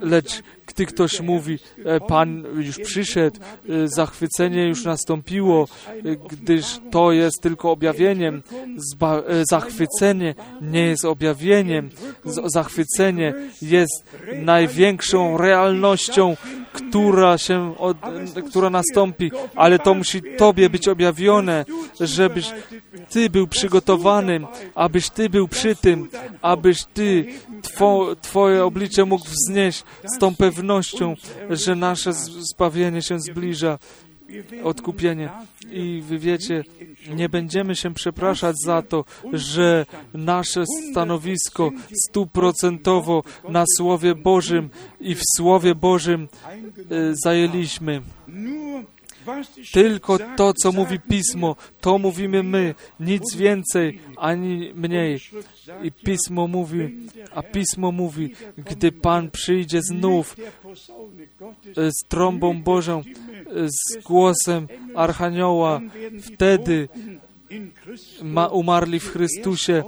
lecz 0.00 0.42
gdy 0.78 0.86
ktoś 0.86 1.20
mówi, 1.20 1.58
e, 1.84 2.00
Pan 2.00 2.44
już 2.56 2.78
przyszedł, 2.78 3.40
e, 3.40 3.88
zachwycenie 3.88 4.68
już 4.68 4.84
nastąpiło, 4.84 5.68
e, 5.88 6.16
gdyż 6.16 6.80
to 6.90 7.12
jest 7.12 7.42
tylko 7.42 7.70
objawieniem. 7.70 8.42
Zba 8.76 9.22
zachwycenie 9.50 10.34
nie 10.60 10.86
jest 10.86 11.04
objawieniem. 11.04 11.90
Zachwycenie 12.54 13.34
jest 13.62 14.04
największą 14.34 15.38
realnością, 15.38 16.36
która 16.82 17.38
się, 17.38 17.74
od, 17.78 17.96
która 18.50 18.70
nastąpi, 18.70 19.30
ale 19.56 19.78
to 19.78 19.94
musi 19.94 20.22
Tobie 20.38 20.70
być 20.70 20.88
objawione, 20.88 21.64
żebyś 22.00 22.52
Ty 23.10 23.30
był 23.30 23.46
przygotowany, 23.46 24.40
abyś 24.74 25.10
Ty 25.10 25.30
był 25.30 25.48
przy 25.48 25.76
tym, 25.76 26.08
abyś 26.42 26.84
Ty 26.84 27.26
two, 27.76 28.16
Twoje 28.22 28.64
oblicze 28.64 29.04
mógł 29.04 29.24
wznieść 29.24 29.84
z 30.04 30.18
tą 30.18 30.36
pewnością, 30.36 31.14
że 31.50 31.74
nasze 31.74 32.12
zbawienie 32.52 33.02
się 33.02 33.20
zbliża, 33.20 33.78
odkupienie. 34.64 35.30
I 35.70 36.02
wy 36.06 36.18
wiecie, 36.18 36.64
nie 37.14 37.28
będziemy 37.28 37.76
się 37.76 37.94
przepraszać 37.94 38.56
za 38.64 38.82
to, 38.82 39.04
że 39.32 39.86
nasze 40.14 40.64
stanowisko 40.90 41.70
stuprocentowo 42.08 43.22
na 43.48 43.64
Słowie 43.76 44.14
Bożym 44.14 44.70
i 45.00 45.14
w 45.14 45.22
Słowie 45.36 45.74
Bożym 45.74 46.28
e, 46.90 47.14
zajęliśmy. 47.24 48.02
Tylko 49.72 50.18
to, 50.36 50.52
co 50.62 50.72
mówi 50.72 51.00
Pismo, 51.00 51.56
to 51.80 51.98
mówimy 51.98 52.42
my, 52.42 52.74
nic 53.00 53.36
więcej 53.36 54.00
ani 54.16 54.72
mniej. 54.74 55.20
I 55.82 55.92
Pismo 55.92 56.48
mówi, 56.48 56.96
a 57.34 57.42
Pismo 57.42 57.92
mówi, 57.92 58.34
gdy 58.58 58.92
Pan 58.92 59.30
przyjdzie 59.30 59.82
znów 59.82 60.36
z 61.76 62.08
trąbą 62.08 62.62
Bożą, 62.62 63.02
z 63.66 64.02
głosem 64.02 64.68
Archanioła, 64.94 65.80
wtedy 66.22 66.88
ma, 68.22 68.46
umarli 68.46 69.00
w 69.00 69.10
Chrystusie, 69.12 69.84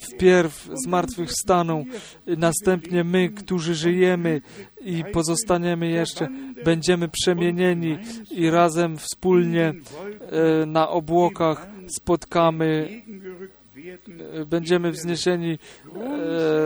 wpierw 0.00 0.68
zmartwychwstaną, 0.84 1.84
następnie 2.26 3.04
my, 3.04 3.28
którzy 3.28 3.74
żyjemy 3.74 4.40
i 4.80 5.04
pozostaniemy 5.12 5.90
jeszcze, 5.90 6.28
będziemy 6.64 7.08
przemienieni 7.08 7.98
i 8.30 8.50
razem 8.50 8.98
wspólnie 8.98 9.72
e, 9.72 10.66
na 10.66 10.88
obłokach 10.88 11.66
spotkamy, 11.96 13.02
e, 14.40 14.46
będziemy 14.46 14.90
wzniesieni 14.92 15.52
e, 15.52 15.58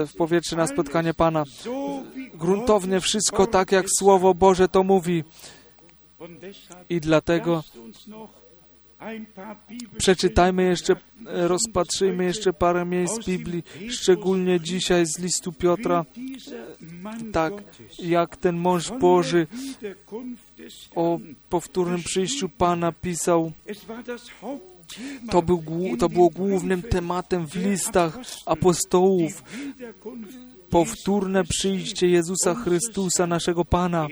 w 0.05 0.11
powietrze 0.17 0.55
na 0.55 0.67
spotkanie 0.67 1.13
Pana. 1.13 1.43
Gruntownie 2.33 2.99
wszystko 2.99 3.47
tak, 3.47 3.71
jak 3.71 3.85
Słowo 3.99 4.33
Boże 4.33 4.67
to 4.67 4.83
mówi. 4.83 5.23
I 6.89 6.99
dlatego 6.99 7.63
Przeczytajmy 9.97 10.63
jeszcze, 10.63 10.95
rozpatrzyjmy 11.25 12.23
jeszcze 12.25 12.53
parę 12.53 12.85
miejsc 12.85 13.25
Biblii, 13.25 13.63
szczególnie 13.89 14.59
dzisiaj 14.59 15.05
z 15.05 15.19
listu 15.19 15.53
Piotra, 15.53 16.05
tak 17.31 17.53
jak 17.99 18.37
ten 18.37 18.57
mąż 18.57 18.91
Boży 18.91 19.47
o 20.95 21.19
powtórnym 21.49 22.03
przyjściu 22.03 22.49
Pana 22.49 22.91
pisał. 22.91 23.51
To, 25.31 25.41
był, 25.41 25.63
to 25.99 26.09
było 26.09 26.29
głównym 26.29 26.81
tematem 26.81 27.47
w 27.47 27.55
listach 27.55 28.19
apostołów. 28.45 29.43
Powtórne 30.69 31.43
przyjście 31.43 32.07
Jezusa 32.07 32.55
Chrystusa, 32.55 33.27
naszego 33.27 33.65
Pana. 33.65 34.07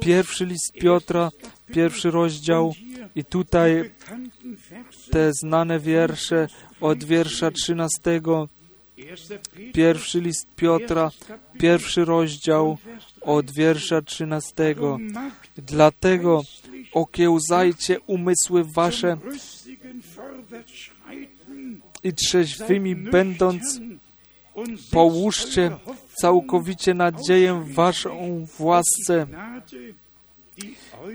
Pierwszy 0.00 0.46
list 0.46 0.72
Piotra, 0.72 1.30
pierwszy 1.72 2.10
rozdział, 2.10 2.74
i 3.14 3.24
tutaj 3.24 3.90
te 5.10 5.32
znane 5.32 5.80
wiersze 5.80 6.48
od 6.80 7.04
wiersza 7.04 7.50
13, 7.50 8.20
pierwszy 9.72 10.20
list 10.20 10.46
Piotra, 10.56 11.10
pierwszy 11.58 12.04
rozdział 12.04 12.78
od 13.20 13.50
wiersza 13.50 14.02
13. 14.02 14.74
Dlatego 15.56 16.42
okiełzajcie 16.92 18.00
umysły 18.00 18.64
wasze 18.64 19.16
i 22.02 22.12
trzeźwymi 22.12 22.96
będąc 22.96 23.80
połóżcie 24.90 25.76
całkowicie 26.14 26.94
nadzieję 26.94 27.64
waszą 27.66 28.46
w 28.46 28.60
łasce, 28.60 29.26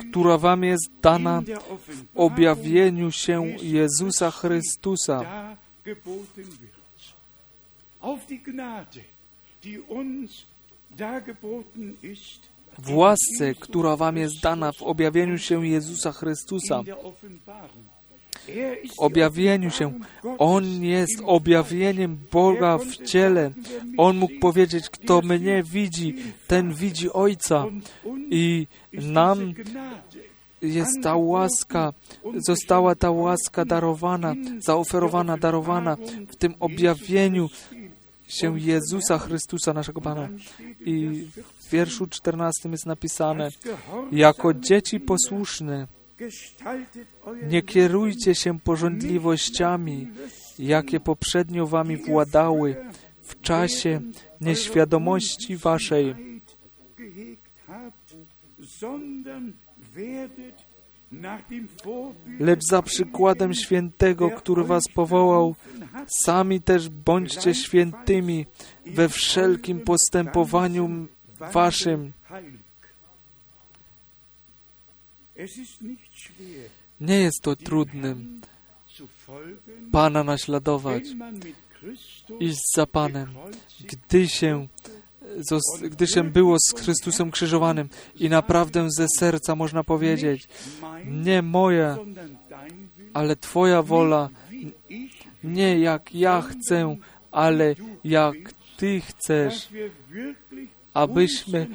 która 0.09 0.37
Wam 0.37 0.63
jest 0.63 0.89
dana 1.01 1.41
w 1.87 2.17
objawieniu 2.19 3.11
się 3.11 3.45
Jezusa 3.61 4.31
Chrystusa. 4.31 5.45
W 12.77 12.95
łasce, 12.95 13.53
która 13.59 13.95
Wam 13.95 14.17
jest 14.17 14.41
dana 14.41 14.71
w 14.71 14.81
objawieniu 14.81 15.37
się 15.37 15.67
Jezusa 15.67 16.11
Chrystusa. 16.11 16.83
Objawieniu 18.97 19.71
się. 19.71 19.93
On 20.37 20.83
jest 20.83 21.21
objawieniem 21.25 22.17
Boga 22.31 22.77
w 22.77 22.97
ciele. 22.97 23.51
On 23.97 24.17
mógł 24.17 24.39
powiedzieć, 24.39 24.89
kto 24.89 25.21
mnie 25.21 25.63
widzi, 25.63 26.15
ten 26.47 26.73
widzi 26.73 27.13
Ojca. 27.13 27.65
I 28.29 28.67
nam 28.93 29.53
jest 30.61 31.03
ta 31.03 31.15
łaska, 31.15 31.93
została 32.47 32.95
ta 32.95 33.11
łaska 33.11 33.65
darowana, 33.65 34.35
zaoferowana, 34.59 35.37
darowana 35.37 35.97
w 36.29 36.35
tym 36.35 36.55
objawieniu 36.59 37.49
się 38.27 38.59
Jezusa 38.59 39.17
Chrystusa, 39.17 39.73
naszego 39.73 40.01
Pana. 40.01 40.29
I 40.85 41.25
w 41.59 41.69
wierszu 41.69 42.07
14 42.07 42.69
jest 42.69 42.85
napisane, 42.85 43.49
jako 44.11 44.53
dzieci 44.53 44.99
posłuszne, 44.99 45.87
nie 47.47 47.61
kierujcie 47.61 48.35
się 48.35 48.59
porządliwościami, 48.59 50.07
jakie 50.59 50.99
poprzednio 50.99 51.67
wami 51.67 51.97
władały 51.97 52.75
w 53.21 53.41
czasie 53.41 54.01
nieświadomości 54.41 55.57
waszej, 55.57 56.15
lecz 62.39 62.59
za 62.69 62.81
przykładem 62.81 63.53
świętego, 63.53 64.29
który 64.29 64.63
was 64.63 64.83
powołał, 64.93 65.55
sami 66.07 66.61
też 66.61 66.89
bądźcie 66.89 67.53
świętymi 67.53 68.45
we 68.85 69.09
wszelkim 69.09 69.79
postępowaniu 69.79 71.07
waszym. 71.53 72.13
Nie 77.01 77.19
jest 77.19 77.41
to 77.41 77.55
trudne 77.55 78.15
Pana 79.91 80.23
naśladować, 80.23 81.03
iść 82.39 82.59
za 82.75 82.85
Panem, 82.85 83.27
gdy 83.79 84.27
się, 84.27 84.67
gdy 85.81 86.07
się 86.07 86.23
było 86.23 86.57
z 86.59 86.73
Chrystusem 86.79 87.31
krzyżowanym 87.31 87.89
i 88.19 88.29
naprawdę 88.29 88.87
ze 88.97 89.07
serca 89.17 89.55
można 89.55 89.83
powiedzieć, 89.83 90.47
nie 91.05 91.41
moja, 91.41 91.97
ale 93.13 93.35
Twoja 93.35 93.81
wola, 93.81 94.29
nie 95.43 95.79
jak 95.79 96.15
ja 96.15 96.41
chcę, 96.41 96.97
ale 97.31 97.75
jak 98.03 98.35
Ty 98.77 99.01
chcesz, 99.01 99.69
abyśmy 100.93 101.67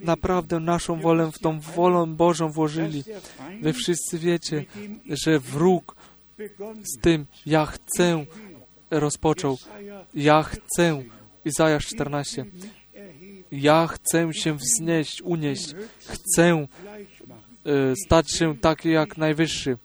naprawdę 0.00 0.60
naszą 0.60 1.00
wolę 1.00 1.30
w 1.32 1.38
tą 1.38 1.60
wolę 1.60 2.06
Bożą 2.06 2.48
włożyli. 2.48 3.04
Wy 3.62 3.72
wszyscy 3.72 4.18
wiecie, 4.18 4.64
że 5.24 5.38
wróg 5.38 5.96
z 6.84 7.00
tym 7.00 7.26
ja 7.46 7.66
chcę 7.66 8.24
rozpoczął. 8.90 9.58
Ja 10.14 10.42
chcę. 10.42 11.02
Izajasz 11.44 11.86
14. 11.86 12.44
mich 12.44 12.64
erheben, 12.94 13.44
Ja 13.52 13.86
chcę 13.86 14.34
się 14.34 14.54
wznieść, 14.54 15.22
unieść. 15.22 15.74
Chcę 16.06 16.44
e, 16.44 16.66
stać 18.04 18.30
się 18.30 18.56
taki 18.56 18.90
jak 18.90 19.16
najwyższy. 19.16 19.78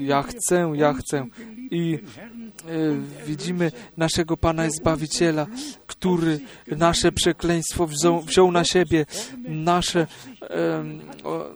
Ja 0.00 0.22
chcę, 0.22 0.72
ja 0.74 0.92
chcę. 0.92 1.26
I 1.70 1.98
e, 1.98 3.26
widzimy 3.26 3.72
naszego 3.96 4.36
Pana 4.36 4.66
i 4.66 4.70
Zbawiciela, 4.70 5.46
który 5.86 6.40
nasze 6.76 7.12
przekleństwo 7.12 7.86
wziął, 7.86 8.20
wziął 8.20 8.52
na 8.52 8.64
siebie, 8.64 9.06
nasze, 9.48 10.06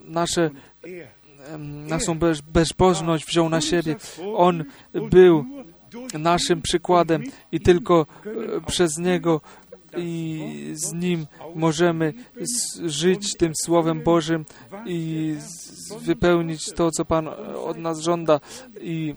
nasze, 0.05 0.49
naszą 1.87 2.19
bez, 2.19 2.41
bezbożność 2.41 3.25
wziął 3.25 3.49
na 3.49 3.61
siebie. 3.61 3.95
On 4.35 4.63
był 5.09 5.45
naszym 6.13 6.61
przykładem 6.61 7.23
i 7.51 7.59
tylko 7.59 8.05
e, 8.55 8.61
przez 8.61 8.97
Niego 8.97 9.41
i 9.97 10.41
z 10.73 10.93
Nim 10.93 11.27
możemy 11.55 12.13
żyć 12.85 13.33
tym 13.37 13.51
Słowem 13.55 14.03
Bożym 14.03 14.45
i 14.85 15.35
wypełnić 16.01 16.65
to, 16.75 16.91
co 16.91 17.05
Pan 17.05 17.27
od 17.55 17.77
nas 17.77 17.99
żąda. 17.99 18.39
I 18.81 19.15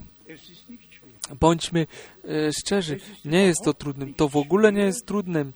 bądźmy 1.39 1.87
e, 2.23 2.51
szczerzy, 2.53 2.99
nie 3.25 3.43
jest 3.43 3.63
to 3.63 3.73
trudnym. 3.73 4.13
To 4.13 4.29
w 4.29 4.35
ogóle 4.35 4.73
nie 4.73 4.81
jest 4.81 5.05
trudnym. 5.05 5.53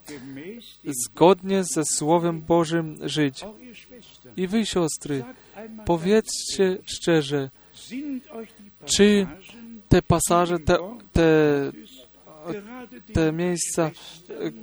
Zgodnie 1.05 1.63
ze 1.63 1.85
Słowem 1.85 2.41
Bożym 2.41 2.97
żyć. 3.01 3.45
I 4.37 4.47
wy, 4.47 4.65
siostry, 4.65 5.23
powiedzcie 5.85 6.77
szczerze, 6.85 7.49
czy 8.85 9.27
te 9.89 10.01
pasaże, 10.01 10.59
te, 10.59 10.77
te, 11.13 11.23
te 13.13 13.31
miejsca, 13.31 13.83
e, 13.83 13.91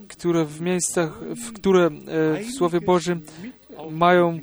które 0.08 0.44
w 0.44 0.60
miejscach, 0.60 1.20
w 1.20 1.52
które 1.52 1.86
e, 1.86 1.90
w 2.44 2.50
Słowie 2.50 2.80
Bożym 2.80 3.22
mają 3.90 4.40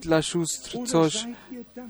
dla 0.00 0.22
sióstr 0.22 0.78
coś 0.86 1.24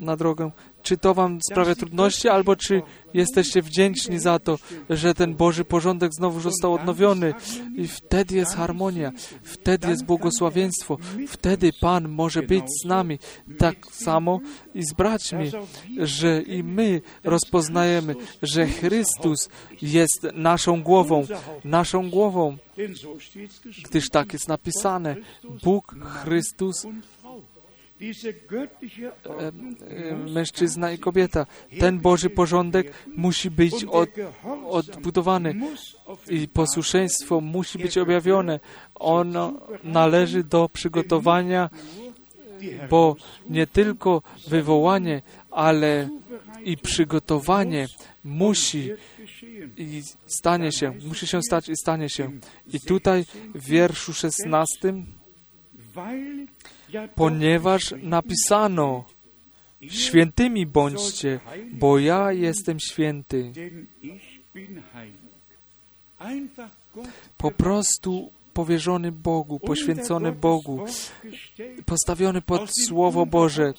na 0.01 0.17
drogę. 0.17 0.51
Czy 0.83 0.97
to 0.97 1.15
wam 1.15 1.39
sprawia 1.51 1.75
trudności, 1.75 2.29
albo 2.29 2.57
czy 2.57 2.83
jesteście 3.15 3.63
wdzięczni 3.63 4.19
za 4.19 4.39
to, 4.39 4.59
że 4.91 5.15
ten 5.15 5.35
Boży 5.35 5.65
porządek 5.65 6.15
znowu 6.15 6.41
został 6.41 6.75
odnowiony? 6.75 7.35
i 7.77 7.89
wtedy 7.89 8.37
jest 8.37 8.55
harmonia, 8.55 9.13
wtedy 9.43 9.89
jest 9.89 10.05
błogosławieństwo, 10.05 10.97
wtedy 11.29 11.71
Pan 11.81 12.09
może 12.09 12.43
być 12.43 12.65
z 12.85 12.89
nami. 12.89 13.19
tak 13.59 13.77
samo 13.93 14.41
i 14.75 14.83
z 14.83 14.93
braćmi, 14.93 15.51
że 15.99 16.43
i 16.43 16.63
my 16.65 17.01
rozpoznajemy, 17.25 18.15
że 18.43 18.67
Chrystus 18.67 19.49
jest 19.83 20.27
naszą 20.35 20.83
głową, 20.83 21.27
naszą 21.65 22.11
głową, 22.11 22.57
Gdyż 23.85 24.11
tak 24.11 24.33
jest 24.33 24.49
napisane, 24.49 25.17
Bóg, 25.63 25.95
Chrystus, 26.23 26.87
mężczyzna 30.35 30.93
i 30.93 30.99
kobieta. 30.99 31.47
Ten 31.81 31.99
Boży 31.99 32.31
porządek 32.31 32.93
musi 33.17 33.51
być 33.51 33.85
od, 33.85 34.09
odbudowany 34.69 35.55
i 36.31 36.49
posłuszeństwo 36.49 37.41
musi 37.41 37.79
być 37.79 37.99
objawione. 37.99 38.61
Ono 38.95 39.53
należy 39.85 40.45
do 40.45 40.69
przygotowania, 40.69 41.71
bo 42.91 43.17
nie 43.49 43.67
tylko 43.67 44.23
wywołanie, 44.49 45.23
ale 45.51 46.09
i 46.65 46.77
przygotowanie 46.77 47.89
musi. 48.25 48.93
I 49.77 50.03
stanie 50.27 50.73
się, 50.73 50.93
musi 51.07 51.27
się 51.27 51.43
stać 51.43 51.69
i 51.69 51.77
stanie 51.77 52.09
się. 52.09 52.31
I 52.67 52.81
tutaj 52.81 53.25
w 53.55 53.65
wierszu 53.65 54.13
16, 54.13 54.95
Weil 55.95 56.47
ja 56.89 57.07
doch 57.07 57.15
ponieważ 57.15 57.95
napisano, 58.03 59.05
świętymi 59.89 60.67
bądźcie, 60.67 61.41
bo 61.73 61.99
ja 61.99 62.33
jestem 62.33 62.81
święty. 62.81 63.53
Po 67.39 67.51
prostu 67.51 68.31
powierzony 68.53 69.13
Bogu, 69.13 69.61
poświęcony 69.61 70.33
Bogu, 70.33 70.85
postawiony 71.85 72.43
pod 72.43 72.71
Słowo 72.89 73.27
Boże, 73.27 73.73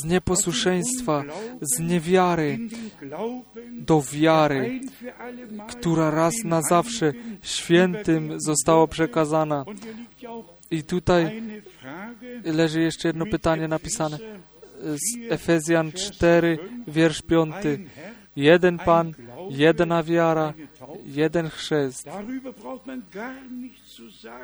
z 0.00 0.04
nieposłuszeństwa, 0.04 1.24
z 1.60 1.80
niewiary 1.80 2.58
do 3.72 4.02
wiary, 4.12 4.80
która 5.68 6.10
raz 6.10 6.34
na 6.44 6.62
zawsze 6.62 7.12
świętym 7.42 8.40
została 8.40 8.86
przekazana. 8.86 9.64
I 10.70 10.82
tutaj 10.82 11.42
leży 12.44 12.80
jeszcze 12.80 13.08
jedno 13.08 13.26
pytanie 13.26 13.68
napisane 13.68 14.18
z 14.82 15.32
Efezjan 15.32 15.92
4, 15.92 16.58
wiersz 16.88 17.22
5. 17.22 17.54
Jeden 18.36 18.78
Pan, 18.78 19.12
jedna 19.50 20.02
wiara, 20.02 20.54
jeden 21.06 21.48
chrzest. 21.48 22.08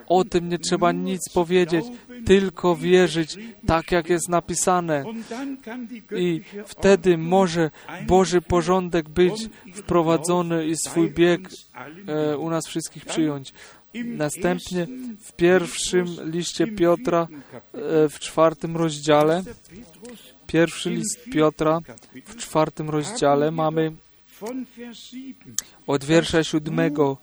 O 0.08 0.24
tym 0.24 0.48
nie 0.48 0.58
trzeba 0.58 0.92
nic 0.92 1.28
powiedzieć, 1.34 1.84
tylko 2.26 2.76
wierzyć 2.76 3.38
tak, 3.66 3.92
jak 3.92 4.08
jest 4.08 4.28
napisane. 4.28 5.04
I 6.16 6.40
wtedy 6.66 7.18
może 7.18 7.70
Boży 8.06 8.42
porządek 8.42 9.08
być 9.08 9.48
wprowadzony 9.74 10.66
i 10.66 10.76
swój 10.76 11.10
bieg 11.10 11.48
e, 12.06 12.38
u 12.38 12.50
nas 12.50 12.66
wszystkich 12.66 13.04
przyjąć. 13.04 13.52
Następnie 14.04 14.86
w 15.20 15.32
pierwszym 15.32 16.06
liście 16.24 16.66
Piotra, 16.66 17.28
e, 17.74 18.08
w 18.08 18.18
czwartym 18.18 18.76
rozdziale, 18.76 19.42
pierwszy 20.56 20.90
list 20.90 21.24
Piotra, 21.32 21.80
w 22.26 22.36
czwartym 22.36 22.90
rozdziale 22.90 23.50
mamy 23.50 23.92
od 25.86 26.04
wiersza 26.04 26.44
siódmego 26.44 27.16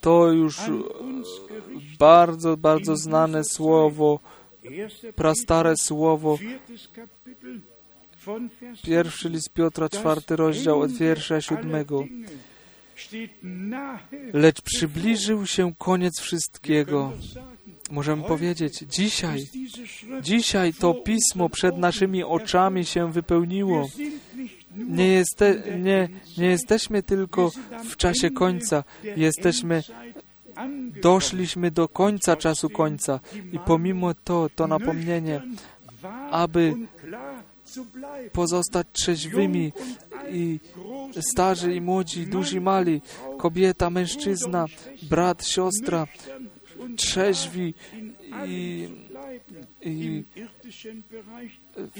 to 0.00 0.32
już 0.32 0.58
e, 0.58 0.72
bardzo, 1.98 2.56
bardzo 2.56 2.96
znane 2.96 3.44
słowo, 3.44 4.20
prastare 5.14 5.76
słowo, 5.76 6.38
pierwszy 8.84 9.28
list 9.28 9.50
Piotra, 9.50 9.88
czwarty 9.88 10.36
rozdział, 10.36 10.80
od 10.80 10.92
wiersza 10.92 11.40
siódmego. 11.40 12.04
Lecz 14.32 14.60
przybliżył 14.60 15.46
się 15.46 15.74
koniec 15.78 16.20
wszystkiego. 16.20 17.12
Możemy 17.90 18.22
powiedzieć, 18.22 18.84
dzisiaj, 18.88 19.46
dzisiaj 20.22 20.74
to 20.74 20.94
pismo 20.94 21.48
przed 21.48 21.78
naszymi 21.78 22.24
oczami 22.24 22.84
się 22.84 23.12
wypełniło. 23.12 23.88
Nie, 24.76 25.08
jeste, 25.08 25.62
nie, 25.78 26.08
nie 26.38 26.46
jesteśmy 26.46 27.02
tylko 27.02 27.50
w 27.84 27.96
czasie 27.96 28.30
końca, 28.30 28.84
jesteśmy, 29.16 29.82
doszliśmy 31.02 31.70
do 31.70 31.88
końca 31.88 32.36
czasu 32.36 32.70
końca. 32.70 33.20
I 33.52 33.58
pomimo 33.58 34.14
to, 34.24 34.50
to 34.56 34.66
napomnienie, 34.66 35.42
aby 36.30 36.74
pozostać 38.32 38.86
trzeźwymi 38.92 39.72
i 40.30 40.60
starzy 41.32 41.74
i 41.74 41.80
młodzi, 41.80 42.26
duzi 42.26 42.56
i 42.56 42.60
mali, 42.60 43.00
kobieta, 43.38 43.90
mężczyzna, 43.90 44.66
brat, 45.02 45.46
siostra, 45.46 46.06
trzeźwi 46.96 47.74
i, 48.46 48.88
i 49.82 50.24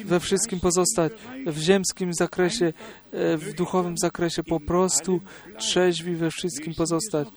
we 0.04 0.20
wszystkim 0.20 0.60
pozostać, 0.60 1.12
w 1.46 1.58
ziemskim 1.58 2.14
zakresie, 2.14 2.72
w 3.12 3.52
duchowym 3.54 3.98
zakresie 3.98 4.42
po 4.42 4.60
prostu 4.60 5.20
trzeźwi 5.58 6.16
we 6.16 6.30
wszystkim 6.30 6.74
pozostać. 6.74 7.28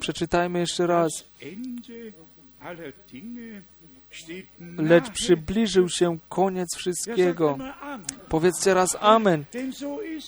Przeczytajmy 0.00 0.58
jeszcze 0.58 0.86
raz. 0.86 1.24
Lecz 4.78 5.10
przybliżył 5.10 5.88
się 5.88 6.18
koniec 6.28 6.76
wszystkiego. 6.76 7.58
Powiedzcie 8.28 8.74
raz 8.74 8.88
Amen, 9.00 9.44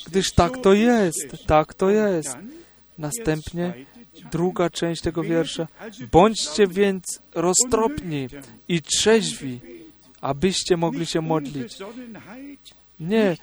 gdyż 0.06 0.32
tak 0.32 0.58
to 0.58 0.72
jest, 0.72 1.46
tak 1.46 1.74
to 1.74 1.90
jest. 1.90 2.36
Następnie 2.98 3.74
druga 4.32 4.70
część 4.70 5.02
tego 5.02 5.22
wiersza. 5.22 5.66
Bądźcie 6.12 6.66
więc 6.66 7.22
roztropni 7.34 8.28
i 8.68 8.82
trzeźwi, 8.82 9.60
abyście 10.20 10.76
mogli 10.76 11.06
się 11.06 11.20
modlić. 11.20 11.78
Nie 13.00 13.36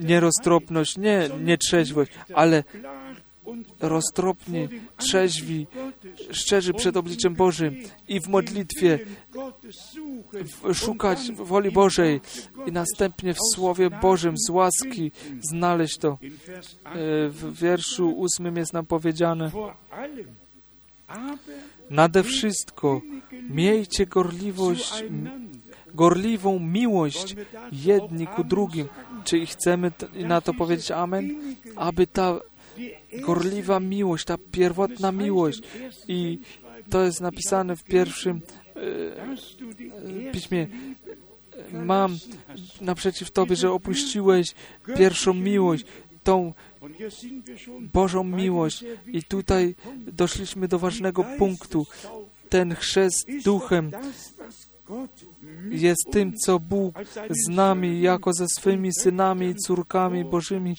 nieroztropność, 0.00 0.98
nie 0.98 1.30
nietrzeźwość, 1.44 2.12
ale 2.34 2.64
roztropni, 3.80 4.68
trzeźwi, 4.96 5.66
szczerzy 6.30 6.74
przed 6.74 6.96
obliczem 6.96 7.34
Bożym 7.34 7.76
i 8.08 8.20
w 8.20 8.28
modlitwie 8.28 8.98
szukać 10.74 11.32
woli 11.32 11.70
Bożej 11.70 12.20
i 12.66 12.72
następnie 12.72 13.34
w 13.34 13.38
Słowie 13.54 13.90
Bożym 13.90 14.34
z 14.46 14.50
łaski 14.50 15.12
znaleźć 15.40 15.98
to. 15.98 16.08
E, 16.08 16.18
W 17.28 17.58
wierszu 17.60 18.10
ósmym 18.10 18.56
jest 18.56 18.72
nam 18.72 18.86
powiedziane 18.86 19.50
Nade 21.90 22.22
wszystko 22.22 23.00
miejcie 23.50 24.06
gorliwość, 24.06 25.04
gorliwą 25.94 26.58
miłość 26.58 27.36
jedni 27.72 28.26
ku 28.26 28.44
drugim. 28.44 28.88
Czy 29.24 29.46
chcemy 29.46 29.92
na 30.14 30.40
to 30.40 30.54
powiedzieć 30.54 30.90
Amen? 30.90 31.54
Aby 31.76 32.06
ta 32.06 32.40
gorliwa 33.20 33.80
miłość, 33.80 34.24
ta 34.24 34.38
pierwotna 34.52 35.12
miłość 35.12 35.60
i 36.08 36.38
to 36.90 37.04
jest 37.04 37.20
napisane 37.20 37.76
w 37.76 37.84
pierwszym 37.84 38.40
e, 38.76 40.32
piśmie. 40.32 40.66
Mam 41.72 42.18
naprzeciw 42.80 43.30
Tobie, 43.30 43.56
że 43.56 43.72
opuściłeś 43.72 44.54
pierwszą 44.96 45.34
miłość, 45.34 45.84
tą 46.22 46.52
Bożą 47.92 48.24
miłość. 48.24 48.84
I 49.06 49.22
tutaj 49.22 49.74
doszliśmy 50.06 50.68
do 50.68 50.78
ważnego 50.78 51.24
punktu. 51.38 51.86
Ten 52.48 52.74
chrzest 52.74 53.26
duchem 53.44 53.90
jest 55.70 56.06
tym, 56.10 56.32
co 56.36 56.60
Bóg 56.60 56.94
z 57.30 57.48
nami, 57.48 58.00
jako 58.00 58.32
ze 58.32 58.46
swymi 58.48 58.90
synami 58.92 59.46
i 59.46 59.54
córkami 59.54 60.24
Bożymi, 60.24 60.76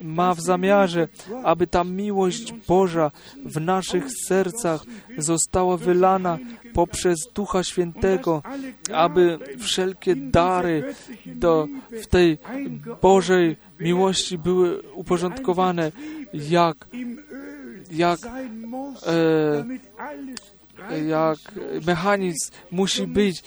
ma 0.00 0.34
w 0.34 0.40
zamiarze, 0.40 1.08
aby 1.44 1.66
ta 1.66 1.84
miłość 1.84 2.52
Boża 2.68 3.10
w 3.44 3.60
naszych 3.60 4.04
sercach 4.26 4.84
została 5.18 5.76
wylana 5.76 6.38
poprzez 6.74 7.18
Ducha 7.34 7.64
Świętego, 7.64 8.42
aby 8.92 9.38
wszelkie 9.58 10.16
dary 10.16 10.94
do, 11.26 11.68
w 12.02 12.06
tej 12.06 12.38
Bożej 13.02 13.56
miłości 13.80 14.38
były 14.38 14.82
uporządkowane, 14.82 15.92
jak, 16.32 16.88
jak, 17.90 18.18
e, 19.06 19.64
jak 21.08 21.38
mechanizm 21.86 22.50
musi 22.70 23.06
być 23.06 23.38
e, 23.38 23.42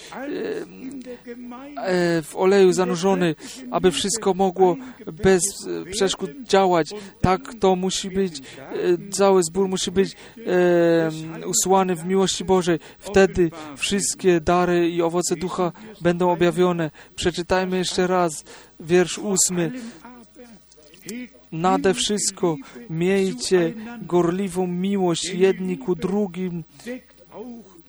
w 2.21 2.31
oleju 2.35 2.73
zanurzony, 2.73 3.35
aby 3.71 3.91
wszystko 3.91 4.33
mogło 4.33 4.77
bez 5.13 5.41
e, 5.67 5.91
przeszkód 5.91 6.31
działać. 6.43 6.89
Tak 7.21 7.41
to 7.59 7.75
musi 7.75 8.09
być, 8.09 8.39
e, 8.39 8.41
cały 9.11 9.43
zbór 9.43 9.67
musi 9.67 9.91
być 9.91 10.13
e, 10.13 11.45
usłany 11.45 11.95
w 11.95 12.05
miłości 12.05 12.45
Bożej. 12.45 12.79
Wtedy 12.99 13.51
wszystkie 13.77 14.41
dary 14.41 14.89
i 14.89 15.01
owoce 15.01 15.35
ducha 15.35 15.71
będą 16.01 16.31
objawione. 16.31 16.91
Przeczytajmy 17.15 17.77
jeszcze 17.77 18.07
raz 18.07 18.43
wiersz 18.79 19.17
ósmy. 19.17 19.71
Nade 21.51 21.93
wszystko 21.93 22.57
miejcie 22.89 23.73
gorliwą 24.01 24.67
miłość 24.67 25.25
jedni 25.25 25.77
ku 25.77 25.95
drugim, 25.95 26.63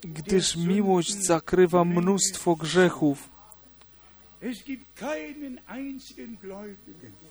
gdyż 0.03 0.55
miłość 0.55 1.13
zakrywa 1.13 1.85
mnóstwo 1.85 2.55
grzechów. 2.55 3.29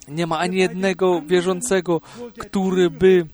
Nie 0.08 0.26
ma 0.26 0.38
ani 0.38 0.56
jednego 0.56 1.22
wierzącego, 1.22 2.00
który 2.38 2.90
by 2.90 3.26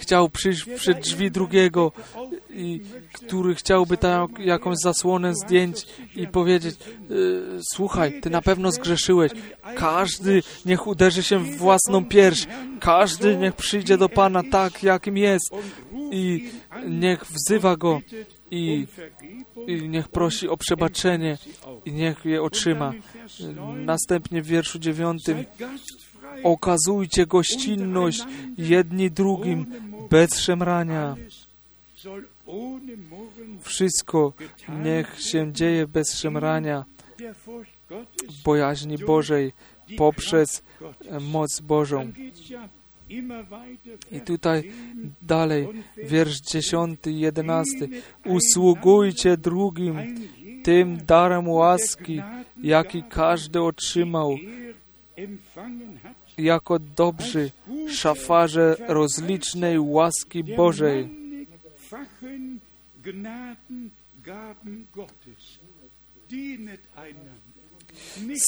chciał 0.00 0.28
przyjść 0.28 0.64
przed 0.64 1.00
drzwi 1.00 1.30
drugiego 1.30 1.92
i 2.50 2.80
który 3.12 3.54
chciałby 3.54 3.96
tam 3.96 4.28
jakąś 4.38 4.76
zasłonę 4.84 5.34
zdjąć 5.34 5.86
i 6.16 6.26
powiedzieć 6.26 6.76
y, 7.10 7.42
słuchaj, 7.74 8.20
ty 8.20 8.30
na 8.30 8.42
pewno 8.42 8.72
zgrzeszyłeś. 8.72 9.32
Każdy 9.76 10.42
niech 10.66 10.86
uderzy 10.86 11.22
się 11.22 11.38
w 11.38 11.56
własną 11.56 12.04
pierś. 12.04 12.46
Każdy 12.80 13.36
niech 13.36 13.54
przyjdzie 13.56 13.98
do 13.98 14.08
Pana 14.08 14.42
tak, 14.50 14.82
jakim 14.82 15.16
jest 15.16 15.50
i 16.10 16.50
niech 16.88 17.24
wzywa 17.26 17.76
Go 17.76 18.00
i, 18.50 18.86
i 19.66 19.88
niech 19.88 20.08
prosi 20.08 20.48
o 20.48 20.56
przebaczenie 20.56 21.38
i 21.84 21.92
niech 21.92 22.24
je 22.24 22.42
otrzyma. 22.42 22.92
Następnie 23.76 24.42
w 24.42 24.46
wierszu 24.46 24.78
dziewiątym 24.78 25.44
okazujcie 26.42 27.26
gościnność 27.26 28.22
jedni 28.58 29.10
drugim 29.10 29.66
bez 30.10 30.38
szemrania. 30.38 31.16
Wszystko 33.62 34.32
niech 34.84 35.20
się 35.20 35.52
dzieje 35.52 35.86
bez 35.86 36.18
szemrania 36.18 36.84
w 38.28 38.42
bojaźni 38.44 38.98
Bożej 38.98 39.52
poprzez 39.96 40.62
moc 41.20 41.60
Bożą. 41.60 42.12
I 44.12 44.20
tutaj 44.20 44.72
dalej, 45.22 45.68
wiersz 45.96 46.40
10 46.40 47.06
i 47.06 47.20
11. 47.20 47.88
Usługujcie 48.26 49.36
drugim 49.36 49.96
tym 50.62 50.98
darem 51.06 51.48
łaski, 51.48 52.22
jaki 52.62 53.02
każdy 53.02 53.62
otrzymał, 53.62 54.36
jako 56.38 56.78
dobrzy 56.78 57.50
szafarze 57.88 58.76
rozlicznej 58.88 59.78
łaski 59.78 60.44
Bożej. 60.44 61.08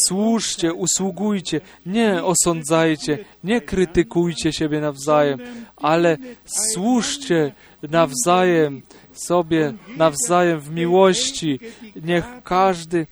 Służcie, 0.09 0.73
usługujcie, 0.73 1.61
nie 1.87 2.25
osądzajcie, 2.25 3.25
nie 3.45 3.61
krytykujcie 3.61 4.53
siebie 4.53 4.81
nawzajem, 4.81 5.39
ale 5.77 6.17
służcie 6.45 7.53
nawzajem 7.83 8.83
sobie, 9.13 9.73
nawzajem 9.97 10.61
w 10.61 10.71
miłości. 10.71 11.61
Niech 12.05 12.25
każdy 12.45 13.07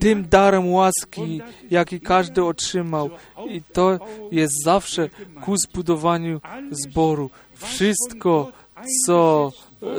tym 0.00 0.28
darem 0.28 0.72
łaski, 0.72 1.40
jaki 1.70 2.00
każdy 2.00 2.44
otrzymał. 2.44 3.10
I 3.48 3.62
to 3.62 3.98
jest 4.32 4.64
zawsze 4.64 5.08
ku 5.44 5.56
zbudowaniu 5.56 6.40
zboru. 6.70 7.30
Wszystko, 7.54 8.52
co 9.06 9.50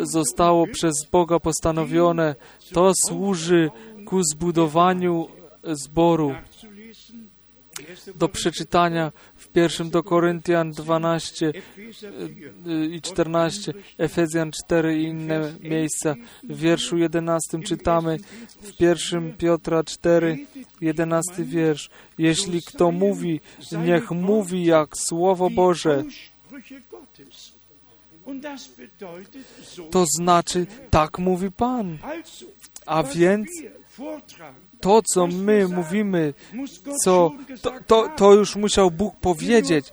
zostało 0.04 0.68
przez 0.68 0.94
Boga 1.12 1.40
postanowione, 1.40 2.36
to 2.74 2.92
służy 3.08 3.72
ku 4.06 4.24
zbudowaniu 4.24 5.28
zboru. 5.64 6.36
Do 8.16 8.30
przeczytania 8.30 9.12
w 9.54 9.56
pierwszym 9.56 9.89
do 9.89 10.04
Koryntian 10.04 10.72
12 10.72 11.54
i 12.91 13.01
14, 13.01 13.74
Efezjan 13.97 14.51
4 14.51 14.99
i 14.99 15.04
inne 15.04 15.54
miejsca. 15.60 16.16
W 16.43 16.58
wierszu 16.58 16.97
11 16.97 17.60
czytamy 17.60 18.18
w 18.62 18.78
pierwszym 18.78 19.34
Piotra 19.38 19.84
4, 19.84 20.38
11 20.82 21.43
wiersz. 21.43 21.89
Jeśli 22.18 22.62
kto 22.62 22.91
mówi, 22.91 23.39
niech 23.86 24.12
mówi 24.12 24.66
jak 24.66 24.97
Słowo 24.97 25.49
Boże. 25.49 26.04
To 29.91 30.06
znaczy, 30.06 30.66
tak 30.89 31.20
mówi 31.20 31.51
Pan. 31.51 31.97
A 32.86 33.04
więc 33.04 33.47
to, 34.84 35.02
co 35.14 35.28
my 35.28 35.68
mówimy, 35.68 36.34
co, 37.04 37.32
to, 37.62 37.72
to, 37.88 38.10
to 38.16 38.34
już 38.34 38.56
musiał 38.56 38.92
Bóg 38.92 39.16
powiedzieć. 39.16 39.86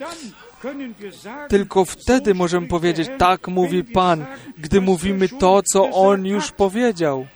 Tylko 1.49 1.85
wtedy 1.85 2.35
możemy 2.35 2.67
powiedzieć, 2.67 3.09
tak 3.19 3.49
mówi 3.49 3.85
Pan, 3.85 4.27
gdy 4.59 4.81
mówimy 4.81 5.29
to, 5.29 5.63
co 5.63 5.91
On 5.91 6.27
już 6.27 6.53
powiedział. 6.53 7.27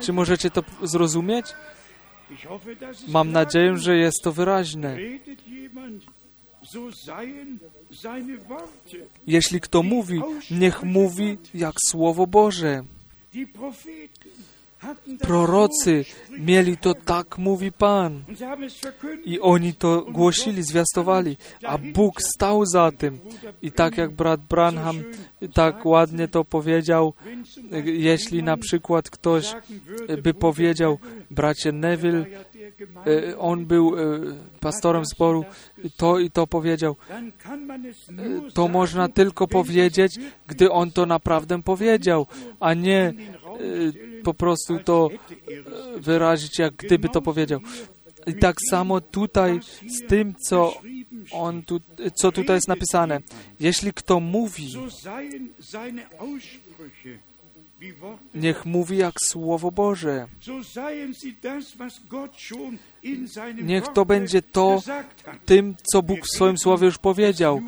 Czy 0.00 0.12
możecie 0.12 0.50
to 0.50 0.62
zrozumieć? 0.82 1.46
Mam 3.08 3.32
nadzieję, 3.32 3.76
że 3.76 3.96
jest 3.96 4.22
to 4.22 4.32
wyraźne. 4.32 4.96
Jeśli 9.26 9.60
kto 9.60 9.82
mówi, 9.82 10.20
niech 10.50 10.82
mówi 10.82 11.38
jak 11.54 11.74
Słowo 11.90 12.26
Boże. 12.26 12.84
Prorocy 15.20 16.04
mieli 16.38 16.76
to 16.76 16.94
tak, 16.94 17.38
mówi 17.38 17.72
Pan. 17.72 18.24
I 19.24 19.40
oni 19.40 19.74
to 19.74 20.02
głosili, 20.02 20.62
zwiastowali, 20.62 21.36
a 21.64 21.78
Bóg 21.78 22.22
stał 22.22 22.66
za 22.66 22.92
tym. 22.92 23.18
I 23.62 23.72
tak 23.72 23.96
jak 23.96 24.10
brat 24.10 24.40
Branham 24.40 25.02
tak 25.54 25.86
ładnie 25.86 26.28
to 26.28 26.44
powiedział, 26.44 27.14
jeśli 27.84 28.42
na 28.42 28.56
przykład 28.56 29.10
ktoś 29.10 29.54
by 30.22 30.34
powiedział, 30.34 30.98
bracie 31.30 31.72
Neville, 31.72 32.26
e, 33.06 33.38
on 33.38 33.66
był 33.66 33.98
e, 33.98 34.20
pastorem 34.60 35.04
zboru, 35.04 35.44
to 35.96 36.18
i 36.18 36.30
to 36.30 36.46
powiedział. 36.46 36.96
To 38.54 38.68
można 38.68 39.08
tylko 39.08 39.48
powiedzieć, 39.48 40.18
gdy 40.46 40.70
on 40.70 40.90
to 40.90 41.06
naprawdę 41.06 41.62
powiedział, 41.62 42.26
a 42.60 42.74
nie 42.74 43.02
e, 43.02 43.12
po 44.24 44.34
prostu 44.34 44.78
to 44.78 45.10
e, 45.96 46.00
wyrazić, 46.00 46.58
jak 46.58 46.74
gdyby 46.74 47.08
to 47.08 47.22
powiedział. 47.22 47.60
I 48.26 48.34
tak 48.34 48.56
samo 48.70 49.00
tutaj 49.00 49.60
z 49.88 50.06
tym, 50.06 50.34
co, 50.34 50.80
on 51.32 51.62
tu, 51.62 51.80
co 52.14 52.32
tutaj 52.32 52.56
jest 52.56 52.68
napisane. 52.68 53.20
Jeśli 53.60 53.92
kto 53.92 54.20
mówi, 54.20 54.74
niech 58.34 58.66
mówi 58.66 58.96
jak 58.96 59.14
Słowo 59.24 59.70
Boże. 59.70 60.26
Niech 63.62 63.88
to 63.88 64.04
będzie 64.04 64.42
to 64.42 64.82
tym, 65.46 65.74
co 65.92 66.02
Bóg 66.02 66.20
w 66.26 66.34
swoim 66.34 66.58
Słowie 66.58 66.86
już 66.86 66.98
powiedział. 66.98 67.60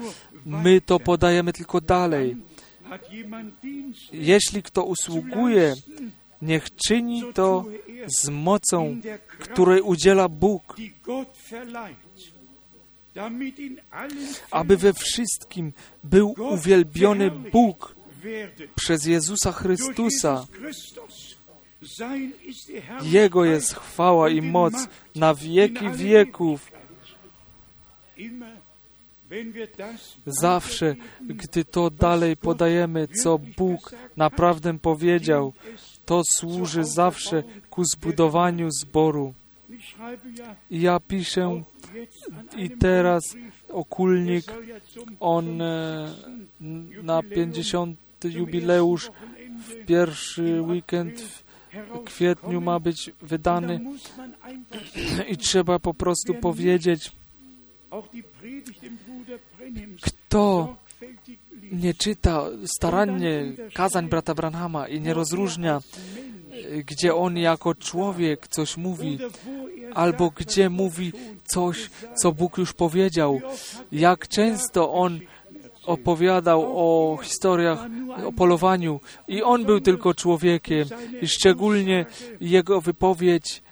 My 0.47 0.81
to 0.81 1.01
podajemy 1.01 1.53
tylko 1.53 1.81
dalej. 1.81 2.37
Jeśli 4.13 4.63
kto 4.63 4.85
usługuje, 4.85 5.75
niech 6.43 6.75
czyni 6.87 7.25
to 7.35 7.65
z 8.23 8.29
mocą, 8.29 9.01
której 9.39 9.81
udziela 9.81 10.29
Bóg, 10.29 10.77
aby 14.51 14.77
we 14.77 14.93
wszystkim 14.93 15.73
był 16.05 16.35
uwielbiony 16.39 17.31
Bóg 17.31 17.95
przez 18.75 19.07
Jezusa 19.07 19.53
Chrystusa. 19.53 20.47
Jego 23.03 23.45
jest 23.45 23.75
chwała 23.75 24.29
i 24.29 24.43
moc 24.43 24.75
na 25.15 25.35
wieki 25.35 25.91
wieków. 25.91 26.73
Zawsze, 30.27 30.97
gdy 31.21 31.65
to 31.65 31.91
dalej 31.91 32.37
podajemy, 32.37 33.09
co 33.09 33.39
Bóg 33.39 33.95
naprawdę 34.17 34.79
powiedział, 34.79 35.53
to 36.11 36.23
służy 36.25 36.85
zawsze 36.85 37.43
ku 37.71 37.85
zbudowaniu 37.85 38.71
zboru. 38.71 39.35
I 40.71 40.81
ja 40.81 41.01
piszę 41.01 41.63
i 42.57 42.71
teraz 42.71 43.37
okulnik, 43.69 44.45
on 45.21 45.63
e, 45.63 46.15
50. 46.59 47.05
na 47.05 47.23
50. 47.23 47.99
jubileusz 48.25 49.11
w 49.69 49.87
pierwszy 49.87 50.63
weekend 50.63 51.21
w 51.95 52.05
kwietniu 52.05 52.61
ma 52.61 52.81
być 52.81 53.11
wydany 53.23 53.81
i 55.29 55.37
trzeba 55.37 55.79
po 55.79 55.95
prostu 55.95 56.35
powiedzieć, 56.35 57.13
kto. 60.03 60.77
Nie 61.73 61.95
czyta 61.95 62.45
starannie 62.77 63.53
kazań 63.75 64.09
brata 64.09 64.35
Branhama 64.35 64.89
i 64.89 65.01
nie 65.01 65.15
rozróżnia, 65.15 65.81
e, 65.81 66.83
gdzie 66.83 67.15
on 67.15 67.37
jako 67.37 67.75
człowiek 67.75 68.49
coś 68.49 68.77
mówi, 68.77 69.19
albo 69.95 70.31
gdzie 70.31 70.71
mówi 70.71 71.13
coś, 71.45 71.91
co 72.15 72.33
Bóg 72.33 72.59
już 72.59 72.73
powiedział. 72.73 73.41
Jak 73.93 74.29
często 74.29 74.93
on 74.93 75.21
opowiadał 75.87 76.65
o 76.67 77.19
historiach, 77.23 77.87
o 78.25 78.33
polowaniu. 78.33 79.01
I 79.29 79.43
on 79.43 79.65
był 79.65 79.81
tylko 79.81 80.15
człowiekiem. 80.15 80.89
I 81.23 81.29
szczególnie 81.29 82.07
jego 82.41 82.81
wypowiedź, 82.81 83.63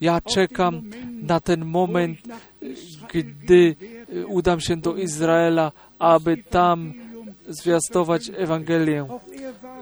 ja 0.00 0.20
czekam 0.20 0.90
na 1.22 1.40
ten 1.40 1.64
moment, 1.64 2.18
gdy 3.12 3.76
udam 4.26 4.60
się 4.60 4.76
do 4.76 4.96
Izraela, 4.96 5.72
aby 5.98 6.36
tam 6.36 6.92
zwiastować 7.48 8.30
Ewangelię. 8.36 9.06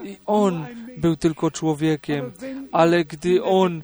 I 0.03 0.17
on 0.25 0.65
był 0.97 1.15
tylko 1.15 1.51
człowiekiem, 1.51 2.31
ale 2.71 3.05
gdy 3.05 3.43
on 3.43 3.77
e, 3.77 3.81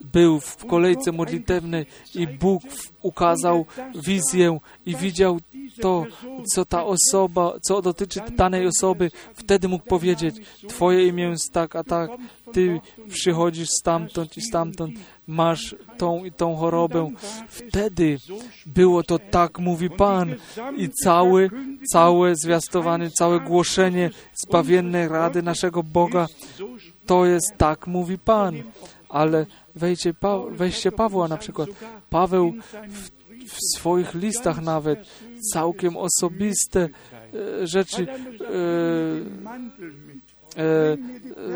był 0.00 0.40
w 0.40 0.66
kolejce 0.66 1.12
modlitewnej 1.12 1.86
i 2.14 2.26
Bóg 2.26 2.62
ukazał 3.02 3.66
wizję 4.06 4.58
i 4.86 4.96
widział 4.96 5.40
to, 5.80 6.06
co 6.54 6.64
ta 6.64 6.84
osoba, 6.84 7.52
co 7.62 7.82
dotyczy 7.82 8.20
danej 8.36 8.66
osoby, 8.66 9.10
wtedy 9.34 9.68
mógł 9.68 9.86
powiedzieć, 9.86 10.34
Twoje 10.68 11.06
imię 11.06 11.24
jest 11.24 11.52
tak, 11.52 11.76
a 11.76 11.84
tak, 11.84 12.10
Ty 12.52 12.80
przychodzisz 13.08 13.68
stamtąd 13.80 14.36
i 14.36 14.42
stamtąd, 14.42 14.94
masz 15.30 15.74
tą 15.98 16.24
i 16.24 16.32
tą 16.32 16.56
chorobę. 16.56 17.10
Wtedy 17.48 18.18
było 18.66 19.02
to 19.02 19.18
tak, 19.18 19.58
mówi 19.58 19.90
Pan. 19.90 20.34
I 20.76 20.88
całe, 21.04 21.48
całe 21.92 22.36
zwiastowanie, 22.36 23.10
całe 23.10 23.40
głoszenie 23.40 24.10
zbawiennej 24.34 25.08
rady 25.08 25.42
naszego 25.42 25.82
Boga, 25.82 26.26
to 27.06 27.26
jest 27.26 27.54
tak, 27.58 27.86
mówi 27.86 28.18
Pan. 28.18 28.54
Ale 29.08 29.46
wejdźcie, 29.74 30.14
pa, 30.14 30.38
weźcie 30.50 30.92
Pawła 30.92 31.28
na 31.28 31.36
przykład. 31.36 31.68
Paweł 32.10 32.52
w, 32.88 33.10
w 33.50 33.56
swoich 33.76 34.14
listach 34.14 34.62
nawet 34.62 34.98
całkiem 35.52 35.96
osobiste 35.96 36.88
e, 37.34 37.66
rzeczy 37.66 38.06
e, 38.06 38.14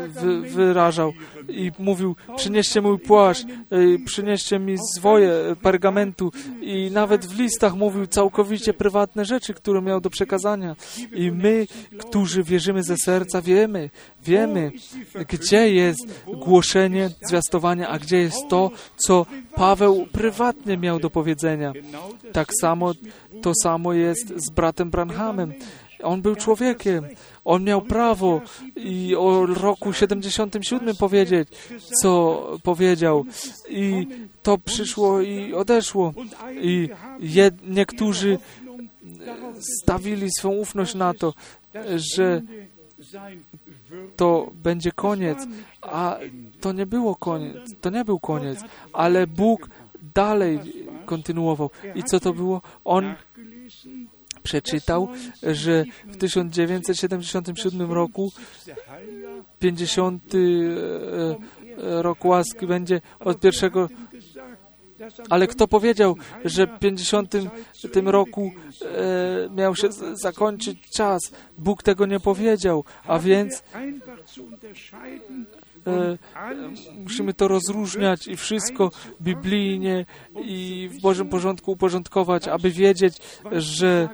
wy, 0.07 0.41
wyrażał 0.41 1.13
i 1.49 1.71
mówił, 1.79 2.15
przynieście 2.35 2.81
mój 2.81 2.99
płaszcz, 2.99 3.43
e, 3.43 3.47
przynieście 4.05 4.59
mi 4.59 4.75
zwoje 4.97 5.31
e, 5.31 5.55
pergamentu 5.55 6.31
i 6.61 6.91
nawet 6.91 7.25
w 7.25 7.39
listach 7.39 7.75
mówił 7.75 8.07
całkowicie 8.07 8.73
prywatne 8.73 9.25
rzeczy, 9.25 9.53
które 9.53 9.81
miał 9.81 10.01
do 10.01 10.09
przekazania. 10.09 10.75
I 11.13 11.31
my, 11.31 11.67
którzy 11.99 12.43
wierzymy 12.43 12.83
ze 12.83 12.97
serca, 12.97 13.41
wiemy, 13.41 13.89
wiemy, 14.23 14.71
gdzie 15.27 15.73
jest 15.73 16.23
głoszenie, 16.45 17.09
zwiastowanie, 17.21 17.87
a 17.87 17.99
gdzie 17.99 18.17
jest 18.17 18.47
to, 18.49 18.71
co 18.95 19.25
Paweł 19.55 20.07
prywatnie 20.11 20.77
miał 20.77 20.99
do 20.99 21.09
powiedzenia. 21.09 21.73
Tak 22.33 22.49
samo, 22.61 22.93
to 23.41 23.51
samo 23.63 23.93
jest 23.93 24.33
z 24.35 24.49
bratem 24.49 24.89
Branhamem. 24.89 25.53
On 26.03 26.21
był 26.21 26.35
człowiekiem. 26.35 27.07
On 27.45 27.63
miał 27.63 27.81
prawo 27.81 28.41
i 28.75 29.15
o 29.15 29.45
roku 29.45 29.93
77 29.93 30.95
powiedzieć, 30.95 31.49
co 32.01 32.41
powiedział. 32.63 33.25
I 33.69 34.07
to 34.43 34.57
przyszło 34.57 35.21
i 35.21 35.53
odeszło. 35.53 36.13
I 36.51 36.89
niektórzy 37.67 38.37
stawili 39.81 40.29
swą 40.39 40.49
ufność 40.49 40.95
na 40.95 41.13
to, 41.13 41.33
że 41.95 42.41
to 44.15 44.51
będzie 44.53 44.91
koniec, 44.91 45.37
a 45.81 46.17
to 46.61 46.71
nie 46.71 46.85
było 46.85 47.15
koniec, 47.15 47.75
to 47.81 47.89
nie 47.89 48.05
był 48.05 48.19
koniec, 48.19 48.59
ale 48.93 49.27
Bóg 49.27 49.69
dalej 50.15 50.59
kontynuował. 51.05 51.69
I 51.95 52.03
co 52.03 52.19
to 52.19 52.33
było? 52.33 52.61
On 52.85 53.15
przeczytał, 54.45 55.07
że 55.43 55.83
w 56.05 56.17
1977 56.17 57.91
roku 57.91 58.31
50 59.59 60.23
e, 60.35 60.37
e, 60.37 62.01
rok 62.01 62.25
łaski 62.25 62.67
będzie 62.67 63.01
od 63.19 63.39
pierwszego 63.39 63.89
ale 65.29 65.47
kto 65.47 65.67
powiedział, 65.67 66.15
że 66.45 66.67
w 66.67 66.79
50 66.79 67.35
tym 67.93 68.09
roku 68.09 68.51
e, 68.81 69.49
miał 69.49 69.75
się 69.75 69.87
zakończyć 70.13 70.79
czas? 70.89 71.21
Bóg 71.57 71.83
tego 71.83 72.05
nie 72.05 72.19
powiedział, 72.19 72.83
a 73.03 73.19
więc 73.19 73.63
e, 75.87 76.17
musimy 77.03 77.33
to 77.33 77.47
rozróżniać 77.47 78.27
i 78.27 78.37
wszystko 78.37 78.91
biblijnie 79.21 80.05
i 80.43 80.89
w 80.91 81.01
Bożym 81.01 81.29
porządku 81.29 81.71
uporządkować, 81.71 82.47
aby 82.47 82.71
wiedzieć, 82.71 83.17
że 83.51 84.09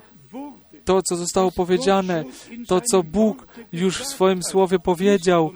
to, 0.86 1.02
co 1.02 1.16
zostało 1.16 1.52
powiedziane, 1.52 2.24
to, 2.68 2.82
co 2.82 3.04
Bóg 3.04 3.48
już 3.74 4.02
w 4.02 4.08
swoim 4.08 4.44
Słowie 4.44 4.80
powiedział, 4.80 5.52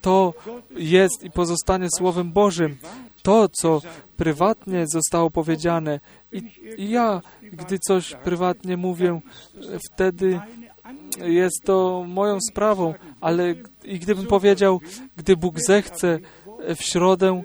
to 0.00 0.34
jest 0.70 1.24
i 1.24 1.30
pozostanie 1.30 1.88
Słowem 1.98 2.32
Bożym. 2.32 2.76
To, 3.22 3.48
co 3.48 3.80
prywatnie 4.16 4.84
zostało 4.92 5.30
powiedziane. 5.30 6.00
I, 6.32 6.42
i 6.78 6.90
ja, 6.90 7.20
gdy 7.42 7.78
coś 7.78 8.14
prywatnie 8.14 8.76
mówię, 8.76 9.20
wtedy 9.92 10.40
jest 11.24 11.64
to 11.64 12.04
moją 12.08 12.38
sprawą, 12.50 12.94
ale 13.20 13.54
i 13.84 13.98
gdybym 13.98 14.26
powiedział, 14.26 14.80
gdy 15.16 15.36
Bóg 15.36 15.60
zechce 15.66 16.18
w 16.76 16.82
środę, 16.82 17.42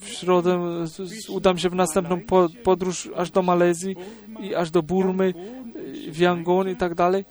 W 0.00 0.08
środę 0.08 0.84
udam 1.28 1.58
się 1.58 1.70
w 1.70 1.74
następną 1.74 2.20
podróż 2.64 3.08
aż 3.16 3.30
do 3.30 3.42
Malezji 3.42 3.96
i 4.40 4.54
aż 4.54 4.70
do 4.70 4.82
Burmy, 4.82 5.34
w 6.08 6.18
Yangon 6.18 6.68
i 6.68 6.76
tak 6.76 6.94
dalej. 6.94 7.24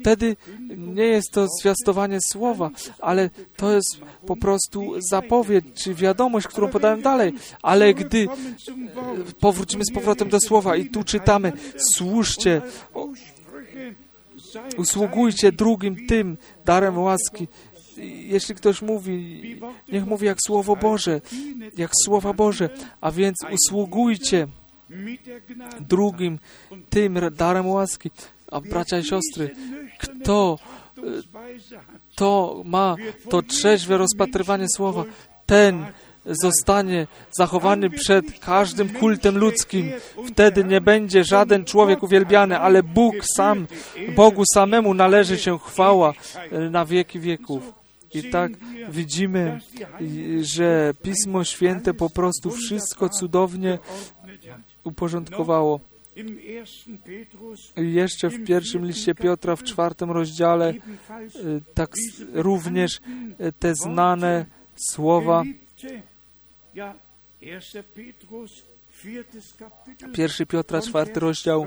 Wtedy 0.00 0.36
nie 0.76 1.04
jest 1.04 1.30
to 1.32 1.46
zwiastowanie 1.60 2.18
słowa, 2.20 2.70
ale 3.00 3.30
to 3.56 3.72
jest 3.72 4.00
po 4.26 4.36
prostu 4.36 4.94
zapowiedź 5.10 5.64
czy 5.74 5.94
wiadomość, 5.94 6.48
którą 6.48 6.68
podałem 6.68 7.02
dalej. 7.02 7.32
Ale 7.62 7.94
gdy 7.94 8.28
powrócimy 9.40 9.84
z 9.84 9.92
powrotem 9.92 10.28
do 10.28 10.40
słowa 10.40 10.76
i 10.76 10.90
tu 10.90 11.04
czytamy, 11.04 11.52
służcie, 11.76 12.62
usługujcie 14.76 15.52
drugim 15.52 16.06
tym 16.06 16.36
darem 16.64 16.98
łaski. 16.98 17.48
Jeśli 18.04 18.54
ktoś 18.54 18.82
mówi, 18.82 19.42
niech 19.92 20.06
mówi 20.06 20.26
jak 20.26 20.38
Słowo 20.46 20.76
Boże, 20.76 21.20
jak 21.76 21.90
Słowa 22.04 22.32
Boże, 22.32 22.68
a 23.00 23.10
więc 23.10 23.36
usługujcie 23.52 24.46
drugim 25.80 26.38
tym 26.90 27.18
darem 27.32 27.68
łaski. 27.68 28.10
A 28.52 28.60
bracia 28.60 28.98
i 28.98 29.04
siostry, 29.04 29.54
kto 29.98 30.58
to 32.14 32.62
ma 32.64 32.96
to 33.28 33.42
trzeźwe 33.42 33.98
rozpatrywanie 33.98 34.68
Słowa, 34.68 35.04
ten 35.46 35.86
zostanie 36.26 37.06
zachowany 37.38 37.90
przed 37.90 38.38
każdym 38.38 38.88
kultem 38.88 39.38
ludzkim. 39.38 39.92
Wtedy 40.26 40.64
nie 40.64 40.80
będzie 40.80 41.24
żaden 41.24 41.64
człowiek 41.64 42.02
uwielbiany, 42.02 42.58
ale 42.58 42.82
Bóg 42.82 43.14
sam, 43.36 43.66
Bogu 44.16 44.42
samemu 44.54 44.94
należy 44.94 45.38
się 45.38 45.58
chwała 45.58 46.12
na 46.70 46.84
wieki 46.84 47.20
wieków. 47.20 47.83
I 48.14 48.30
tak 48.30 48.52
widzimy, 48.90 49.60
że 50.40 50.94
Pismo 51.02 51.44
Święte 51.44 51.94
po 51.94 52.10
prostu 52.10 52.50
wszystko 52.50 53.08
cudownie 53.08 53.78
uporządkowało. 54.84 55.80
I 57.76 57.92
jeszcze 57.92 58.28
w 58.28 58.44
pierwszym 58.44 58.86
liście 58.86 59.14
Piotra, 59.14 59.56
w 59.56 59.62
czwartym 59.62 60.10
rozdziale, 60.10 60.74
tak 61.74 61.90
również 62.32 63.00
te 63.58 63.74
znane 63.74 64.46
słowa 64.76 65.44
Pierwszy 70.14 70.46
Piotra, 70.46 70.82
czwarty 70.82 71.20
rozdział, 71.20 71.66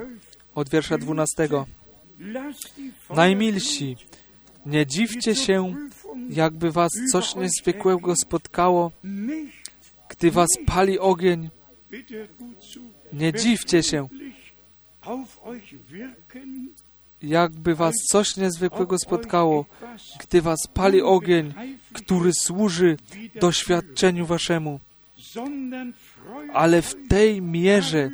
od 0.56 0.70
wiersza 0.70 0.98
dwunastego. 0.98 1.68
Najmilsi, 3.10 3.98
nie 4.66 4.86
dziwcie 4.86 5.36
się, 5.36 5.76
jakby 6.30 6.72
was 6.72 6.92
coś 7.12 7.36
niezwykłego 7.36 8.16
spotkało, 8.16 8.92
gdy 10.10 10.32
was 10.32 10.50
pali 10.66 11.00
ogień. 11.00 11.50
Nie 13.14 13.34
dziwcie 13.34 13.84
się, 13.84 14.08
jakby 17.22 17.76
was 17.76 17.94
coś 18.12 18.38
niezwykłego 18.38 18.98
spotkało, 19.00 19.66
gdy 20.20 20.42
was 20.42 20.60
pali 20.74 21.02
ogień, 21.02 21.54
który 21.94 22.32
służy 22.34 22.98
doświadczeniu 23.42 24.26
waszemu. 24.26 24.80
Ale 26.54 26.82
w 26.82 26.96
tej 27.10 27.42
mierze, 27.42 28.12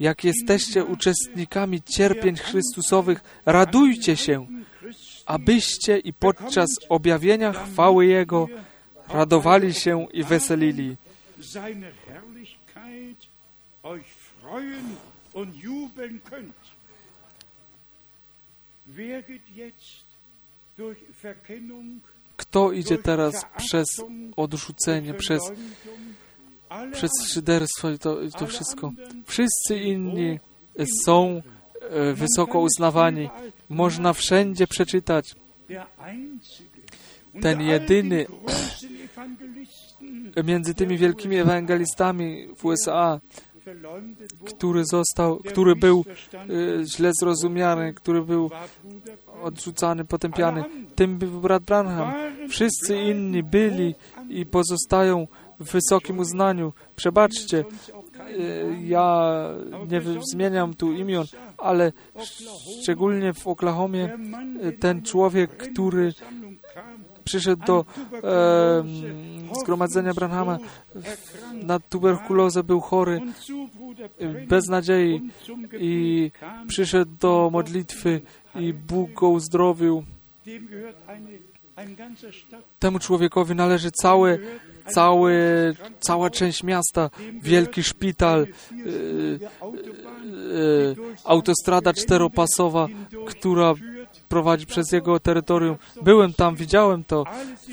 jak 0.00 0.24
jesteście 0.24 0.84
uczestnikami 0.84 1.82
cierpień 1.82 2.36
Chrystusowych, 2.36 3.20
radujcie 3.46 4.16
się, 4.16 4.46
abyście 5.26 5.98
i 5.98 6.12
podczas 6.12 6.68
objawienia 6.88 7.52
chwały 7.52 8.06
Jego 8.06 8.48
radowali 9.08 9.74
się 9.74 10.06
i 10.12 10.24
weselili. 10.24 10.96
Kto 22.36 22.72
idzie 22.72 22.98
teraz 22.98 23.46
przez 23.56 23.86
odrzucenie, 24.36 25.14
przez, 25.14 25.42
przez 26.92 27.10
szyderstwo 27.32 27.90
i 27.90 27.98
to, 27.98 28.22
i 28.22 28.30
to 28.30 28.46
wszystko? 28.46 28.92
Wszyscy 29.26 29.76
inni 29.78 30.38
są 31.04 31.42
wysoko 32.14 32.60
uznawani. 32.60 33.30
Można 33.68 34.12
wszędzie 34.12 34.66
przeczytać. 34.66 35.34
Ten 37.42 37.60
jedyny 37.60 38.26
między 40.44 40.74
tymi 40.74 40.98
wielkimi 40.98 41.36
ewangelistami 41.36 42.48
w 42.56 42.64
USA, 42.64 43.20
który 44.44 44.84
został, 44.84 45.36
który 45.36 45.76
był 45.76 46.04
y, 46.50 46.84
źle 46.96 47.10
zrozumiany, 47.20 47.94
który 47.94 48.22
był 48.22 48.50
odrzucany, 49.42 50.04
potępiany. 50.04 50.64
Tym 50.94 51.18
był 51.18 51.40
brat 51.40 51.62
Branham. 51.62 52.12
Wszyscy 52.48 52.96
inni 52.96 53.42
byli 53.42 53.94
i 54.28 54.46
pozostają 54.46 55.26
w 55.60 55.72
wysokim 55.72 56.18
uznaniu. 56.18 56.72
Przebaczcie, 56.96 57.64
ja 58.84 59.40
nie 59.90 60.02
zmieniam 60.32 60.74
tu 60.74 60.92
imion, 60.92 61.26
ale 61.58 61.92
szczególnie 62.82 63.34
w 63.34 63.46
Oklahomie 63.46 64.18
y, 64.64 64.72
ten 64.72 65.02
człowiek, 65.02 65.56
który 65.56 66.12
przyszedł 67.26 67.64
do 67.66 67.84
e, 68.24 68.84
zgromadzenia 69.60 70.14
Branhama 70.14 70.58
na 71.52 71.80
tuberkulozę, 71.80 72.64
był 72.64 72.80
chory, 72.80 73.20
bez 74.48 74.68
nadziei 74.68 75.30
i 75.78 76.30
przyszedł 76.68 77.10
do 77.20 77.50
modlitwy 77.52 78.20
i 78.54 78.72
Bóg 78.72 79.12
go 79.12 79.28
uzdrowił. 79.28 80.04
Temu 82.78 82.98
człowiekowi 82.98 83.54
należy 83.54 83.90
całe, 83.90 84.38
całe, 84.88 85.32
cała 86.00 86.30
część 86.30 86.62
miasta, 86.62 87.10
wielki 87.42 87.82
szpital, 87.82 88.42
e, 88.42 88.44
e, 88.44 88.48
autostrada 91.24 91.92
czteropasowa, 91.92 92.88
która 93.26 93.74
prowadzi 94.28 94.66
przez 94.66 94.92
jego 94.92 95.20
terytorium. 95.20 95.76
Byłem 96.02 96.32
tam, 96.32 96.56
widziałem 96.56 97.04
to. 97.04 97.24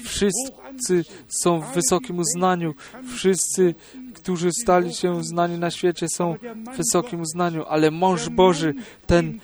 Wszyscy 0.03 1.03
są 1.41 1.59
w 1.61 1.74
wysokim 1.74 2.20
uznaniu. 2.20 2.74
Wszyscy, 3.16 3.76
którzy 4.24 4.49
stali 4.51 4.93
się 4.93 5.24
znani 5.24 5.57
na 5.57 5.71
świecie, 5.71 6.07
są 6.15 6.36
w 6.74 6.78
wysokim 6.78 7.21
uznaniu. 7.21 7.63
Ale 7.67 7.91
mąż 7.91 8.30
Boży, 8.30 8.74
ten 9.05 9.39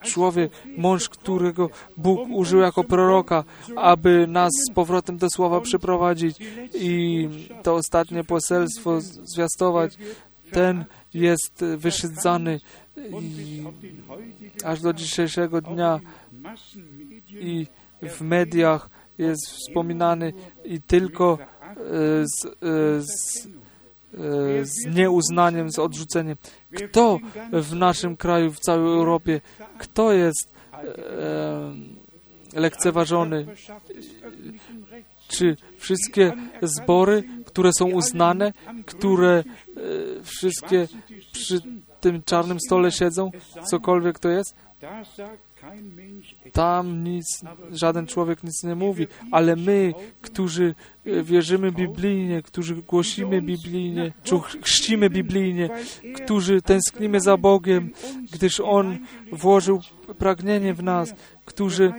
człowiek, 0.00 0.52
mąż, 0.76 1.08
którego 1.08 1.70
Bóg 1.96 2.20
użył 2.30 2.60
jako 2.60 2.84
proroka, 2.84 3.44
aby 3.76 4.26
nas 4.26 4.52
z 4.70 4.74
powrotem 4.74 5.16
do 5.16 5.30
słowa 5.30 5.60
przyprowadzić 5.60 6.36
i 6.74 7.28
to 7.62 7.74
ostatnie 7.74 8.24
poselstwo 8.24 9.00
zwiastować, 9.00 9.98
ten 10.50 10.84
jest 11.14 11.64
wyszydzany 11.76 12.60
aż 14.64 14.80
do 14.80 14.92
dzisiejszego 14.92 15.60
dnia 15.60 16.00
i 17.30 17.66
w 18.02 18.20
mediach 18.20 18.90
jest 19.18 19.46
wspominany 19.46 20.32
i 20.64 20.80
tylko 20.80 21.38
e, 21.40 21.76
z, 22.26 22.44
e, 22.44 22.50
z, 23.02 23.46
e, 23.46 23.65
z 24.62 24.94
nieuznaniem, 24.94 25.72
z 25.72 25.78
odrzuceniem. 25.78 26.36
Kto 26.70 27.18
w 27.52 27.74
naszym 27.74 28.16
kraju, 28.16 28.52
w 28.52 28.58
całej 28.58 28.86
Europie, 28.86 29.40
kto 29.78 30.12
jest 30.12 30.54
lekceważony? 32.54 33.46
Czy 35.28 35.56
wszystkie 35.78 36.32
zbory, 36.62 37.24
które 37.46 37.70
są 37.78 37.86
uznane, 37.86 38.52
które 38.86 39.44
wszystkie 40.22 40.88
przy 41.32 41.60
tym 42.00 42.22
czarnym 42.22 42.58
stole 42.60 42.92
siedzą, 42.92 43.30
cokolwiek 43.64 44.18
to 44.18 44.28
jest? 44.28 44.54
Tam 46.52 47.04
nic, 47.04 47.26
żaden 47.70 48.06
człowiek 48.06 48.44
nic 48.44 48.64
nie 48.64 48.74
mówi, 48.74 49.06
ale 49.30 49.56
my, 49.56 49.94
którzy 50.22 50.74
e, 51.06 51.22
wierzymy 51.22 51.72
biblijnie, 51.72 52.42
którzy 52.42 52.74
głosimy 52.74 53.42
biblijnie, 53.42 54.12
czy 54.22 54.40
chrzcimy 54.62 55.10
biblijnie, 55.10 55.70
którzy 56.14 56.62
tęsknimy 56.62 57.20
za 57.20 57.36
Bogiem, 57.36 57.90
gdyż 58.32 58.60
On 58.60 58.98
włożył 59.32 59.80
pragnienie 60.18 60.74
w 60.74 60.82
nas, 60.82 61.14
którzy 61.44 61.92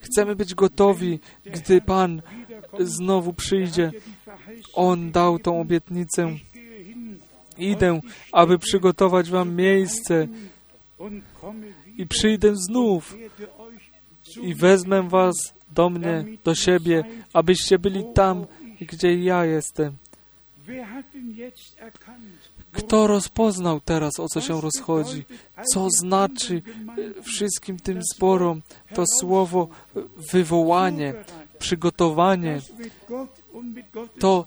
chcemy 0.00 0.36
być 0.36 0.54
gotowi, 0.54 1.20
gdy 1.44 1.80
Pan 1.80 2.22
znowu 2.78 3.32
przyjdzie. 3.32 3.92
On 4.74 5.10
dał 5.10 5.38
tą 5.38 5.60
obietnicę. 5.60 6.36
Idę, 7.58 8.00
aby 8.32 8.58
przygotować 8.58 9.30
Wam 9.30 9.56
miejsce 9.56 10.28
i 11.96 12.06
przyjdę 12.06 12.56
znów 12.56 13.16
i 14.42 14.54
wezmę 14.54 15.02
was 15.08 15.34
do 15.70 15.90
mnie, 15.90 16.24
do 16.44 16.54
siebie, 16.54 17.04
abyście 17.32 17.78
byli 17.78 18.04
tam, 18.14 18.46
gdzie 18.80 19.14
ja 19.14 19.44
jestem. 19.44 19.96
Kto 22.72 23.06
rozpoznał 23.06 23.80
teraz, 23.80 24.20
o 24.20 24.28
co 24.28 24.40
się 24.40 24.60
rozchodzi? 24.60 25.24
Co 25.72 25.90
znaczy 25.90 26.62
wszystkim 27.22 27.78
tym 27.78 28.00
zborom 28.14 28.62
to 28.94 29.04
słowo 29.06 29.68
wywołanie, 30.32 31.14
przygotowanie, 31.58 32.60
To- 34.18 34.46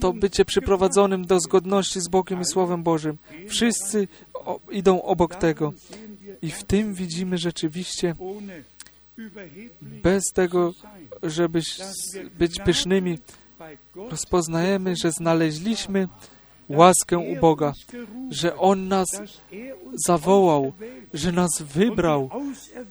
to 0.00 0.12
bycie 0.12 0.44
przyprowadzonym 0.44 1.26
do 1.26 1.40
zgodności 1.40 2.00
z 2.00 2.08
Bogiem 2.08 2.40
i 2.40 2.44
Słowem 2.44 2.82
Bożym. 2.82 3.16
Wszyscy 3.48 4.08
o, 4.34 4.60
idą 4.70 5.02
obok 5.02 5.34
tego. 5.34 5.72
I 6.42 6.50
w 6.50 6.64
tym 6.64 6.94
widzimy 6.94 7.38
rzeczywiście, 7.38 8.14
bez 9.82 10.24
tego, 10.34 10.72
żeby 11.22 11.60
być 12.38 12.60
pysznymi, 12.64 13.18
rozpoznajemy, 14.10 14.96
że 14.96 15.12
znaleźliśmy 15.12 16.08
łaskę 16.68 17.18
u 17.18 17.36
Boga, 17.40 17.72
że 18.30 18.56
On 18.56 18.88
nas 18.88 19.06
zawołał, 20.06 20.72
że 21.14 21.32
nas 21.32 21.50
wybrał 21.60 22.30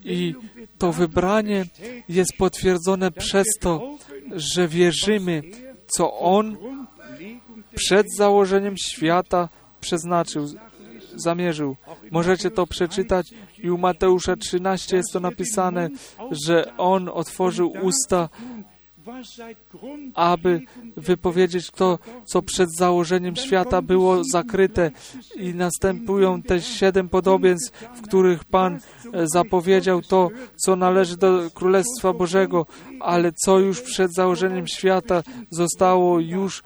i 0.04 0.36
to 0.78 0.92
wybranie 0.92 1.66
jest 2.10 2.34
potwierdzone 2.38 3.12
przez 3.12 3.48
to, 3.60 3.98
że 4.32 4.68
wierzymy, 4.68 5.42
er 5.46 5.67
co 5.88 6.20
On 6.20 6.58
przed 7.76 8.16
założeniem 8.16 8.78
świata 8.78 9.50
przeznaczył, 9.82 10.48
zamierzył. 11.16 11.76
Możecie 12.12 12.52
to 12.52 12.68
przeczytać 12.68 13.28
i 13.58 13.70
u 13.70 13.78
Mateusza 13.78 14.36
13 14.36 14.98
jest 14.98 15.14
to 15.14 15.20
napisane, 15.20 15.90
że 16.32 16.78
On 16.78 17.10
otworzył 17.10 17.74
usta, 17.82 18.30
aby 20.14 20.62
wypowiedzieć 20.98 21.72
to, 21.72 22.00
co 22.26 22.42
przed 22.42 22.76
założeniem 22.76 23.36
świata 23.36 23.82
było 23.82 24.24
zakryte. 24.24 24.92
i 25.36 25.56
następują 25.56 26.42
te 26.42 26.62
siedem 26.62 27.10
podobieństw, 27.10 27.84
w 27.96 28.02
których 28.02 28.46
Pan 28.46 28.76
e, 28.76 28.80
zapowiedział 29.34 30.02
to, 30.02 30.30
co 30.56 30.76
należy 30.76 31.18
do 31.18 31.50
Królestwa 31.54 32.14
Bożego, 32.14 32.66
ale 33.00 33.32
co 33.46 33.60
już 33.60 33.82
przed 33.82 34.14
założeniem 34.14 34.68
świata 34.68 35.24
zostało 35.50 36.20
już 36.20 36.64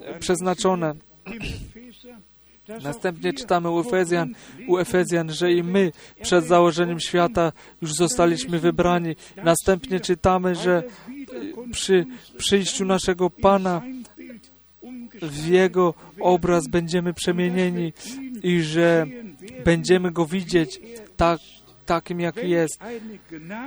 e, 0.00 0.18
przeznaczone. 0.18 0.94
Następnie 2.82 3.32
czytamy 3.32 3.70
u 3.70 3.80
Efezjan, 3.80 4.34
u 4.68 4.78
Efezjan, 4.78 5.32
że 5.32 5.52
i 5.52 5.62
my 5.62 5.92
przed 6.22 6.44
założeniem 6.44 7.00
świata 7.00 7.52
już 7.82 7.94
zostaliśmy 7.94 8.58
wybrani. 8.58 9.16
Następnie 9.44 10.00
czytamy, 10.00 10.54
że 10.54 10.82
przy 11.72 12.06
przyjściu 12.36 12.84
naszego 12.84 13.30
Pana 13.30 13.82
w 15.22 15.46
Jego 15.46 15.94
obraz 16.20 16.68
będziemy 16.68 17.14
przemienieni 17.14 17.92
i 18.42 18.62
że 18.62 19.06
będziemy 19.64 20.10
Go 20.10 20.26
widzieć 20.26 20.80
tak, 21.16 21.40
takim, 21.86 22.20
jaki 22.20 22.50
jest. 22.50 22.78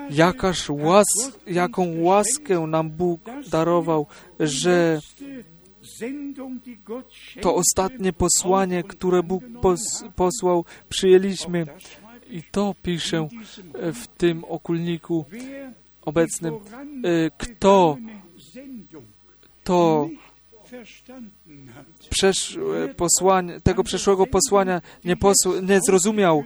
Jakaż 0.09 0.70
łas, 0.70 1.07
jaką 1.47 2.01
łaskę 2.01 2.59
nam 2.59 2.89
Bóg 2.89 3.22
darował, 3.49 4.07
że 4.39 4.99
to 7.41 7.55
ostatnie 7.55 8.14
posłanie, 8.14 8.84
które 8.84 9.24
Bóg 9.24 9.43
pos, 9.62 10.03
posłał, 10.16 10.66
przyjęliśmy. 10.89 11.66
I 12.30 12.43
to 12.51 12.76
piszę 12.84 13.28
w 13.74 14.07
tym 14.07 14.43
okulniku 14.43 15.26
obecnym. 16.01 16.53
E, 16.55 16.59
Kto 17.37 17.97
to 19.63 20.09
przeszłe 22.09 22.87
posłanie, 22.87 23.61
tego 23.61 23.83
przeszłego 23.83 24.27
posłania 24.27 24.81
nie, 25.05 25.15
posł, 25.15 25.61
nie 25.61 25.79
zrozumiał, 25.87 26.43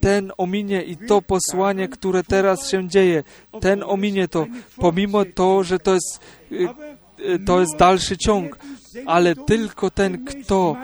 ten 0.00 0.32
ominie 0.38 0.82
i 0.82 0.96
to 0.96 1.22
posłanie, 1.22 1.88
które 1.88 2.22
teraz 2.22 2.70
się 2.70 2.88
dzieje, 2.88 3.22
ten 3.60 3.82
ominie 3.82 4.28
to, 4.28 4.46
pomimo 4.76 5.24
to, 5.24 5.64
że 5.64 5.78
to 5.78 5.94
jest, 5.94 6.20
e, 7.34 7.38
to 7.38 7.60
jest 7.60 7.76
dalszy 7.76 8.16
ciąg, 8.18 8.58
ale 9.06 9.34
tylko 9.36 9.90
ten, 9.90 10.24
kto 10.24 10.76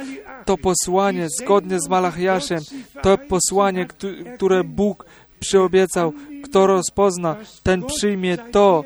to 0.45 0.57
posłanie, 0.59 1.27
zgodnie 1.41 1.81
z 1.81 1.89
Malachiaszem, 1.89 2.59
to 3.03 3.19
posłanie, 3.19 3.87
któ- 3.87 4.25
które 4.37 4.65
Bóg 4.65 5.05
przyobiecał, 5.41 6.13
kto 6.45 6.67
rozpozna, 6.67 7.37
ten 7.63 7.83
przyjmie 7.83 8.39
to, 8.39 8.85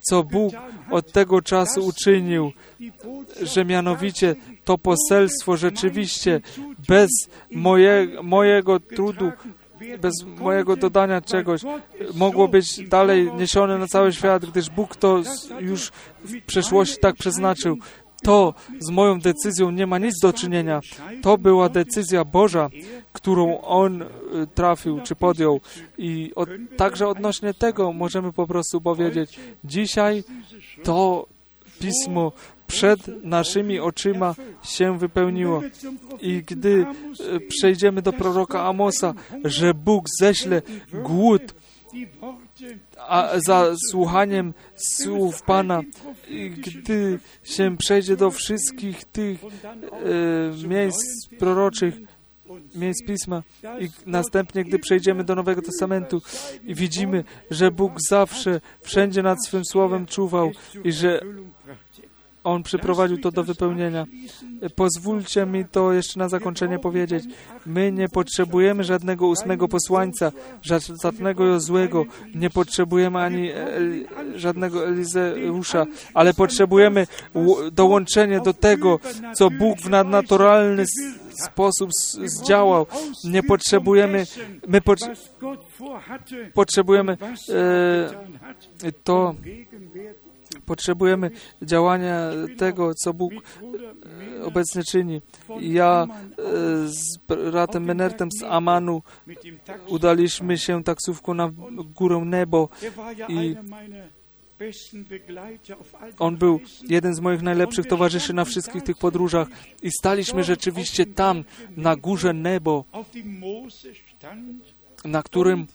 co 0.00 0.22
Bóg 0.22 0.54
od 0.90 1.12
tego 1.12 1.42
czasu 1.42 1.86
uczynił, 1.86 2.52
że 3.42 3.64
mianowicie 3.64 4.34
to 4.64 4.78
poselstwo 4.78 5.56
rzeczywiście 5.56 6.40
bez 6.88 7.10
moje, 7.50 8.08
mojego 8.22 8.80
trudu, 8.80 9.32
bez 10.00 10.12
mojego 10.40 10.76
dodania 10.76 11.20
czegoś, 11.20 11.60
mogło 12.14 12.48
być 12.48 12.88
dalej 12.88 13.30
niesione 13.38 13.78
na 13.78 13.86
cały 13.86 14.12
świat, 14.12 14.46
gdyż 14.46 14.70
Bóg 14.70 14.96
to 14.96 15.22
już 15.60 15.90
w 16.24 16.42
przeszłości 16.42 16.96
tak 17.00 17.16
przeznaczył. 17.16 17.76
To 18.22 18.54
z 18.80 18.90
moją 18.90 19.20
decyzją 19.20 19.70
nie 19.70 19.86
ma 19.86 19.98
nic 19.98 20.14
do 20.22 20.32
czynienia. 20.32 20.80
To 21.22 21.38
była 21.38 21.68
decyzja 21.68 22.24
Boża, 22.24 22.68
którą 23.12 23.60
On 23.60 24.02
y, 24.02 24.06
trafił 24.54 25.00
czy 25.00 25.14
podjął. 25.14 25.60
I 25.98 26.32
od, 26.34 26.48
także 26.76 27.08
odnośnie 27.08 27.54
tego 27.54 27.92
możemy 27.92 28.32
po 28.32 28.46
prostu 28.46 28.80
powiedzieć, 28.80 29.40
dzisiaj 29.64 30.24
to 30.82 31.26
pismo 31.80 32.32
przed 32.66 33.24
naszymi 33.24 33.80
oczyma 33.80 34.34
się 34.62 34.98
wypełniło. 34.98 35.62
I 36.20 36.42
gdy 36.46 36.86
e, 36.86 37.40
przejdziemy 37.40 38.02
do 38.02 38.12
proroka 38.12 38.64
Amosa, 38.64 39.14
że 39.44 39.74
Bóg 39.74 40.06
ześle 40.20 40.62
głód 40.92 41.54
a 43.08 43.30
za 43.46 43.66
słuchaniem 43.90 44.54
słów 44.76 45.42
Pana, 45.42 45.80
gdy 46.50 47.18
się 47.42 47.76
przejdzie 47.76 48.16
do 48.16 48.30
wszystkich 48.30 49.04
tych 49.04 49.44
e, 49.44 50.68
miejsc 50.68 51.28
proroczych, 51.38 51.94
miejsc 52.74 53.06
Pisma 53.06 53.42
i 53.80 53.88
następnie, 54.06 54.64
gdy 54.64 54.78
przejdziemy 54.78 55.24
do 55.24 55.34
Nowego 55.34 55.62
Testamentu 55.62 56.22
i 56.64 56.74
widzimy, 56.74 57.24
że 57.50 57.70
Bóg 57.70 57.92
zawsze 58.08 58.60
wszędzie 58.80 59.22
nad 59.22 59.46
swym 59.46 59.64
słowem 59.64 60.06
czuwał 60.06 60.50
i 60.84 60.92
że 60.92 61.20
On 62.44 62.62
przyprowadził 62.62 63.18
to 63.18 63.30
do 63.30 63.44
wypełnienia. 63.44 64.06
Pozwólcie 64.74 65.46
mi 65.46 65.64
to 65.64 65.92
jeszcze 65.92 66.18
na 66.18 66.28
zakończenie 66.28 66.78
powiedzieć. 66.78 67.24
My 67.66 67.92
nie 67.92 68.08
potrzebujemy 68.08 68.84
żadnego 68.84 69.26
ósmego 69.26 69.68
posłańca, 69.68 70.32
żadnego 71.02 71.60
złego, 71.60 72.04
nie 72.34 72.50
potrzebujemy 72.50 73.18
ani 73.18 73.50
El, 73.50 74.06
żadnego 74.34 74.86
Elizeusza, 74.88 75.86
ale 76.14 76.34
potrzebujemy 76.34 77.06
dołączenie 77.72 78.40
do 78.40 78.54
tego, 78.54 78.98
co 79.34 79.50
Bóg 79.50 79.78
w 79.80 79.90
nadnaturalny 79.90 80.84
sposób 81.44 81.90
zdziałał. 82.24 82.86
Nie 83.24 83.42
potrzebujemy, 83.42 84.26
my 84.68 84.80
pot- 84.80 85.10
potrzebujemy 86.54 87.16
e, 88.84 88.92
to, 89.04 89.34
potrzebujemy 90.68 91.30
działania 91.62 92.30
tego, 92.58 92.94
co 92.94 93.14
Bóg 93.14 93.32
e, 93.32 94.44
obecnie 94.44 94.82
czyni. 94.84 95.20
Ja 95.60 96.06
e, 96.06 96.88
z 96.88 97.18
bratem 97.28 97.84
Menertem 97.84 98.28
z 98.32 98.42
Amanu 98.42 99.02
udaliśmy 99.86 100.58
się 100.58 100.84
taksówką 100.84 101.34
na 101.34 101.50
górę 101.94 102.22
Nebo 102.24 102.68
i 103.28 103.56
on 106.18 106.36
był 106.36 106.60
jeden 106.88 107.14
z 107.14 107.20
moich 107.20 107.42
najlepszych 107.42 107.86
towarzyszy 107.86 108.32
na 108.32 108.44
wszystkich 108.44 108.82
tych 108.82 108.98
podróżach 108.98 109.48
i 109.82 109.90
staliśmy 109.90 110.44
rzeczywiście 110.44 111.06
tam, 111.06 111.44
na 111.76 111.96
górze 111.96 112.32
Nebo, 112.32 112.84
na, 115.04 115.22
którym, 115.22 115.66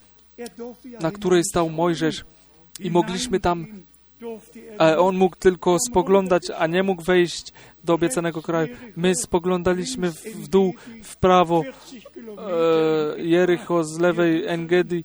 na 1.00 1.10
której 1.10 1.42
stał 1.44 1.70
Mojżesz 1.70 2.24
i 2.80 2.90
mogliśmy 2.90 3.40
tam 3.40 3.66
on 4.98 5.16
mógł 5.16 5.36
tylko 5.36 5.76
spoglądać, 5.88 6.42
a 6.58 6.66
nie 6.66 6.82
mógł 6.82 7.02
wejść 7.02 7.52
do 7.84 7.94
obiecanego 7.94 8.42
kraju. 8.42 8.68
My 8.96 9.14
spoglądaliśmy 9.14 10.10
w, 10.10 10.48
dół, 10.48 10.74
w 11.02 11.16
prawo 11.16 11.62
e, 11.62 13.22
Jericho, 13.22 13.84
z 13.84 13.98
lewej 13.98 14.46
Engedi, 14.46 15.04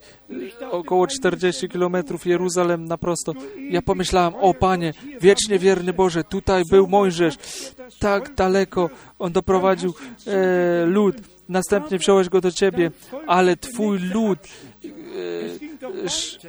około 0.71 1.07
40 1.07 1.69
kilometrów, 1.69 2.25
Jeruzalem 2.25 2.85
na 2.85 2.97
prosto. 2.97 3.33
Ja 3.69 3.81
pomyślałem, 3.81 4.35
o 4.35 4.53
Panie, 4.53 4.93
wiecznie 5.21 5.59
wierny 5.59 5.93
Boże, 5.93 6.23
tutaj 6.23 6.63
był 6.71 6.87
Mojżesz, 6.87 7.35
tak 7.99 8.35
daleko 8.35 8.89
on 9.19 9.31
doprowadził 9.31 9.93
e, 10.27 10.85
lud. 10.85 11.15
Następnie 11.49 11.97
wziąłeś 11.97 12.29
go 12.29 12.41
do 12.41 12.51
Ciebie, 12.51 12.91
ale 13.27 13.57
Twój 13.57 13.99
lud 13.99 14.39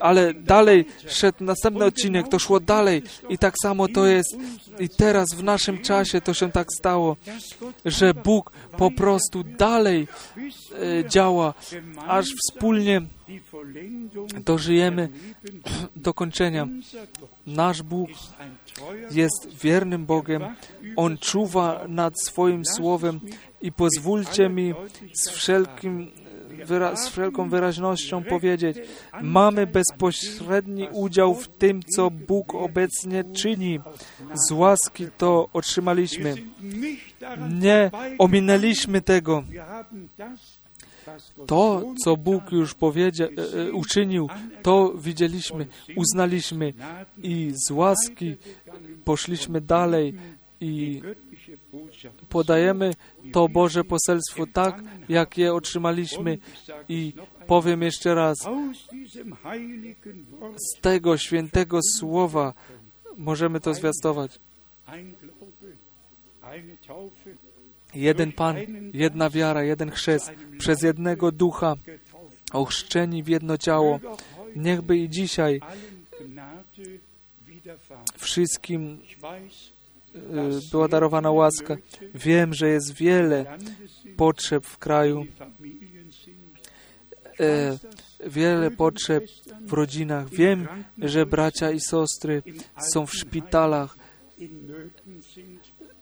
ale 0.00 0.34
dalej 0.34 0.84
szedł 1.06 1.44
następny 1.44 1.84
odcinek, 1.84 2.28
to 2.28 2.38
szło 2.38 2.60
dalej 2.60 3.02
i 3.28 3.38
tak 3.38 3.54
samo 3.62 3.88
to 3.88 4.06
jest 4.06 4.36
i 4.78 4.88
teraz 4.88 5.28
w 5.36 5.42
naszym 5.42 5.78
czasie 5.78 6.20
to 6.20 6.34
się 6.34 6.52
tak 6.52 6.68
stało, 6.78 7.16
że 7.84 8.14
Bóg 8.14 8.52
po 8.76 8.90
prostu 8.90 9.44
dalej 9.44 10.08
e, 10.72 11.08
działa, 11.08 11.54
aż 12.06 12.26
wspólnie 12.26 13.02
dożyjemy 14.44 15.08
dokończenia. 15.96 16.68
Nasz 17.46 17.82
Bóg 17.82 18.10
jest 19.10 19.48
wiernym 19.62 20.06
Bogiem. 20.06 20.42
On 20.96 21.18
czuwa 21.18 21.84
nad 21.88 22.20
swoim 22.20 22.64
słowem 22.64 23.20
i 23.62 23.72
pozwólcie 23.72 24.48
mi 24.48 24.74
z, 25.12 25.30
wszelkim, 25.30 26.10
wyra- 26.66 26.96
z 26.96 27.08
wszelką 27.08 27.48
wyraźnością 27.48 28.24
powiedzieć, 28.24 28.76
mamy 29.22 29.66
bezpośredni 29.66 30.88
udział 30.92 31.34
w 31.34 31.48
tym, 31.48 31.80
co 31.96 32.10
Bóg 32.10 32.54
obecnie 32.54 33.24
czyni. 33.24 33.80
Z 34.34 34.52
łaski 34.52 35.06
to 35.18 35.48
otrzymaliśmy. 35.52 36.34
Nie 37.60 37.90
ominęliśmy 38.18 39.00
tego. 39.00 39.44
To, 41.46 41.94
co 42.04 42.16
Bóg 42.16 42.52
już 42.52 42.74
powiedział, 42.74 43.28
e, 43.28 43.60
e, 43.60 43.72
uczynił, 43.72 44.28
to 44.62 44.94
widzieliśmy, 44.98 45.66
uznaliśmy 45.96 46.72
i 47.22 47.52
z 47.54 47.70
łaski 47.70 48.36
poszliśmy 49.04 49.60
dalej 49.60 50.14
i 50.60 51.02
podajemy 52.28 52.94
to 53.32 53.48
Boże 53.48 53.84
poselstwo 53.84 54.46
tak, 54.52 54.82
jak 55.08 55.38
je 55.38 55.54
otrzymaliśmy 55.54 56.38
i 56.88 57.12
powiem 57.46 57.82
jeszcze 57.82 58.14
raz, 58.14 58.38
z 60.56 60.80
tego 60.80 61.18
świętego 61.18 61.80
słowa 61.98 62.54
możemy 63.16 63.60
to 63.60 63.74
zwiastować. 63.74 64.38
Jeden 67.94 68.32
Pan, 68.32 68.56
jedna 68.92 69.30
wiara, 69.30 69.62
jeden 69.62 69.90
chrzest, 69.90 70.32
przez 70.58 70.82
jednego 70.82 71.32
ducha, 71.32 71.74
ochrzczeni 72.52 73.22
w 73.22 73.28
jedno 73.28 73.58
ciało. 73.58 74.00
Niechby 74.56 74.98
i 74.98 75.08
dzisiaj 75.08 75.60
wszystkim 78.16 78.98
była 80.70 80.88
darowana 80.88 81.30
łaska. 81.30 81.76
Wiem, 82.14 82.54
że 82.54 82.68
jest 82.68 82.94
wiele 82.94 83.58
potrzeb 84.16 84.66
w 84.66 84.78
kraju, 84.78 85.26
e, 87.40 87.78
wiele 88.26 88.70
potrzeb 88.70 89.24
w 89.60 89.72
rodzinach. 89.72 90.28
Wiem, 90.28 90.68
że 90.98 91.26
bracia 91.26 91.70
i 91.70 91.80
siostry 91.80 92.42
są 92.92 93.06
w 93.06 93.14
szpitalach, 93.14 93.96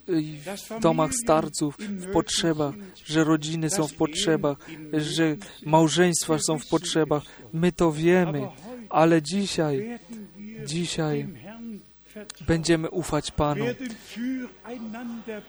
i 0.08 0.38
w 0.78 0.80
domach 0.80 1.10
starców, 1.14 1.78
w 1.78 2.12
potrzebach, 2.12 2.74
że 3.04 3.24
rodziny 3.24 3.70
są 3.70 3.86
w 3.86 3.94
potrzebach, 3.94 4.58
że 4.92 5.36
małżeństwa 5.66 6.38
są 6.38 6.58
w 6.58 6.66
potrzebach. 6.66 7.22
My 7.52 7.72
to 7.72 7.92
wiemy, 7.92 8.48
ale 8.90 9.22
dzisiaj, 9.22 9.98
dzisiaj 10.64 11.28
będziemy 12.46 12.90
ufać 12.90 13.30
Panu. 13.30 13.64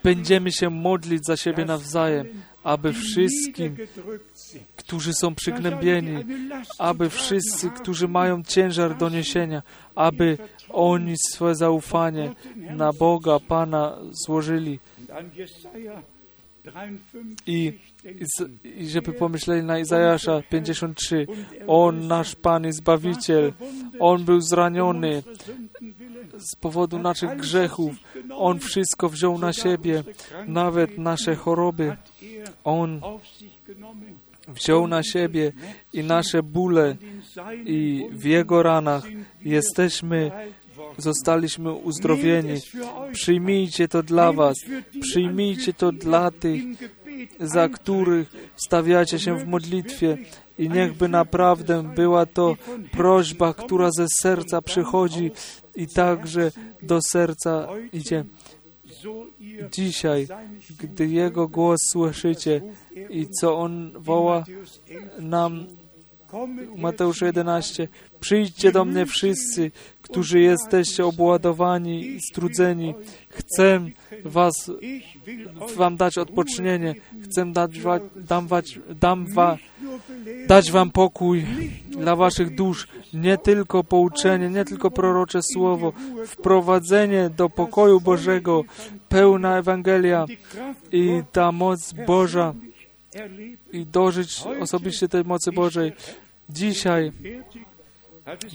Będziemy 0.04 0.52
się 0.52 0.70
modlić 0.70 1.26
za 1.26 1.38
siebie 1.38 1.66
nawzajem, 1.66 2.28
aby 2.64 2.94
wszystkim, 2.94 3.78
którzy 4.76 5.14
są 5.14 5.36
przygnębieni, 5.36 6.24
aby 6.80 7.10
wszyscy, 7.10 7.70
którzy 7.70 8.08
mają 8.08 8.44
ciężar 8.44 8.98
do 8.98 9.10
niesienia, 9.10 9.62
aby 9.96 10.38
oni 10.70 11.16
swoje 11.32 11.56
zaufanie 11.56 12.34
na 12.56 12.94
Boga, 12.94 13.40
Pana 13.40 13.98
złożyli. 14.12 14.80
I, 17.48 17.74
i, 18.64 18.90
żeby 18.90 19.14
pomyśleli 19.14 19.64
na 19.64 19.80
Izajasza 19.80 20.42
53. 20.50 21.28
On, 21.68 22.08
nasz 22.08 22.36
Pan 22.36 22.68
i 22.68 22.74
Zbawiciel, 22.74 23.54
On 24.00 24.26
był 24.26 24.42
zraniony 24.42 25.24
z 26.38 26.56
powodu 26.56 27.00
naszych 27.00 27.36
grzechów. 27.36 27.96
On 28.34 28.60
wszystko 28.60 29.10
wziął 29.10 29.40
na 29.40 29.54
siebie, 29.54 30.04
nawet 30.48 30.98
nasze 30.98 31.36
choroby. 31.36 31.96
On 32.64 33.02
wziął 34.48 34.88
na 34.88 35.04
siebie 35.04 35.52
i 35.94 36.04
nasze 36.04 36.44
bóle 36.44 36.96
i 37.66 38.06
w 38.12 38.26
Jego 38.26 38.64
ranach 38.64 39.04
jesteśmy, 39.42 40.32
zostaliśmy 40.98 41.74
uzdrowieni. 41.74 42.60
Przyjmijcie 43.14 43.88
to 43.88 44.04
dla 44.04 44.34
Was, 44.34 44.58
przyjmijcie 45.02 45.74
to 45.74 45.92
dla 45.92 46.32
tych, 46.32 46.62
za 47.40 47.70
których 47.70 48.52
stawiacie 48.56 49.20
się 49.20 49.38
w 49.38 49.48
modlitwie 49.48 50.18
i 50.58 50.70
niechby 50.70 51.08
naprawdę 51.08 51.94
była 51.96 52.26
to 52.26 52.56
prośba, 52.92 53.54
która 53.54 53.90
ze 53.98 54.06
serca 54.22 54.62
przychodzi 54.62 55.32
i 55.76 55.88
także 55.88 56.52
do 56.82 57.00
serca 57.12 57.68
idzie. 57.94 58.26
Dzisiaj, 59.72 60.28
gdy 60.80 61.08
Jego 61.08 61.48
głos 61.48 61.80
słyszycie 61.92 62.62
i 63.10 63.28
co 63.28 63.58
On 63.58 63.92
woła 63.96 64.44
nam 65.20 65.66
w 66.76 66.80
Mateuszu 66.80 67.26
11, 67.26 67.88
przyjdźcie 68.20 68.72
do 68.72 68.86
mnie 68.86 69.06
wszyscy, 69.06 69.72
którzy 70.02 70.40
jesteście 70.40 71.06
obładowani 71.06 72.18
strudzeni. 72.32 72.94
Chcę 73.30 73.80
was, 74.26 74.72
wam 75.76 75.98
dać 75.98 76.18
odpocznienie. 76.18 76.96
Chcę 77.24 77.54
dać, 77.54 77.72
dam, 78.16 78.48
dam 78.90 79.26
wa, 79.34 79.58
dać 80.48 80.72
wam 80.72 80.92
pokój 80.92 81.46
dla 81.90 82.16
waszych 82.16 82.56
dusz. 82.56 82.88
Nie 83.14 83.38
tylko 83.38 83.84
pouczenie, 83.84 84.50
nie 84.50 84.66
tylko 84.66 84.92
prorocze 84.92 85.40
słowo, 85.54 85.94
wprowadzenie 86.26 87.30
do 87.30 87.50
pokoju 87.50 88.02
Bożego, 88.02 88.64
pełna 89.10 89.58
Ewangelia 89.58 90.26
i 90.92 91.22
ta 91.32 91.52
moc 91.52 91.94
Boża 92.08 92.54
i 93.72 93.86
dożyć 93.86 94.44
osobiście 94.62 95.08
tej 95.08 95.24
mocy 95.24 95.52
Bożej. 95.52 95.92
Dzisiaj, 96.50 97.12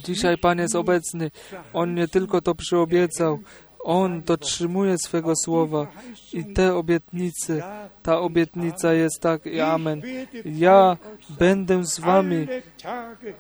dzisiaj 0.05 0.39
Pan 0.39 0.59
jest 0.59 0.77
obecny. 0.77 1.31
On 1.73 1.95
nie 1.95 2.09
tylko 2.09 2.41
to 2.41 2.55
przyobiecał, 2.55 3.39
On 3.85 4.23
dotrzymuje 4.23 4.99
swego 4.99 5.33
słowa 5.45 5.87
i 6.33 6.45
te 6.45 6.75
obietnice, 6.75 7.63
ta 8.03 8.19
obietnica 8.21 8.93
jest 8.93 9.21
tak 9.21 9.47
i 9.47 9.61
amen. 9.61 10.03
Ja 10.45 10.97
będę 11.39 11.85
z 11.85 12.01
wami 12.01 12.47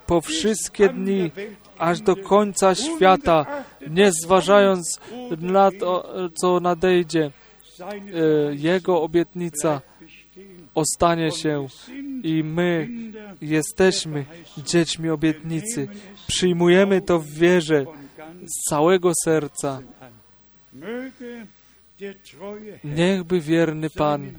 po 0.07 0.21
wszystkie 0.21 0.89
dni, 0.89 1.31
aż 1.79 2.01
do 2.01 2.17
końca 2.17 2.75
świata, 2.75 3.47
nie 3.91 4.13
zważając 4.13 5.01
na 5.41 5.71
to, 5.71 6.15
co 6.35 6.61
nadejdzie. 6.61 7.31
E, 7.81 8.55
Jego 8.55 9.03
obietnica 9.03 9.81
ostanie 10.75 11.33
się 11.33 11.67
i 12.23 12.45
my 12.45 12.89
jesteśmy 13.41 14.25
dziećmi 14.59 15.11
obietnicy. 15.11 15.89
Przyjmujemy 16.27 17.01
to 17.01 17.19
w 17.19 17.29
wierze 17.29 17.85
z 18.47 18.71
całego 18.71 19.13
serca. 19.25 19.81
Niechby 22.85 23.41
wierny 23.41 23.91
Pan 23.91 24.33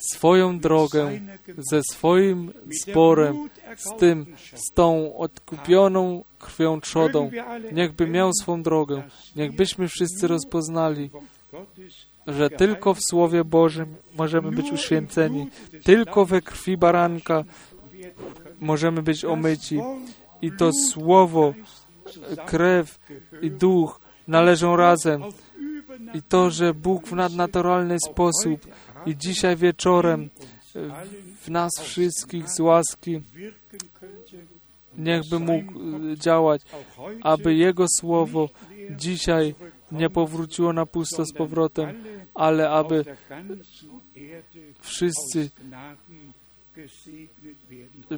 swoją 0.00 0.58
drogę 0.58 1.20
ze 1.58 1.80
swoim 1.82 2.52
zborem, 2.82 3.48
z 3.76 3.98
tym, 3.98 4.26
z 4.54 4.74
tą 4.74 5.16
odkupioną 5.16 6.24
krwią 6.38 6.80
trzodą, 6.80 7.30
niechby 7.72 8.06
miał 8.06 8.30
swą 8.32 8.62
drogę. 8.62 9.02
Niechbyśmy 9.36 9.88
wszyscy 9.88 10.28
rozpoznali, 10.28 11.10
że 12.26 12.50
tylko 12.50 12.94
w 12.94 13.00
Słowie 13.00 13.44
Bożym 13.44 13.96
możemy 14.16 14.50
być 14.50 14.72
uświęceni, 14.72 15.46
tylko 15.84 16.24
we 16.24 16.40
krwi 16.42 16.76
baranka 16.76 17.44
możemy 18.60 19.02
być 19.02 19.24
omyci. 19.24 19.80
I 20.42 20.52
to 20.52 20.72
Słowo, 20.72 21.54
krew 22.46 22.98
i 23.42 23.50
duch 23.50 24.00
należą 24.28 24.76
razem. 24.76 25.22
I 26.14 26.22
to, 26.22 26.50
że 26.50 26.74
Bóg 26.74 27.06
w 27.06 27.12
nadnaturalny 27.12 27.96
sposób 28.08 28.66
i 29.06 29.16
dzisiaj 29.16 29.56
wieczorem 29.56 30.30
w 31.40 31.48
nas 31.48 31.70
wszystkich 31.82 32.48
z 32.48 32.60
łaski 32.60 33.20
niechby 34.98 35.38
mógł 35.38 35.72
y, 36.12 36.18
działać, 36.18 36.62
aby 37.22 37.54
Jego 37.54 37.86
Słowo 37.88 38.48
dzisiaj 38.90 39.54
nie 39.92 40.10
powróciło 40.10 40.72
na 40.72 40.86
pusto 40.86 41.24
z 41.24 41.32
powrotem, 41.32 42.04
ale 42.34 42.70
aby 42.70 43.04
wszyscy 44.80 45.50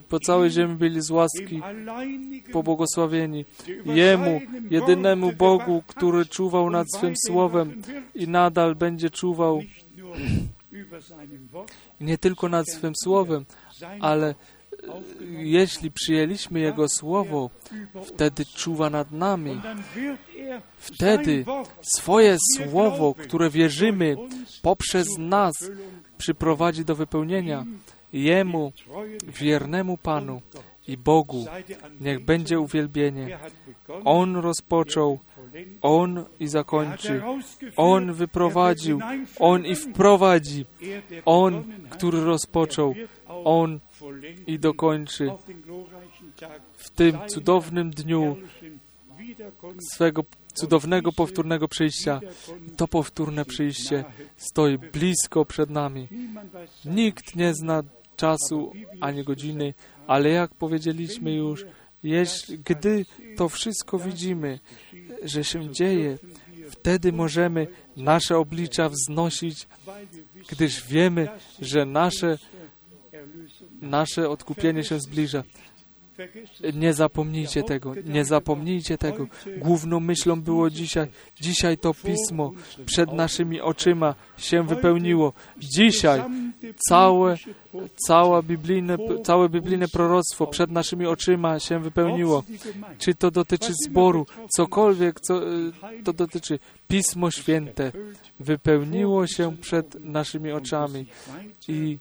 po 0.08 0.20
całej 0.20 0.50
ziemi 0.50 0.74
byli 0.74 1.00
z 1.00 1.10
łaski 1.10 1.60
pobłogosławieni. 2.52 3.44
Jemu, 3.84 4.40
jedynemu 4.70 5.32
Bogu, 5.32 5.82
który 5.86 6.26
czuwał 6.26 6.70
nad 6.70 6.86
swym 6.96 7.14
słowem 7.26 7.82
i 8.14 8.28
nadal 8.28 8.74
będzie 8.74 9.10
czuwał 9.10 9.62
nie 12.00 12.18
tylko 12.18 12.48
nad 12.48 12.70
swym 12.70 12.92
słowem, 13.02 13.44
ale 14.00 14.28
e, 14.28 14.34
jeśli 15.30 15.90
przyjęliśmy 15.90 16.60
Jego 16.60 16.88
słowo, 16.88 17.50
wtedy 18.04 18.44
czuwa 18.44 18.90
nad 18.90 19.12
nami. 19.12 19.60
Wtedy 20.78 21.44
swoje 21.80 22.36
słowo, 22.56 23.14
które 23.14 23.50
wierzymy 23.50 24.16
poprzez 24.62 25.18
nas, 25.18 25.54
przyprowadzi 26.18 26.84
do 26.84 26.94
wypełnienia. 26.94 27.64
Jemu, 28.12 28.72
wiernemu 29.40 29.96
Panu 29.96 30.42
i 30.88 30.96
Bogu, 30.96 31.46
niech 32.00 32.24
będzie 32.24 32.60
uwielbienie. 32.60 33.38
On 34.04 34.36
rozpoczął, 34.36 35.18
On 35.80 36.24
i 36.40 36.48
zakończy. 36.48 37.22
On 37.76 38.12
wyprowadził, 38.12 39.00
On 39.38 39.66
i 39.66 39.74
wprowadzi. 39.74 40.66
On, 41.24 41.64
który 41.90 42.24
rozpoczął, 42.24 42.94
On 43.28 43.80
i 44.46 44.58
dokończy. 44.58 45.30
W 46.74 46.90
tym 46.90 47.18
cudownym 47.28 47.90
dniu 47.90 48.36
swego 49.92 50.24
cudownego 50.54 51.12
powtórnego 51.12 51.68
przyjścia. 51.68 52.20
To 52.76 52.88
powtórne 52.88 53.44
przyjście 53.44 54.04
stoi 54.36 54.78
blisko 54.78 55.44
przed 55.44 55.70
nami. 55.70 56.08
Nikt 56.84 57.36
nie 57.36 57.54
zna 57.54 57.82
czasu 58.22 58.72
ani 59.00 59.24
godziny, 59.24 59.74
ale 60.06 60.28
jak 60.30 60.54
powiedzieliśmy 60.54 61.34
już, 61.34 61.64
jeśli, 62.02 62.58
gdy 62.58 63.04
to 63.36 63.48
wszystko 63.48 63.98
widzimy, 63.98 64.58
że 65.22 65.44
się 65.44 65.70
dzieje, 65.70 66.18
wtedy 66.70 67.12
możemy 67.12 67.66
nasze 67.96 68.38
oblicza 68.38 68.88
wznosić, 68.88 69.68
gdyż 70.48 70.86
wiemy, 70.86 71.28
że 71.60 71.86
nasze, 71.86 72.38
nasze 73.80 74.28
odkupienie 74.28 74.84
się 74.84 75.00
zbliża. 75.00 75.42
Nie 76.74 76.94
zapomnijcie 76.94 77.62
tego, 77.62 77.94
nie 78.04 78.24
zapomnijcie 78.24 78.98
tego. 78.98 79.26
Główną 79.56 80.00
myślą 80.00 80.40
było 80.40 80.70
dzisiaj, 80.70 81.06
dzisiaj 81.40 81.78
to 81.78 81.94
pismo 81.94 82.52
przed 82.86 83.12
naszymi 83.12 83.60
oczyma 83.60 84.14
się 84.36 84.62
wypełniło. 84.66 85.32
Dzisiaj 85.58 86.22
całe, 86.88 87.36
całe, 88.06 88.42
biblijne, 88.42 88.96
całe 89.24 89.48
biblijne 89.48 89.88
proroctwo 89.88 90.46
przed 90.46 90.70
naszymi 90.70 91.06
oczyma 91.06 91.60
się 91.60 91.78
wypełniło. 91.78 92.44
Czy 92.98 93.14
to 93.14 93.30
dotyczy 93.30 93.72
zboru, 93.86 94.26
cokolwiek, 94.56 95.20
co 95.20 95.52
y, 95.52 95.72
to 96.04 96.12
dotyczy, 96.12 96.58
Pismo 96.88 97.30
Święte 97.30 97.92
wypełniło 98.40 99.26
się 99.26 99.56
przed 99.56 100.04
naszymi 100.04 100.52
oczami 100.52 101.06
i 101.68 101.98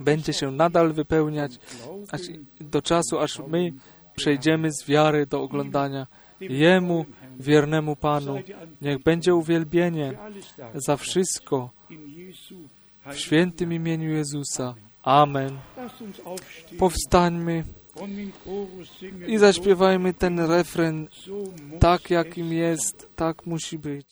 będzie 0.00 0.32
się 0.32 0.50
nadal 0.50 0.92
wypełniać 0.92 1.58
aż 2.10 2.20
do 2.60 2.82
czasu, 2.82 3.18
aż 3.18 3.38
my 3.38 3.72
przejdziemy 4.16 4.72
z 4.72 4.86
wiary 4.86 5.26
do 5.26 5.42
oglądania. 5.42 6.06
Jemu, 6.40 7.04
wiernemu 7.40 7.96
Panu, 7.96 8.42
niech 8.80 9.02
będzie 9.02 9.34
uwielbienie 9.34 10.18
za 10.74 10.96
wszystko 10.96 11.70
w 13.10 13.16
świętym 13.16 13.72
imieniu 13.72 14.10
Jezusa. 14.10 14.74
Amen. 15.02 15.58
Powstańmy 16.78 17.64
i 19.26 19.38
zaśpiewajmy 19.38 20.14
ten 20.14 20.40
refren 20.40 21.08
tak, 21.80 22.10
jakim 22.10 22.52
jest, 22.52 23.08
tak 23.16 23.46
musi 23.46 23.78
być. 23.78 24.06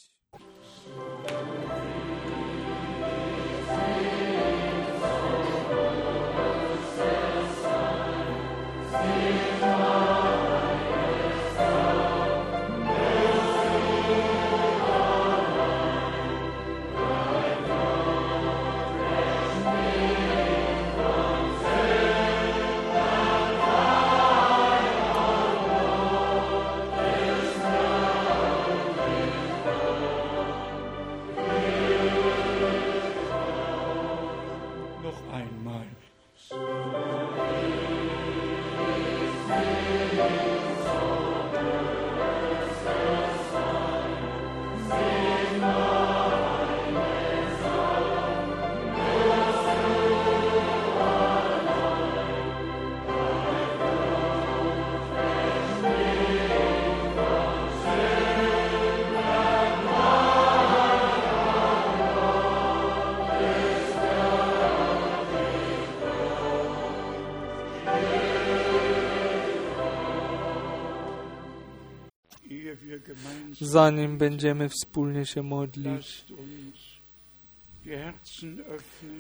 Zanim 73.63 74.19
będziemy 74.19 74.69
wspólnie 74.69 75.27
się 75.27 75.43
modlić, 75.43 76.25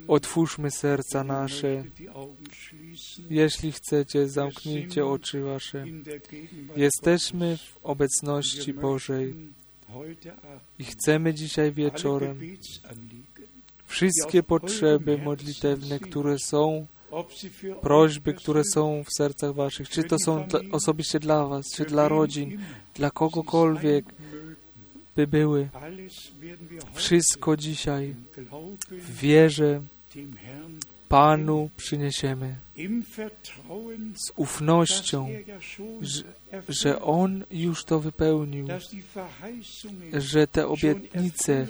otwórzmy 0.09 0.71
serca 0.71 1.25
nasze. 1.25 1.85
Jeśli 3.31 3.73
chcecie, 3.73 4.29
zamknijcie 4.29 5.07
oczy 5.07 5.43
wasze. 5.43 5.85
Jesteśmy 6.77 7.57
w 7.57 7.79
obecności 7.83 8.75
Bożej. 8.75 9.35
i 10.79 10.85
chcemy 10.85 11.35
dzisiaj 11.35 11.73
wieczorem 11.73 12.39
wszystkie 13.93 14.43
potrzeby 14.43 15.19
modlitewne, 15.19 15.99
które 15.99 16.37
są, 16.39 16.87
prośby, 17.81 18.35
które 18.35 18.63
są 18.65 19.05
w 19.05 19.13
sercach 19.17 19.55
waszych, 19.55 19.89
czy 19.89 20.05
to 20.05 20.19
są 20.19 20.47
dla, 20.47 20.61
osobiście 20.73 21.21
dla 21.21 21.47
was, 21.47 21.65
czy 21.77 21.85
dla 21.85 22.09
rodzin, 22.09 22.59
dla 22.95 23.11
kogokolwiek 23.11 24.05
by 25.17 25.27
były, 25.27 25.69
wszystko 26.95 27.57
dzisiaj 27.57 28.15
w 28.91 29.21
wierze 29.21 29.83
Panu 31.09 31.71
przyniesiemy 31.77 32.55
z 34.15 34.33
ufnością, 34.37 35.29
że, 36.01 36.23
że 36.69 37.03
On 37.03 37.45
już 37.51 37.85
to 37.85 38.01
wypełnił, 38.01 38.69
że 40.13 40.47
te 40.47 40.67
obietnice 40.69 41.67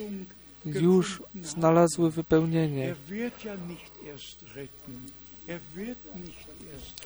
już 0.64 1.22
znalazły 1.42 2.10
wypełnienie. 2.10 2.94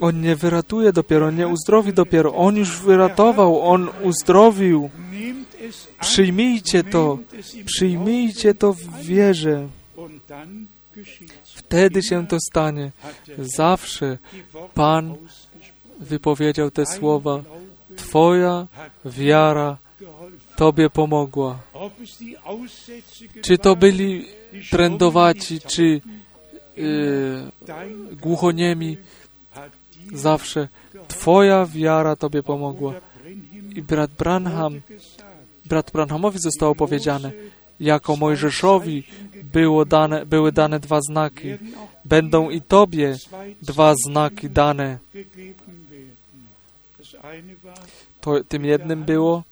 On 0.01 0.21
nie 0.21 0.37
wyratuje 0.37 0.93
dopiero, 0.93 1.31
nie 1.31 1.49
uzdrowi 1.49 1.93
dopiero. 1.93 2.35
On 2.35 2.57
już 2.57 2.81
wyratował, 2.81 3.63
On 3.63 3.89
uzdrowił. 4.03 4.91
Przyjmijcie 6.01 6.85
to, 6.85 7.19
przyjmijcie 7.65 8.55
to 8.55 8.73
w 8.73 9.01
wierze. 9.01 9.69
Wtedy 11.45 12.03
się 12.03 12.27
to 12.27 12.37
stanie. 12.41 12.93
Zawsze 13.39 14.19
Pan 14.75 15.15
wypowiedział 16.01 16.71
te 16.71 16.87
słowa. 16.87 17.43
Twoja 17.97 18.67
wiara. 19.05 19.77
Tobie 20.57 20.91
pomogła. 20.91 21.59
Czy 23.43 23.59
to 23.59 23.77
byli 23.77 24.27
trędowaci, 24.71 25.61
czy 25.61 26.01
Dein 27.67 28.17
głuchoniemi, 28.21 28.97
zawsze 30.13 30.69
Twoja 31.09 31.67
wiara 31.67 32.17
Tobie 32.17 32.43
pomogła. 32.43 32.93
I 33.75 33.83
brat 33.83 34.11
Branham, 34.11 34.81
brat 35.65 35.91
Branhamowi 35.91 36.39
zostało 36.39 36.75
powiedziane, 36.75 37.33
jako 37.81 38.17
Mojżeszowi 38.17 39.05
było 39.43 39.85
dane, 39.85 40.27
były 40.27 40.53
dane 40.53 40.81
dwa 40.81 41.01
znaki. 41.01 41.49
będą 42.05 42.51
i 42.51 42.61
Tobie 42.61 43.17
dwa 43.63 43.95
znaki 44.07 44.51
dane. 44.51 44.99
To, 48.21 48.45
tym 48.45 48.65
jednym 48.65 49.05
było 49.05 49.43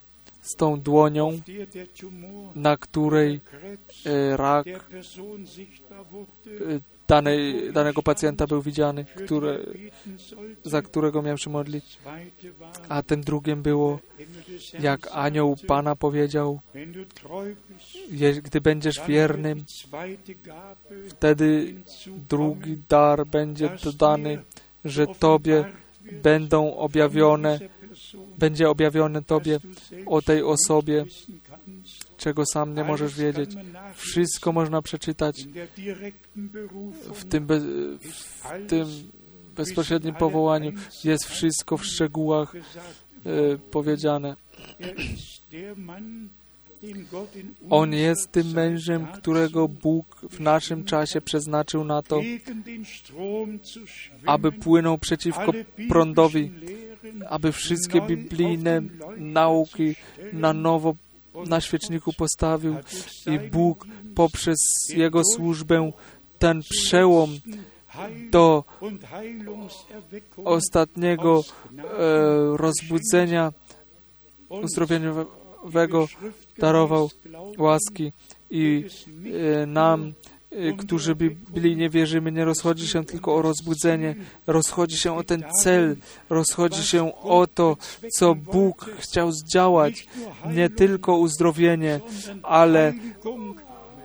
z 0.43 0.57
tą 0.57 0.81
dłonią, 0.81 1.41
na 2.55 2.77
której 2.77 3.41
e, 4.07 4.37
rak 4.37 4.67
e, 4.67 4.75
danej, 7.09 7.73
danego 7.73 8.03
pacjenta 8.03 8.47
był 8.47 8.63
widziany, 8.63 9.05
które, 9.05 9.59
za 10.65 10.83
którego 10.83 11.23
miał 11.23 11.39
się 11.39 11.51
modlić. 11.51 11.99
A 12.89 13.03
tym 13.03 13.21
drugim 13.21 13.63
było, 13.63 13.99
jak 14.81 15.09
anioł 15.13 15.57
Pana 15.67 15.97
powiedział, 15.97 16.61
gdy 18.43 18.61
będziesz 18.61 19.01
wiernym, 19.09 19.65
wtedy 21.09 21.75
drugi 22.29 22.79
dar 22.89 23.27
będzie 23.27 23.71
dodany, 23.85 24.43
że 24.85 25.07
Tobie 25.07 25.65
będą 26.23 26.77
objawione, 26.77 27.59
będzie 28.39 28.71
objawione 28.71 29.23
Tobie 29.23 29.59
o 30.07 30.23
tej 30.23 30.43
osobie, 30.43 31.05
czego 32.25 32.47
sam 32.47 32.75
nie 32.75 32.85
możesz 32.85 33.15
wiedzieć. 33.15 33.51
Wszystko 33.95 34.53
można 34.53 34.83
przeczytać 34.83 35.45
w 37.15 37.25
tym, 37.25 37.47
be, 37.47 37.61
w 37.61 38.67
tym 38.69 38.87
bezpośrednim 39.57 40.15
powołaniu. 40.15 40.73
Jest 41.05 41.25
wszystko 41.25 41.77
w 41.77 41.85
szczegółach 41.85 42.55
e, 42.55 42.61
powiedziane. 43.71 44.37
On 47.71 47.93
jest 47.93 48.33
tym 48.33 48.53
mężem, 48.53 49.07
którego 49.07 49.69
Bóg 49.69 50.21
w 50.31 50.41
naszym 50.41 50.85
czasie 50.85 51.21
przeznaczył 51.21 51.85
na 51.85 52.03
to, 52.03 52.21
aby 54.27 54.53
płynął 54.53 54.99
przeciwko 54.99 55.53
prądowi, 55.89 56.53
aby 57.29 57.53
wszystkie 57.53 58.01
biblijne 58.01 58.83
nauki 59.17 59.95
na 60.33 60.53
nowo 60.53 60.95
na 61.47 61.61
świeczniku 61.61 62.13
postawił 62.13 62.77
i 63.27 63.39
Bóg 63.51 63.87
poprzez 64.15 64.59
Jego 64.89 65.23
służbę 65.25 65.93
ten 66.39 66.63
przełom 66.63 67.31
do 68.31 68.65
ostatniego 70.45 71.43
e, 71.43 71.83
rozbudzenia 72.57 73.53
uzdrowieniowego 74.49 76.09
darował 76.59 77.11
łaski 77.59 78.13
i 78.51 78.85
e, 79.63 79.67
nam, 79.67 80.13
którzy 80.79 81.15
byli 81.55 81.77
nie 81.77 81.91
wierzymy, 81.91 82.33
nie 82.33 82.45
rozchodzi 82.45 82.89
się 82.89 83.05
tylko 83.05 83.35
o 83.35 83.43
rozbudzenie, 83.43 84.15
rozchodzi 84.47 84.97
się 84.97 85.17
o 85.17 85.25
ten 85.25 85.45
cel, 85.63 85.97
rozchodzi 86.31 86.83
się 86.83 87.15
o 87.23 87.47
to, 87.47 87.77
co 88.19 88.35
Bóg 88.35 88.91
chciał 88.99 89.33
zdziałać, 89.33 90.07
nie 90.53 90.71
tylko 90.71 91.17
uzdrowienie, 91.17 92.01
ale 92.43 92.93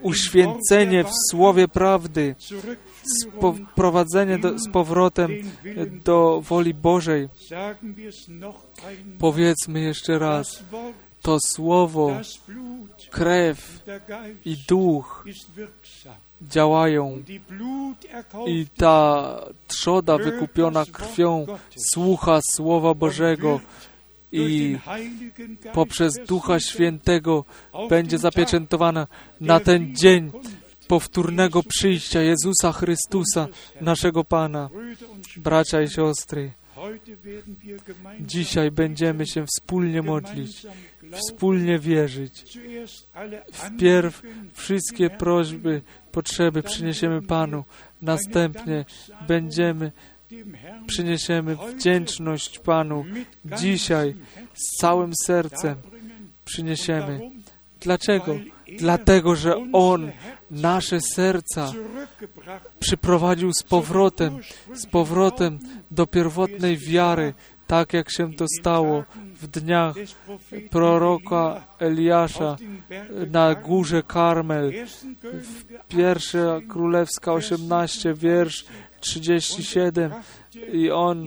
uświęcenie 0.01 1.03
w 1.03 1.11
słowie 1.29 1.67
prawdy, 1.67 2.35
sprowadzenie 3.71 4.39
z 4.55 4.71
powrotem 4.71 5.31
do 6.05 6.41
woli 6.41 6.73
Bożej. 6.73 7.29
Powiedzmy 9.19 9.79
jeszcze 9.79 10.19
raz, 10.19 10.63
to 11.21 11.37
słowo, 11.39 12.11
krew 13.11 13.83
i 14.45 14.57
duch 14.67 15.25
działają 16.41 17.23
i 18.47 18.65
ta 18.77 19.35
trzoda 19.67 20.17
wykupiona 20.17 20.85
krwią 20.85 21.45
słucha 21.93 22.39
Słowa 22.51 22.93
Bożego 22.93 23.59
i 24.31 24.77
poprzez 25.73 26.13
Ducha 26.27 26.59
Świętego 26.59 27.45
będzie 27.89 28.17
zapieczętowana 28.17 29.07
na 29.41 29.59
ten 29.59 29.95
dzień 29.95 30.31
powtórnego 30.87 31.63
przyjścia 31.63 32.21
Jezusa 32.21 32.71
Chrystusa, 32.71 33.47
naszego 33.81 34.23
Pana. 34.23 34.69
Bracia 35.37 35.81
i 35.81 35.89
siostry, 35.89 36.51
dzisiaj 38.19 38.71
będziemy 38.71 39.25
się 39.25 39.45
wspólnie 39.45 40.01
modlić, 40.01 40.67
wspólnie 41.11 41.79
wierzyć. 41.79 42.59
Wpierw 43.51 44.21
wszystkie 44.53 45.09
prośby, 45.09 45.81
potrzeby 46.11 46.63
przyniesiemy 46.63 47.21
Panu, 47.21 47.63
następnie 48.01 48.85
będziemy 49.27 49.91
przyniesiemy 50.87 51.55
wdzięczność 51.55 52.59
Panu 52.59 53.05
dzisiaj 53.45 54.15
z 54.53 54.81
całym 54.81 55.11
sercem 55.25 55.75
przyniesiemy. 56.45 57.31
Dlaczego? 57.81 58.39
Dlatego, 58.77 59.35
że 59.35 59.55
On 59.73 60.11
nasze 60.51 60.99
serca 61.01 61.73
przyprowadził 62.79 63.53
z 63.53 63.63
powrotem, 63.63 64.39
z 64.73 64.85
powrotem 64.85 65.59
do 65.91 66.07
pierwotnej 66.07 66.77
wiary, 66.77 67.33
tak 67.69 67.93
jak 67.93 68.11
się 68.11 68.33
to 68.33 68.45
stało 68.59 69.03
w 69.41 69.47
dniach 69.47 69.95
proroka 70.69 71.61
Eliasza 71.79 72.57
na 73.31 73.55
górze 73.55 74.03
Karmel. 74.03 74.73
Pierwsza 75.87 76.59
Królewska 76.69 77.33
18, 77.33 78.13
wiersz 78.13 78.65
37 78.99 80.11
i 80.73 80.91
on 80.91 81.25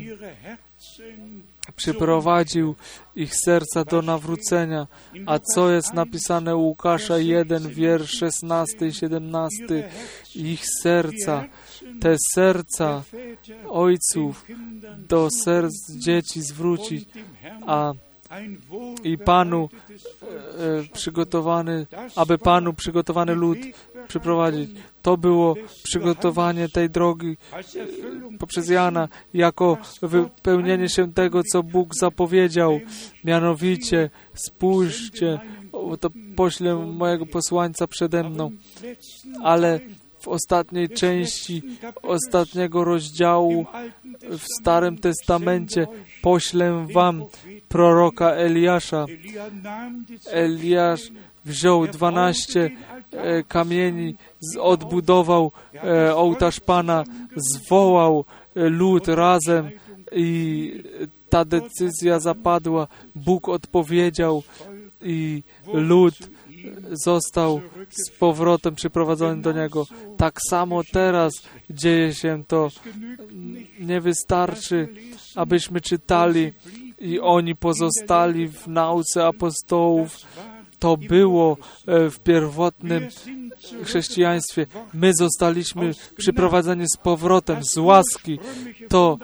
przyprowadził 1.77 2.75
ich 3.17 3.35
serca 3.45 3.85
do 3.85 4.03
nawrócenia. 4.03 4.87
A 5.27 5.39
co 5.39 5.71
jest 5.71 5.95
napisane 5.95 6.57
u 6.57 6.63
Łukasza 6.63 7.19
1, 7.19 7.69
wiersz 7.69 8.11
16 8.11 8.87
i 8.87 8.93
17? 8.93 9.91
Ich 10.35 10.63
serca, 10.83 11.45
te 12.03 12.17
serca 12.35 13.03
ojców 13.69 14.47
do 15.09 15.29
serc 15.45 15.73
dzieci 15.91 16.43
zwrócić, 16.43 17.09
a 17.67 17.93
i 19.05 19.19
Panu 19.19 19.69
e, 19.69 20.93
przygotowany, 20.93 21.87
aby 22.17 22.39
Panu 22.39 22.73
przygotowany 22.73 23.35
lud 23.35 23.59
przyprowadzić. 24.09 24.71
To 25.03 25.17
było 25.17 25.55
przygotowanie 25.83 26.69
tej 26.69 26.91
drogi 26.91 27.37
e, 27.53 28.39
poprzez 28.39 28.69
Jana 28.69 29.09
jako 29.35 29.79
wypełnienie 30.03 30.89
się 30.89 31.13
tego, 31.13 31.43
co 31.53 31.63
Bóg 31.63 31.95
zapowiedział. 31.95 32.81
Mianowicie, 33.25 34.11
spójrzcie, 34.35 35.41
to 36.01 36.11
poślę 36.37 36.77
mojego 36.77 37.27
posłańca 37.27 37.87
przede 37.87 38.23
mną. 38.25 38.51
Ale 39.43 39.81
w 40.23 40.29
ostatniej 40.29 40.89
części 40.89 41.63
ostatniego 42.03 42.85
rozdziału 42.85 43.67
w 44.31 44.43
Starym 44.61 44.99
Testamencie 44.99 45.87
poślę 46.23 46.87
wam 46.95 47.25
proroka 47.69 48.31
Eliasza. 48.31 49.07
Eliasz 50.31 51.11
wziął 51.45 51.87
dwanaście 51.87 52.71
e, 53.13 53.43
kamieni, 53.43 54.15
odbudował 54.61 55.53
e, 55.75 56.17
ołtarz 56.17 56.61
Pana, 56.61 57.05
zwołał 57.37 58.25
e, 58.57 58.69
lud 58.69 59.09
razem 59.09 59.71
i 60.13 60.83
ta 61.31 61.45
decyzja 61.45 62.21
zapadła. 62.21 62.87
Bóg 63.15 63.49
odpowiedział 63.49 64.43
i 65.03 65.43
lud 65.75 66.15
został 66.93 67.61
z 67.91 68.11
powrotem 68.11 68.75
przyprowadzony 68.75 69.43
do 69.43 69.53
Niego. 69.53 69.87
Tak 70.17 70.39
samo 70.51 70.83
teraz 70.93 71.33
dzieje 71.71 72.15
się 72.15 72.45
to. 72.49 72.69
Nie 73.81 74.01
wystarczy, 74.01 74.89
abyśmy 75.37 75.81
czytali 75.81 76.53
i 76.99 77.21
oni 77.21 77.57
pozostali 77.57 78.49
w 78.49 78.69
nauce 78.69 79.27
apostołów. 79.27 80.17
To 80.83 80.97
było 80.97 81.57
e, 81.87 82.11
w 82.11 82.19
pierwotnym 82.19 83.09
chrześcijaństwie. 83.85 84.67
My 84.95 85.13
zostaliśmy 85.15 85.91
przyprowadzeni 86.17 86.85
z 86.95 86.97
powrotem, 86.97 87.65
z 87.65 87.77
łaski. 87.77 88.39
To 88.89 89.19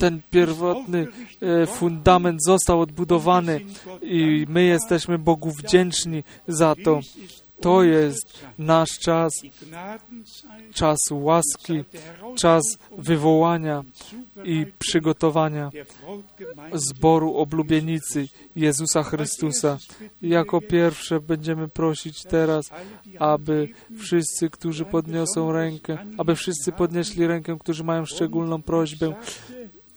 ten 0.00 0.20
pierwotny 0.30 1.06
e, 1.42 1.66
fundament 1.66 2.44
został 2.44 2.80
odbudowany 2.80 3.60
i 4.02 4.46
my 4.48 4.64
jesteśmy 4.64 5.18
Bogu 5.18 5.50
wdzięczni 5.50 6.24
za 6.48 6.74
to. 6.84 7.00
To 7.60 7.82
jest 7.82 8.44
nasz 8.58 8.98
czas, 8.98 9.32
czas 10.74 10.98
łaski, 11.10 11.84
czas 12.36 12.62
wywołania 12.98 13.82
i 14.44 14.66
przygotowania 14.78 15.70
zboru 16.72 17.34
oblubienicy 17.34 18.28
Jezusa 18.56 19.02
Chrystusa. 19.02 19.78
Jako 20.22 20.60
pierwsze 20.60 21.20
będziemy 21.20 21.68
prosić 21.68 22.22
teraz, 22.22 22.70
aby 23.18 23.68
wszyscy, 23.98 24.50
którzy 24.50 24.84
podniosą 24.84 25.52
rękę, 25.52 25.98
aby 26.18 26.34
wszyscy 26.34 26.72
podnieśli 26.72 27.26
rękę, 27.26 27.56
którzy 27.60 27.84
mają 27.84 28.04
szczególną 28.04 28.62
prośbę, 28.62 29.14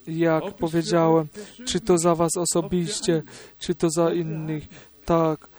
jak 0.07 0.53
powiedziałem, 0.53 1.27
czy 1.65 1.79
to 1.79 1.97
za 1.97 2.15
Was 2.15 2.31
osobiście, 2.38 3.23
czy 3.59 3.75
to 3.75 3.89
za 3.89 4.13
innych. 4.13 4.67
Tak, 5.05 5.49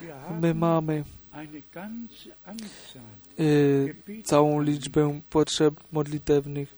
my 0.41 0.55
mamy 0.55 1.05
całą 4.25 4.63
liczbę 4.63 5.21
potrzeb 5.31 5.75
modlitewnych. 5.93 6.77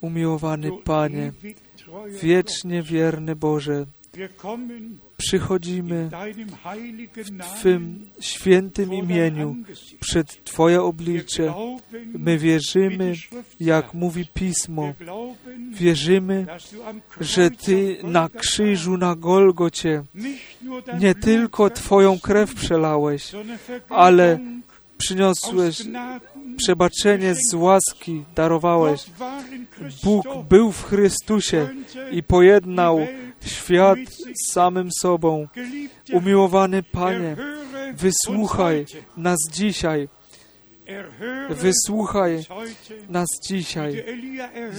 Umiłowany 0.00 0.70
Panie, 0.84 1.32
wiecznie 2.22 2.82
wierny 2.82 3.36
Boże, 3.36 3.86
przychodzimy 5.18 6.10
w 7.42 7.58
Twym 7.58 8.10
świętym 8.20 8.94
imieniu 8.94 9.56
przed 10.00 10.44
Twoje 10.44 10.82
oblicze. 10.82 11.54
My 12.18 12.38
wierzymy, 12.38 13.12
jak 13.60 13.94
mówi 13.94 14.26
Pismo. 14.34 14.94
Wierzymy, 15.70 16.46
że 17.20 17.50
Ty 17.50 17.96
na 18.02 18.28
krzyżu 18.28 18.96
na 18.96 19.16
Golgocie 19.16 20.04
nie 21.00 21.14
tylko 21.14 21.70
Twoją 21.70 22.18
krew 22.18 22.54
przelałeś, 22.54 23.32
ale 23.88 24.38
przyniosłeś 24.98 25.82
przebaczenie 26.56 27.34
z 27.34 27.54
łaski, 27.54 28.24
darowałeś. 28.34 29.06
Bóg 30.04 30.26
był 30.48 30.72
w 30.72 30.84
Chrystusie 30.84 31.68
i 32.10 32.22
pojednał 32.22 33.00
świat 33.46 33.98
samym 34.50 34.88
sobą. 35.00 35.48
Umiłowany 36.12 36.82
Panie, 36.82 37.36
wysłuchaj 37.94 38.86
nas 39.16 39.38
dzisiaj. 39.52 40.08
Wysłuchaj 41.50 42.44
nas 43.08 43.28
dzisiaj, 43.48 44.04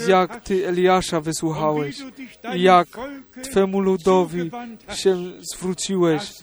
jak 0.08 0.44
Ty 0.44 0.68
Eliasza 0.68 1.22
wysłuchałeś, 1.22 1.98
jak 2.56 2.88
Twemu 3.44 3.80
ludowi 3.80 4.52
się 4.96 5.18
zwróciłeś, 5.54 6.34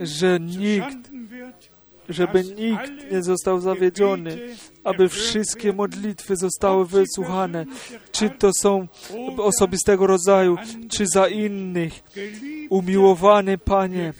że 0.00 0.40
nikt 0.40 1.10
żeby 2.08 2.44
nikt 2.44 3.12
nie 3.12 3.22
został 3.22 3.60
zawiedziony, 3.60 4.38
aby 4.84 5.08
wszystkie 5.08 5.72
modlitwy 5.72 6.36
zostały 6.36 6.86
wysłuchane, 6.86 7.66
czy 8.12 8.30
to 8.30 8.50
są 8.60 8.88
osobistego 9.38 10.06
rodzaju, 10.06 10.56
czy 10.90 11.06
za 11.06 11.28
innych. 11.28 12.02
Umiłowany 12.70 13.58
Panie, 13.58 14.12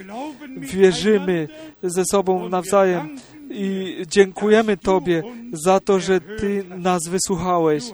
wierzymy 0.57 1.49
ze 1.83 2.03
sobą 2.11 2.49
nawzajem 2.49 3.17
i 3.51 3.97
dziękujemy 4.09 4.77
Tobie 4.77 5.23
za 5.53 5.81
to, 5.81 6.01
że 6.01 6.21
Ty 6.21 6.65
nas 6.69 7.09
wysłuchałeś. 7.09 7.85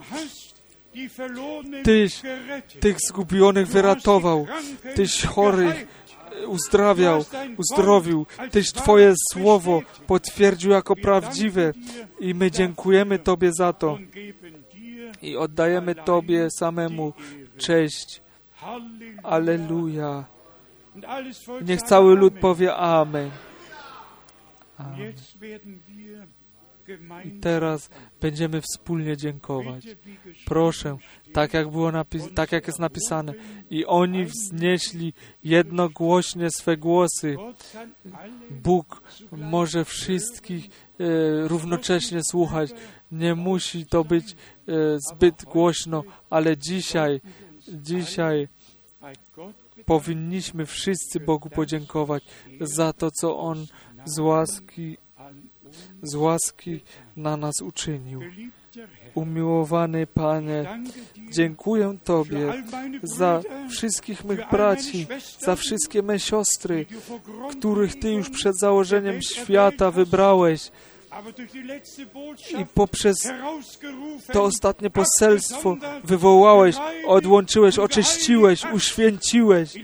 Tyś 1.83 2.23
tych 2.81 2.97
zgubionych 3.09 3.69
wyratował, 3.69 4.47
Tyś 4.95 5.25
chorych 5.25 5.87
uzdrawiał, 6.47 7.25
uzdrowił. 7.57 8.27
Tyś 8.51 8.73
Twoje 8.73 9.15
słowo 9.33 9.83
potwierdził 10.07 10.71
jako 10.71 10.97
prawdziwe 10.97 11.73
i 12.21 12.35
my 12.35 12.51
dziękujemy 12.51 13.19
Tobie 13.19 13.51
za 13.53 13.73
to 13.73 13.99
i 15.23 15.37
oddajemy 15.37 15.95
Tobie 15.95 16.49
samemu 16.51 17.13
cześć. 17.57 18.23
Aleluja. 19.23 20.25
Niech 21.63 21.83
cały 21.83 22.17
lud 22.17 22.35
powie 22.35 22.75
Amen. 22.75 23.31
Amen. 24.79 25.13
Teraz 27.41 27.91
będziemy 28.21 28.61
wspólnie 28.61 29.17
dziękować. 29.17 29.87
Proszę, 30.45 30.97
tak 31.33 31.55
jak, 31.55 31.71
było 31.71 31.89
napis- 31.89 32.35
tak 32.35 32.53
jak 32.53 32.67
jest 32.67 32.79
napisane. 32.79 33.35
I 33.71 33.87
oni 33.87 34.25
wznieśli 34.25 35.13
jednogłośnie 35.45 36.51
swe 36.51 36.77
głosy. 36.77 37.37
Bóg 38.51 39.03
może 39.33 39.85
wszystkich 39.85 40.65
e, 40.67 40.69
równocześnie 41.49 42.21
słuchać. 42.31 42.71
Nie 43.13 43.35
musi 43.35 43.87
to 43.87 44.05
być 44.05 44.33
e, 44.33 44.35
zbyt 45.11 45.45
głośno, 45.45 46.05
ale 46.31 46.57
dzisiaj, 46.57 47.21
dzisiaj 47.69 48.49
powinniśmy 49.87 50.67
wszyscy 50.67 51.21
Bogu 51.21 51.51
podziękować 51.51 52.25
za 52.61 52.93
to, 52.93 53.11
co 53.11 53.39
On 53.39 53.67
z 54.05 54.19
łaski, 54.19 54.97
z 56.03 56.15
łaski 56.15 56.81
na 57.17 57.37
nas 57.37 57.61
uczynił. 57.61 58.21
Umiłowany 59.15 60.07
Panie, 60.07 60.81
dziękuję 61.31 61.99
Tobie 62.05 62.53
za 63.03 63.43
wszystkich 63.71 64.25
mych 64.25 64.51
braci, 64.51 65.07
za 65.39 65.57
wszystkie 65.57 66.03
me 66.03 66.21
siostry, 66.21 66.87
których 67.51 67.99
Ty 67.99 68.13
już 68.13 68.31
przed 68.31 68.59
założeniem 68.59 69.23
świata 69.23 69.91
wybrałeś 69.91 70.71
i 72.61 72.67
poprzez 72.75 73.17
to 74.33 74.45
ostatnie 74.45 74.91
poselstwo 74.91 75.77
wywołałeś, 76.05 76.77
odłączyłeś, 77.07 77.79
oczyściłeś, 77.79 78.65
uświęciłeś 78.73 79.75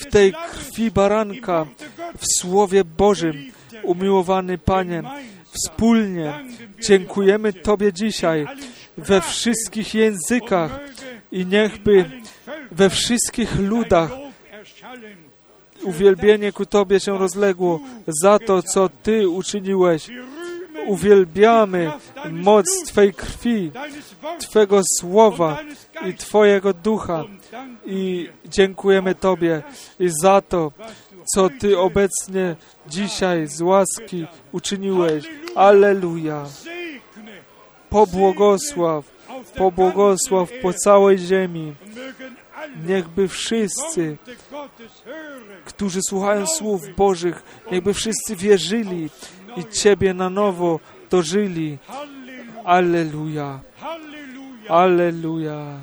w 0.00 0.06
tej 0.06 0.32
krwi 0.32 0.90
baranka, 0.90 1.66
w 2.18 2.26
Słowie 2.40 2.84
Bożym. 2.84 3.52
Umiłowany 3.82 4.58
Panie, 4.58 5.02
wspólnie 5.50 6.32
dziękujemy 6.80 7.52
Tobie 7.52 7.92
dzisiaj 7.92 8.46
we 8.96 9.20
wszystkich 9.20 9.94
językach 9.94 10.80
i 11.32 11.46
niechby 11.46 12.10
we 12.70 12.90
wszystkich 12.90 13.58
ludach 13.60 14.10
uwielbienie 15.84 16.52
ku 16.52 16.66
Tobie 16.66 17.00
się 17.00 17.18
rozległo 17.18 17.80
za 18.22 18.38
to, 18.38 18.62
co 18.62 18.88
Ty 19.02 19.28
uczyniłeś. 19.28 20.10
Uwielbiamy 20.86 21.92
moc 22.30 22.66
Twej 22.86 23.14
krwi, 23.14 23.70
Twego 24.38 24.80
słowa 24.98 25.58
i 26.06 26.14
Twojego 26.14 26.72
ducha 26.72 27.24
i 27.86 28.28
dziękujemy 28.44 29.14
Tobie 29.14 29.62
i 30.00 30.08
za 30.22 30.40
to, 30.40 30.72
co 31.34 31.50
Ty 31.60 31.78
obecnie 31.78 32.56
dzisiaj 32.86 33.46
z 33.46 33.60
łaski 33.60 34.26
uczyniłeś. 34.52 35.24
Alleluja. 35.54 36.44
Pobłogosław, 37.90 39.04
pobłogosław 39.56 40.50
po 40.62 40.72
całej 40.72 41.18
ziemi. 41.18 41.74
Niechby 42.86 43.28
wszyscy, 43.28 44.16
którzy 45.64 46.00
słuchają 46.08 46.46
słów 46.46 46.94
Bożych, 46.96 47.42
niechby 47.72 47.94
wszyscy 47.94 48.36
wierzyli 48.36 49.10
i 49.56 49.64
Ciebie 49.64 50.14
na 50.14 50.30
nowo 50.30 50.80
dożyli. 51.10 51.78
Alleluja. 52.64 53.60
Alleluja. 54.68 55.80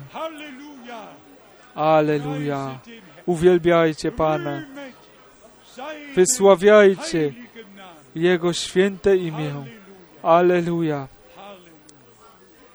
Alleluja. 1.74 2.78
Uwielbiajcie 3.26 4.12
Pana. 4.12 4.77
Wysławiajcie 6.14 7.34
Jego 8.14 8.52
święte 8.52 9.16
imię. 9.16 9.64
Alleluja. 10.22 11.08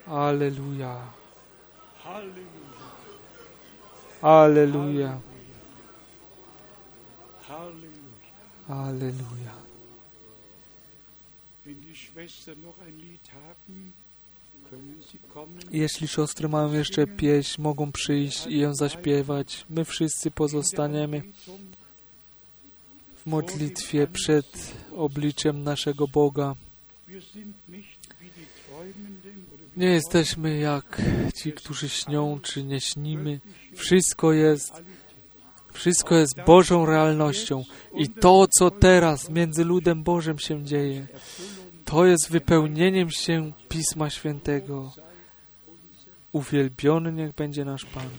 Alleluja. 0.07 0.97
Alleluja. 4.21 5.19
Alleluja. 8.69 9.53
Jeśli 15.71 16.07
siostry 16.07 16.49
mają 16.49 16.73
jeszcze 16.73 17.07
pieśń, 17.07 17.61
mogą 17.61 17.91
przyjść 17.91 18.47
i 18.47 18.59
ją 18.59 18.73
zaśpiewać. 18.73 19.65
My 19.69 19.85
wszyscy 19.85 20.31
pozostaniemy 20.31 21.21
w 23.23 23.25
modlitwie 23.25 24.07
przed 24.07 24.73
obliczem 24.95 25.63
naszego 25.63 26.07
Boga. 26.07 26.55
Nie 29.77 29.87
jesteśmy 29.87 30.57
jak 30.57 31.01
ci, 31.35 31.53
którzy 31.53 31.89
śnią, 31.89 32.39
czy 32.43 32.63
nie 32.63 32.81
śnimy. 32.81 33.39
Wszystko 33.75 34.33
jest 34.33 34.73
Wszystko 35.73 36.15
jest 36.15 36.41
Bożą 36.45 36.85
realnością 36.85 37.63
i 37.95 38.09
to, 38.09 38.47
co 38.59 38.71
teraz 38.71 39.29
między 39.29 39.63
ludem 39.65 40.03
Bożym 40.03 40.39
się 40.39 40.65
dzieje, 40.65 41.07
to 41.85 42.05
jest 42.05 42.31
wypełnieniem 42.31 43.11
się 43.11 43.51
Pisma 43.69 44.09
Świętego. 44.09 44.91
Uwielbiony 46.31 47.13
niech 47.13 47.33
będzie 47.33 47.65
nasz 47.65 47.85
Pan. 47.85 48.09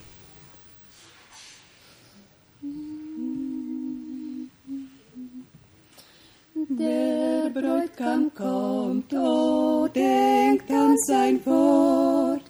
Der 6.77 7.51
Bräutigam 7.51 8.33
kommt, 8.35 9.15
oh, 9.15 9.87
denkt 9.95 10.69
an 10.73 10.97
sein 11.07 11.39
Wort. 11.47 12.43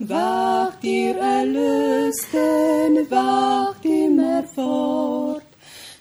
Wacht 0.00 0.84
ihr 0.84 1.16
Erlösten, 1.16 3.10
wacht 3.10 3.82
immer 3.86 4.42
fort. 4.54 5.44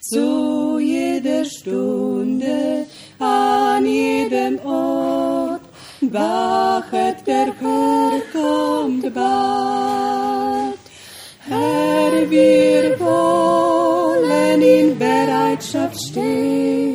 Zu 0.02 0.80
jeder 0.80 1.46
Stunde, 1.46 2.86
an 3.18 3.86
jedem 3.86 4.60
Ort. 4.66 5.62
Wachet, 6.02 7.26
der 7.26 7.54
Herr 7.62 8.22
kommt 8.34 9.14
bald. 9.14 10.80
Herr, 11.48 12.30
wir 12.30 13.00
wollen 13.00 14.62
in 14.62 14.98
Bereitschaft 15.00 15.98
stehen, 16.10 16.89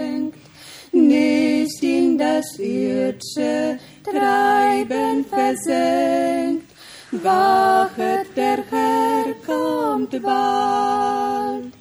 irdische 2.67 3.79
Treiben 4.05 5.25
versenkt. 5.25 6.67
Wachet, 7.13 8.27
der 8.37 8.59
Herr 8.71 9.27
kommt 9.47 10.11
bald. 10.23 11.73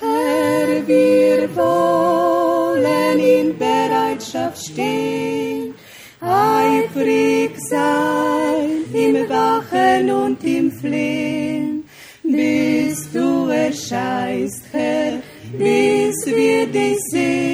Herr, 0.00 0.86
wir 0.86 1.56
wollen 1.56 3.18
in 3.18 3.58
Bereitschaft 3.58 4.64
stehen, 4.72 5.74
eifrig 6.20 7.52
sein 7.68 8.84
im 8.92 9.28
Wachen 9.28 10.10
und 10.10 10.44
im 10.44 10.70
Flehen, 10.72 11.84
bis 12.22 13.10
du 13.12 13.48
erscheinst, 13.48 14.62
Herr, 14.72 15.14
bis 15.58 16.26
wir 16.26 16.66
dich 16.66 16.98
sehen 17.10 17.49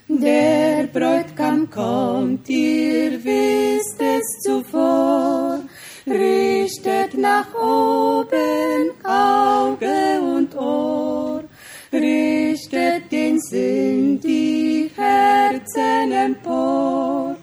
Der 0.09 0.87
Bräutigam 0.87 1.69
kommt, 1.69 2.49
ihr 2.49 3.23
wisst 3.23 4.01
es 4.01 4.39
zuvor, 4.43 5.59
richtet 6.05 7.17
nach 7.17 7.53
oben 7.53 8.91
Auge 9.03 10.19
und 10.21 10.55
Ohr, 10.55 11.43
richtet 11.91 13.11
den 13.11 13.39
Sinn, 13.39 14.19
die 14.19 14.91
Herzen 14.95 16.11
empor. 16.11 17.35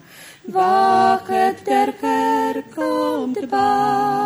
Wachet, 0.46 1.66
der 1.66 1.92
Herr 2.00 2.62
kommt 2.74 3.50
bald. 3.50 4.23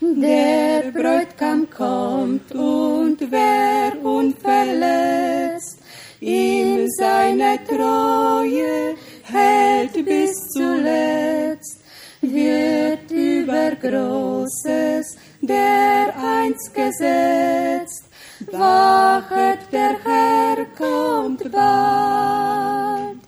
Der 0.00 0.90
Bräutigam 0.96 1.70
kommt 1.70 2.52
und 2.52 3.18
wer 3.30 3.92
unverletzt 4.02 5.78
ihm 6.20 6.88
seine 6.98 7.58
Treue 7.68 8.63
Großes 13.84 15.16
der 15.42 16.14
einst 16.16 16.72
gesetzt. 16.72 18.04
Wachet, 18.50 19.58
der 19.70 19.96
Herr 20.04 20.64
kommt 20.74 21.52
bald. 21.52 23.20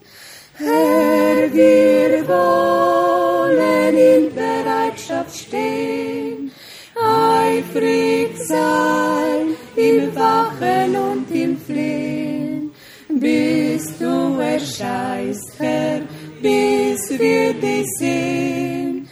Herr, 0.54 1.52
wir 1.52 2.26
wollen 2.26 3.96
in 3.98 4.34
Bereitschaft 4.34 5.36
stehen, 5.36 6.50
eifrig 6.98 8.38
sein 8.48 9.54
im 9.76 10.16
Wachen 10.16 10.96
und 10.96 11.30
im 11.30 11.58
Flehen, 11.60 12.72
bis 13.10 13.98
du 13.98 14.38
erscheinst, 14.40 15.52
Herr, 15.58 16.00
bis 16.40 17.10
wir 17.10 17.52
dich 17.52 17.86
sehen 17.98 19.06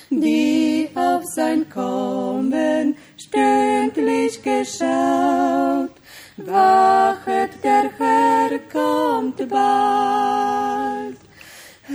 die 0.09 0.89
auf 0.95 1.23
sein 1.25 1.69
Kommen 1.69 2.97
stündlich 3.15 4.41
geschaut. 4.41 5.91
Wachet, 6.37 7.63
der 7.63 7.91
Herr 7.99 8.57
kommt 8.71 9.47
bald. 9.49 11.08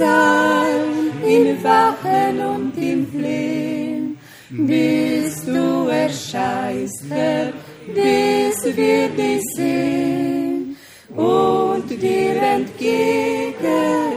sein 0.00 1.12
im 1.26 1.62
Wachen 1.62 2.34
und 2.54 2.72
im 2.78 3.06
Flehen, 3.12 4.18
bis 4.50 5.44
du 5.44 5.88
erscheinst, 5.88 7.04
Herr, 7.10 7.52
bis 7.94 8.56
wir 8.76 9.08
dich 9.10 9.42
sehen 9.56 10.76
und 11.14 11.88
dir 11.90 12.36
entgegen. 12.56 14.09